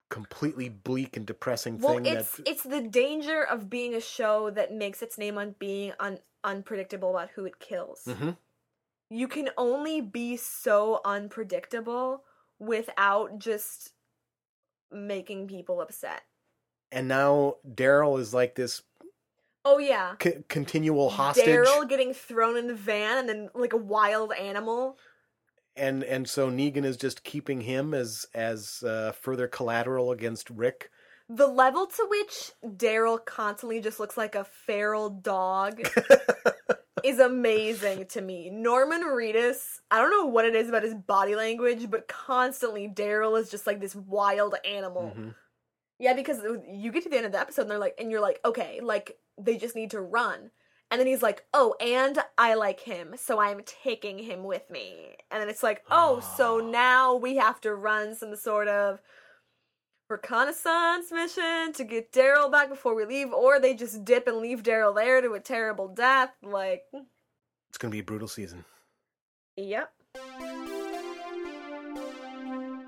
completely 0.09 0.70
bleak 0.70 1.18
and 1.18 1.26
depressing 1.26 1.80
Well, 1.80 1.95
thing 1.95 2.05
it's 2.05 2.38
that 2.38 2.47
it's 2.47 2.63
the 2.63 2.82
danger 2.82 3.43
of 3.43 3.70
being 3.70 3.95
a 3.95 3.99
show 3.99 4.49
that 4.51 4.74
makes 4.74 5.01
its 5.01 5.18
name 5.18 5.38
on 5.38 5.55
being 5.59 5.93
un- 5.99 6.20
unpredictable 6.45 7.09
about 7.09 7.31
who 7.31 7.45
it 7.45 7.59
kills. 7.59 8.03
Mhm. 8.05 8.37
You 9.09 9.27
can 9.27 9.49
only 9.57 9.99
be 10.01 10.37
so 10.37 11.01
unpredictable 11.03 12.23
without 12.59 13.37
just 13.39 13.91
making 14.91 15.47
people 15.47 15.81
upset. 15.81 16.23
and 16.91 17.07
now 17.09 17.55
Daryl 17.67 18.19
is 18.19 18.33
like 18.33 18.55
this 18.55 18.83
Oh 19.65 19.79
yeah. 19.79 20.15
c- 20.21 20.43
continual 20.47 21.09
hostage. 21.09 21.45
Daryl 21.47 21.89
getting 21.89 22.13
thrown 22.13 22.55
in 22.55 22.67
the 22.67 22.75
van 22.75 23.17
and 23.17 23.27
then 23.27 23.49
like 23.55 23.73
a 23.73 23.77
wild 23.77 24.31
animal. 24.33 24.97
and 25.75 26.03
and 26.03 26.29
so 26.29 26.49
Negan 26.49 26.85
is 26.85 26.95
just 26.95 27.23
keeping 27.23 27.61
him 27.61 27.93
as 27.93 28.27
as 28.33 28.83
uh, 28.83 29.11
further 29.13 29.47
collateral 29.47 30.11
against 30.11 30.49
Rick. 30.51 30.89
The 31.28 31.47
level 31.47 31.88
to 31.88 32.07
which 32.09 32.51
Daryl 32.63 33.23
constantly 33.23 33.82
just 33.82 33.99
looks 33.99 34.15
like 34.17 34.36
a 34.36 34.43
feral 34.43 35.09
dog 35.09 35.82
is 37.03 37.19
amazing 37.19 38.05
to 38.07 38.21
me. 38.21 38.49
Norman 38.51 39.01
Reedus, 39.01 39.80
I 39.89 39.99
don't 39.99 40.11
know 40.11 40.28
what 40.28 40.45
it 40.45 40.55
is 40.55 40.69
about 40.69 40.84
his 40.84 40.93
body 40.93 41.36
language, 41.36 41.89
but 41.89 42.07
constantly 42.07 42.88
Daryl 42.88 43.39
is 43.39 43.49
just 43.49 43.65
like 43.65 43.80
this 43.80 43.95
wild 43.95 44.55
animal. 44.63 45.13
Mhm. 45.17 45.36
Yeah, 45.97 46.13
because 46.13 46.41
you 46.67 46.91
get 46.91 47.03
to 47.03 47.09
the 47.09 47.17
end 47.17 47.26
of 47.26 47.32
the 47.32 47.39
episode 47.39 47.63
and 47.63 47.71
they're 47.71 47.78
like, 47.80 47.95
and 47.97 48.11
you're 48.11 48.21
like, 48.21 48.39
okay, 48.45 48.80
like 48.82 49.17
they 49.39 49.57
just 49.57 49.76
need 49.76 49.91
to 49.91 50.01
run. 50.01 50.51
And 50.91 50.99
then 50.99 51.07
he's 51.07 51.23
like, 51.23 51.43
oh, 51.53 51.73
and 51.80 52.19
I 52.38 52.53
like 52.53 52.82
him, 52.82 53.15
so 53.17 53.39
I'm 53.39 53.61
taking 53.65 54.19
him 54.19 54.43
with 54.43 54.69
me. 54.69 55.15
And 55.32 55.41
then 55.41 55.49
it's 55.49 55.63
like, 55.63 55.84
oh, 55.89 56.19
so 56.38 56.61
Ah. 56.61 56.69
now 56.69 57.15
we 57.15 57.38
have 57.38 57.59
to 57.61 57.73
run 57.73 58.13
some 58.13 58.36
sort 58.36 58.67
of 58.67 59.01
reconnaissance 60.10 61.12
mission 61.12 61.74
to 61.74 61.84
get 61.84 62.12
Daryl 62.12 62.51
back 62.51 62.70
before 62.70 62.95
we 62.95 63.06
leave, 63.06 63.32
or 63.34 63.60
they 63.60 63.74
just 63.74 64.06
dip 64.06 64.28
and 64.28 64.38
leave 64.38 64.64
Daryl 64.64 64.95
there 64.95 65.22
to 65.22 65.34
a 65.34 65.39
terrible 65.39 65.88
death. 65.88 66.32
Like, 66.43 66.84
hmm. 66.93 67.03
It's 67.70 67.78
gonna 67.78 67.91
be 67.91 67.99
a 67.99 68.03
brutal 68.03 68.28
season. 68.28 68.66
Yep. 69.58 69.91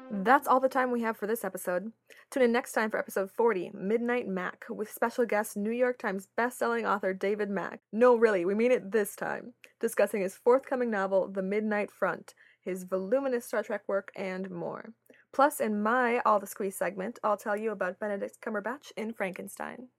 That's 0.10 0.48
all 0.48 0.60
the 0.60 0.70
time 0.70 0.92
we 0.92 1.02
have 1.02 1.18
for 1.18 1.28
this 1.28 1.44
episode. 1.44 1.92
Tune 2.32 2.44
in 2.44 2.52
next 2.52 2.74
time 2.74 2.90
for 2.90 2.98
episode 2.98 3.32
40, 3.32 3.72
Midnight 3.74 4.28
Mack, 4.28 4.66
with 4.70 4.92
special 4.92 5.26
guest 5.26 5.58
New 5.58 5.72
York 5.72 5.98
Times 6.00 6.28
bestselling 6.38 6.86
author 6.86 7.14
David 7.14 7.50
Mack. 7.50 7.80
No, 7.92 8.16
really, 8.16 8.46
we 8.46 8.56
mean 8.56 8.72
it 8.72 8.92
this 8.92 9.16
time. 9.16 9.54
Discussing 9.80 10.22
his 10.22 10.36
forthcoming 10.36 10.90
novel, 10.90 11.28
The 11.28 11.42
Midnight 11.42 11.92
Front, 11.92 12.34
his 12.62 12.84
voluminous 12.84 13.46
Star 13.46 13.64
Trek 13.64 13.84
work, 13.88 14.12
and 14.16 14.50
more. 14.50 14.94
Plus, 15.34 15.60
in 15.60 15.82
my 15.82 16.20
All 16.26 16.40
the 16.40 16.48
Squeeze 16.48 16.78
segment, 16.78 17.20
I'll 17.24 17.38
tell 17.38 17.58
you 17.58 17.72
about 17.72 18.00
Benedict 18.00 18.38
Cumberbatch 18.42 18.92
in 18.96 19.14
Frankenstein. 19.14 19.90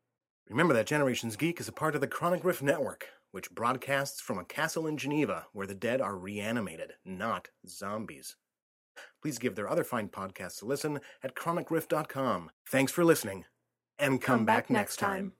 Remember 0.48 0.74
that 0.74 0.86
Generations 0.86 1.36
Geek 1.36 1.60
is 1.60 1.68
a 1.68 1.72
part 1.72 1.94
of 1.94 2.00
the 2.00 2.06
Chronic 2.06 2.44
Rift 2.44 2.62
Network, 2.62 3.06
which 3.32 3.50
broadcasts 3.50 4.20
from 4.20 4.38
a 4.38 4.44
castle 4.44 4.86
in 4.86 4.96
Geneva 4.96 5.46
where 5.52 5.66
the 5.66 5.74
dead 5.74 6.00
are 6.00 6.16
reanimated, 6.16 6.94
not 7.04 7.48
zombies. 7.66 8.36
Please 9.22 9.38
give 9.38 9.54
their 9.54 9.68
other 9.68 9.84
fine 9.84 10.08
podcasts 10.08 10.62
a 10.62 10.66
listen 10.66 11.00
at 11.22 11.34
chronicrift.com. 11.34 12.50
Thanks 12.68 12.92
for 12.92 13.04
listening, 13.04 13.44
and 13.98 14.20
come, 14.20 14.44
back, 14.44 14.70
next 14.70 14.96
time. 14.96 15.34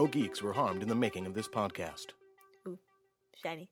No 0.00 0.06
geeks 0.06 0.40
were 0.40 0.54
harmed 0.54 0.82
in 0.82 0.88
the 0.88 0.94
making 0.94 1.26
of 1.26 1.34
this 1.34 1.46
podcast. 1.46 2.12
Shiny. 3.36 3.68